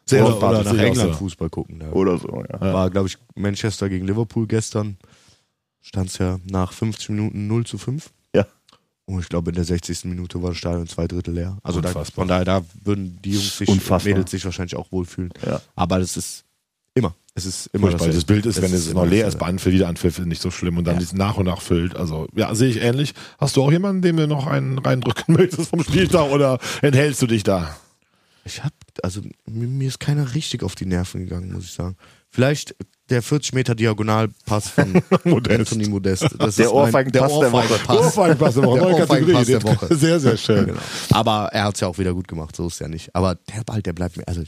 Sehr 0.06 0.26
oder, 0.26 0.38
oder 0.38 0.64
nach 0.64 0.78
England 0.78 1.12
so. 1.14 1.18
Fußball 1.18 1.50
gucken. 1.50 1.80
Da 1.80 1.92
Oder 1.92 2.18
so, 2.18 2.44
ja. 2.50 2.62
war, 2.62 2.90
glaube 2.90 3.10
ich, 3.10 3.18
Manchester 3.36 3.90
gegen 3.90 4.08
Liverpool 4.08 4.48
gestern. 4.48 4.98
Stand 5.82 6.10
es 6.10 6.18
ja 6.18 6.40
nach 6.50 6.72
50 6.72 7.10
Minuten 7.10 7.48
0 7.48 7.66
zu 7.66 7.78
5. 7.78 8.10
Ja. 8.34 8.46
Und 9.06 9.20
ich 9.20 9.28
glaube, 9.30 9.52
in 9.52 9.56
der 9.56 9.66
60. 9.66 10.06
Minute 10.06 10.42
war 10.42 10.50
das 10.52 10.58
Stadion 10.60 10.88
zwei 10.88 11.08
Drittel 11.08 11.34
leer. 11.34 11.58
Also 11.62 11.82
da, 11.82 11.90
von 12.06 12.28
daher, 12.28 12.46
da 12.46 12.62
würden 12.84 13.20
die 13.24 13.32
Jungs 13.32 13.58
sich, 13.58 13.68
Unfassbar. 13.68 14.14
Mädels 14.14 14.32
sich 14.32 14.44
wahrscheinlich 14.46 14.76
auch 14.78 14.92
wohlfühlen. 14.94 15.32
Ja. 15.46 15.62
Aber 15.76 16.00
das 16.00 16.16
ist 16.16 16.46
immer. 16.94 17.14
Es 17.36 17.46
ist 17.46 17.68
immer 17.68 17.90
Furchtbar. 17.90 18.08
Das. 18.08 18.24
Bild 18.26 18.46
ist, 18.46 18.62
wenn 18.62 18.74
es 18.74 18.94
noch 18.94 19.06
leer 19.06 19.28
ist, 19.28 19.38
bei 19.38 19.46
Anpfiff, 19.48 19.74
wieder 19.74 19.88
Anpfiff, 19.90 20.20
ist 20.20 20.26
nicht 20.26 20.42
so 20.42 20.52
schlimm 20.52 20.78
und 20.78 20.86
dann 20.86 20.96
Ja. 20.96 21.02
ist 21.02 21.14
nach 21.16 21.36
und 21.38 21.46
nach 21.46 21.62
füllt. 21.62 21.96
Also, 21.98 22.28
ja, 22.34 22.56
sehe 22.56 22.70
ich 22.70 22.82
ähnlich. 22.82 23.14
Hast 23.38 23.56
du 23.58 23.64
auch 23.64 23.72
jemanden, 23.72 24.02
dem 24.02 24.16
du 24.18 24.26
noch 24.28 24.48
einen 24.48 24.80
reindrücken 24.80 25.34
möchtest 25.38 25.70
vom 25.70 25.84
Spieltag 25.84 26.32
oder 26.32 26.60
enthältst 26.82 27.22
du 27.22 27.28
dich 27.28 27.44
da? 27.44 27.76
Ich 28.48 28.64
hab, 28.64 28.74
also 29.04 29.22
mir, 29.46 29.68
mir 29.68 29.88
ist 29.88 30.00
keiner 30.00 30.34
richtig 30.34 30.64
auf 30.64 30.74
die 30.76 30.86
Nerven 30.86 31.22
gegangen, 31.26 31.52
muss 31.54 31.66
ich 31.66 31.72
sagen. 31.74 31.96
Vielleicht 32.30 32.76
der 33.10 33.22
40 33.22 33.54
Meter 33.54 33.74
Diagonalpass 33.76 34.70
von 34.70 35.02
Modest. 35.24 35.60
Anthony 35.60 35.88
Modest. 35.90 36.24
Das 36.40 36.56
Der 36.56 36.66
ist 36.66 36.74
mein- 36.74 36.84
Ohrfeigenpass 36.84 37.40
der 37.40 37.52
Woche. 37.52 37.64
Ohrfeigenpass. 37.68 37.98
Ohrfeigenpass 37.98 38.54
der 38.56 38.64
Woche, 38.64 38.80
Der 38.80 38.84
neue 38.90 39.02
Ohrfeigenpass 39.02 39.48
Kategorie. 39.48 39.78
der 39.80 39.90
Woche. 39.90 39.96
Sehr, 39.96 40.20
sehr 40.20 40.38
schön. 40.38 40.66
Genau. 40.68 40.80
Aber 41.12 41.50
er 41.54 41.64
hat's 41.66 41.80
ja 41.80 41.88
auch 41.88 41.98
wieder 41.98 42.14
gut 42.14 42.28
gemacht, 42.28 42.56
so 42.56 42.68
ist 42.68 42.80
ja 42.80 42.88
nicht. 42.88 43.16
Aber 43.16 43.36
der 43.36 43.64
Ball, 43.64 43.82
der 43.82 43.94
bleibt 43.94 44.18
mir, 44.18 44.28
also 44.28 44.44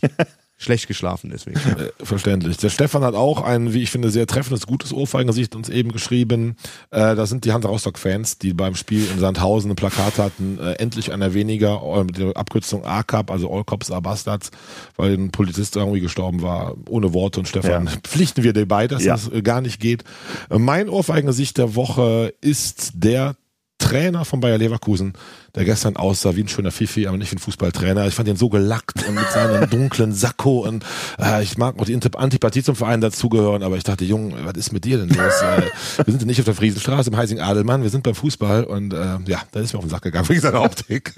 schlecht 0.62 0.88
geschlafen 0.88 1.30
deswegen. 1.32 1.58
Äh, 1.58 1.90
Verständlich. 2.04 2.58
Der 2.58 2.70
Stefan 2.70 3.02
hat 3.04 3.16
auch 3.16 3.42
ein, 3.42 3.74
wie 3.74 3.82
ich 3.82 3.90
finde, 3.92 4.10
sehr 4.12 4.28
treffendes, 4.28 4.68
gutes 4.68 4.92
Ohrfeigengesicht 4.94 5.56
uns 5.56 5.70
eben 5.70 5.92
geschrieben. 5.94 6.58
Äh, 6.92 7.16
das 7.16 7.30
sind 7.30 7.46
die 7.46 7.54
Hansa 7.54 7.70
Rostock-Fans, 7.70 8.40
die 8.40 8.54
beim 8.54 8.76
Spiel 8.76 9.08
in 9.10 9.20
Sandhausen 9.20 9.72
ein 9.72 9.76
Plakat 9.78 10.18
hatten, 10.18 10.60
äh, 10.60 10.74
endlich 10.74 11.14
einer 11.14 11.34
weniger, 11.34 11.82
äh, 11.82 12.04
mit 12.04 12.18
der 12.18 12.36
Abkürzung 12.36 12.86
ACAP, 12.86 13.32
also 13.32 13.50
All 13.52 13.64
Cops 13.64 13.90
are 13.90 14.02
Bastards, 14.02 14.52
weil 14.98 15.14
ein 15.14 15.32
Polizist 15.32 15.78
irgendwie 15.78 16.02
gestorben 16.02 16.42
war, 16.42 16.76
ohne 16.90 17.14
Worte. 17.14 17.40
Und 17.40 17.48
Stefan, 17.48 17.86
Ja. 17.88 17.92
pflichten 18.04 18.44
wir 18.44 18.52
dir 18.52 18.68
bei, 18.68 18.88
dass 18.90 19.06
Ja. 19.06 19.14
das 19.14 19.32
äh, 19.32 19.42
gar 19.42 19.62
nicht 19.62 19.80
geht. 19.80 20.04
Äh, 20.50 20.60
mein 20.60 20.90
Ohrfeigengesicht 20.90 21.58
der 21.58 21.76
Woche 21.76 22.34
ist 22.42 22.92
der 22.96 23.38
Trainer 23.78 24.26
von 24.26 24.42
Bayer 24.42 24.58
Leverkusen, 24.58 25.14
der 25.56 25.66
gestern 25.66 25.96
aussah 25.96 26.36
wie 26.36 26.44
ein 26.44 26.48
schöner 26.48 26.72
Fifi, 26.72 27.08
aber 27.08 27.18
nicht 27.18 27.32
wie 27.32 27.36
ein 27.36 27.40
Fußballtrainer. 27.40 28.08
Ich 28.08 28.14
fand 28.14 28.30
ihn 28.30 28.36
so 28.36 28.50
gelackt 28.50 29.08
und 29.08 29.16
mit 29.16 29.30
seinem 29.32 29.70
dunklen 29.70 30.14
Sakko 30.14 30.68
und 30.68 30.84
äh, 31.20 31.44
ich 31.44 31.58
mag 31.58 31.80
auch 31.80 31.86
die 31.86 31.96
Antip- 31.96 32.18
Antipathie 32.18 32.64
zum 32.64 32.76
Verein 32.76 33.02
dazugehören, 33.02 33.64
aber 33.64 33.78
ich 33.78 33.84
dachte, 33.84 34.06
Junge, 34.06 34.36
was 34.44 34.54
ist 34.56 34.72
mit 34.72 34.86
dir 34.86 34.98
denn 34.98 35.10
los? 35.10 35.18
wir 35.98 36.06
sind 36.06 36.22
ja 36.22 36.28
nicht 36.28 36.40
auf 36.40 36.46
der 36.46 36.56
Friesenstraße 36.56 37.10
im 37.10 37.18
Heising 37.18 37.40
Adelmann, 37.40 37.84
wir 37.84 37.90
sind 37.90 38.04
beim 38.04 38.16
Fußball 38.16 38.64
und 38.64 38.94
äh, 38.94 39.18
ja, 39.28 39.42
da 39.52 39.60
ist 39.60 39.74
mir 39.74 39.80
auf 39.80 39.86
den 39.86 39.90
Sack 39.90 40.04
gegangen 40.04 40.30
wegen 40.30 40.42
seiner 40.42 40.62
Optik. 40.62 41.14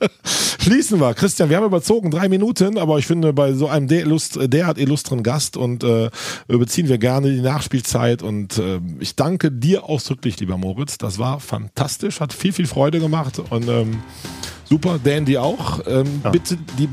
Schließen 0.60 1.00
wir. 1.00 1.14
Christian, 1.14 1.50
wir 1.50 1.56
haben 1.56 1.66
überzogen 1.66 2.10
drei 2.10 2.28
Minuten, 2.28 2.78
aber 2.78 2.98
ich 2.98 3.06
finde, 3.06 3.32
bei 3.32 3.52
so 3.52 3.68
einem 3.68 3.88
derart 3.88 4.78
illustren 4.78 5.22
Gast 5.22 5.56
und 5.56 5.84
äh, 5.84 6.10
beziehen 6.48 6.88
wir 6.88 6.98
gerne 6.98 7.30
die 7.30 7.40
Nachspielzeit 7.40 8.22
und 8.22 8.58
äh, 8.58 8.80
ich 9.00 9.16
danke 9.16 9.50
dir 9.50 9.84
ausdrücklich, 9.84 10.38
lieber 10.40 10.56
Moritz. 10.56 10.98
Das 10.98 11.18
war 11.18 11.40
fantastisch, 11.40 12.20
hat 12.20 12.32
viel, 12.32 12.52
viel 12.52 12.66
Freude 12.66 13.00
gemacht 13.00 13.40
und 13.50 13.63
ähm, 13.68 14.02
super. 14.68 14.98
Dan, 15.02 15.24
dir 15.24 15.42
auch. 15.42 15.80
Ähm, 15.86 16.22
Bitte 16.32 16.56
die 16.78 16.88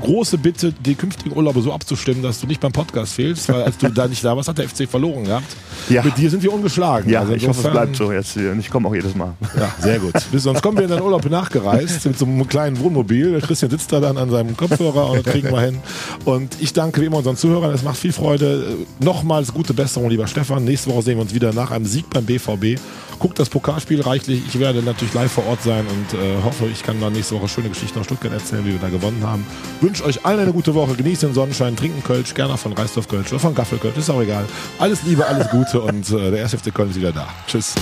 große 0.00 0.38
Bitte, 0.38 0.72
die 0.72 0.94
künftigen 0.94 1.36
Urlaube 1.36 1.60
so 1.60 1.72
abzustimmen, 1.72 2.22
dass 2.22 2.40
du 2.40 2.46
nicht 2.46 2.60
beim 2.60 2.70
Podcast 2.70 3.14
fehlst, 3.14 3.48
weil 3.48 3.62
als 3.62 3.78
du 3.78 3.88
da 3.88 4.06
nicht 4.06 4.22
da 4.24 4.36
warst, 4.36 4.48
hat 4.48 4.58
der 4.58 4.68
FC 4.68 4.88
verloren 4.88 5.24
gehabt. 5.24 5.56
Ja. 5.88 6.04
Mit 6.04 6.16
dir 6.16 6.30
sind 6.30 6.42
wir 6.42 6.52
ungeschlagen. 6.52 7.10
Ja, 7.10 7.20
Also 7.20 7.32
ich 7.32 7.48
hoffe, 7.48 7.66
es 7.66 7.72
bleibt 7.72 7.96
so 7.96 8.12
jetzt 8.12 8.34
hier. 8.34 8.52
Und 8.52 8.60
ich 8.60 8.70
komme 8.70 8.88
auch 8.88 8.94
jedes 8.94 9.14
Mal. 9.16 9.34
ja, 9.56 9.74
sehr 9.80 9.98
gut. 9.98 10.12
Bis 10.30 10.44
sonst 10.44 10.62
kommen 10.62 10.76
wir 10.76 10.84
in 10.84 10.90
den 10.90 11.00
Urlaub 11.00 11.28
nachgereist 11.28 12.04
mit 12.06 12.18
so 12.18 12.26
einem 12.26 12.46
kleinen 12.46 12.78
Wohnmobil. 12.78 13.32
Der 13.32 13.40
Christian 13.40 13.70
sitzt 13.70 13.92
da 13.92 13.98
dann 13.98 14.16
an 14.18 14.30
seinem 14.30 14.56
Kopfhörer 14.56 15.10
und 15.10 15.24
kriegen 15.24 15.50
wir 15.50 15.60
hin. 15.62 15.78
Und 16.24 16.56
ich 16.60 16.72
danke 16.72 17.00
wie 17.00 17.06
immer 17.06 17.16
unseren 17.18 17.36
Zuhörern. 17.36 17.72
Es 17.74 17.82
macht 17.82 17.96
viel 17.96 18.12
Freude. 18.12 18.76
Nochmals 19.00 19.52
gute 19.52 19.74
Besserung, 19.74 20.10
lieber 20.10 20.26
Stefan. 20.26 20.64
Nächste 20.64 20.90
Woche 20.90 21.02
sehen 21.02 21.16
wir 21.16 21.22
uns 21.22 21.34
wieder 21.34 21.52
nach 21.52 21.70
einem 21.70 21.86
Sieg 21.86 22.08
beim 22.10 22.24
BVB. 22.24 22.78
Guckt 23.18 23.38
das 23.38 23.48
Pokalspiel 23.48 24.00
reichlich. 24.00 24.42
Ich 24.46 24.58
werde 24.58 24.82
natürlich 24.82 25.14
live 25.14 25.32
vor 25.32 25.46
Ort 25.46 25.62
sein 25.62 25.84
und 25.86 26.18
äh, 26.18 26.42
hoffe, 26.44 26.66
ich 26.66 26.82
kann 26.82 27.00
dann 27.00 27.12
nächste 27.12 27.34
Woche 27.34 27.48
schöne 27.48 27.68
Geschichten 27.68 27.98
aus 27.98 28.06
Stuttgart 28.06 28.32
erzählen, 28.32 28.64
wie 28.64 28.72
wir 28.72 28.78
da 28.78 28.88
gewonnen 28.88 29.22
haben. 29.26 29.46
Wünsche 29.80 30.04
euch 30.04 30.24
allen 30.24 30.40
eine 30.40 30.52
gute 30.52 30.74
Woche. 30.74 30.94
Genießt 30.94 31.24
den 31.24 31.34
Sonnenschein, 31.34 31.76
trinken 31.76 32.02
Kölsch, 32.04 32.34
gerne 32.34 32.56
von 32.56 32.72
Reisdorf 32.72 33.08
Kölsch 33.08 33.32
oder 33.32 33.40
von 33.40 33.54
Gaffel 33.54 33.78
Kölsch. 33.78 33.96
Ist 33.96 34.10
auch 34.10 34.20
egal. 34.20 34.44
Alles 34.78 35.02
Liebe, 35.02 35.26
alles 35.26 35.48
Gute 35.50 35.80
und 35.80 36.10
äh, 36.10 36.30
der 36.30 36.42
1. 36.42 36.54
FC 36.54 36.72
Köln 36.72 36.90
ist 36.90 36.96
wieder 36.96 37.12
da. 37.12 37.28
Tschüss. 37.46 37.74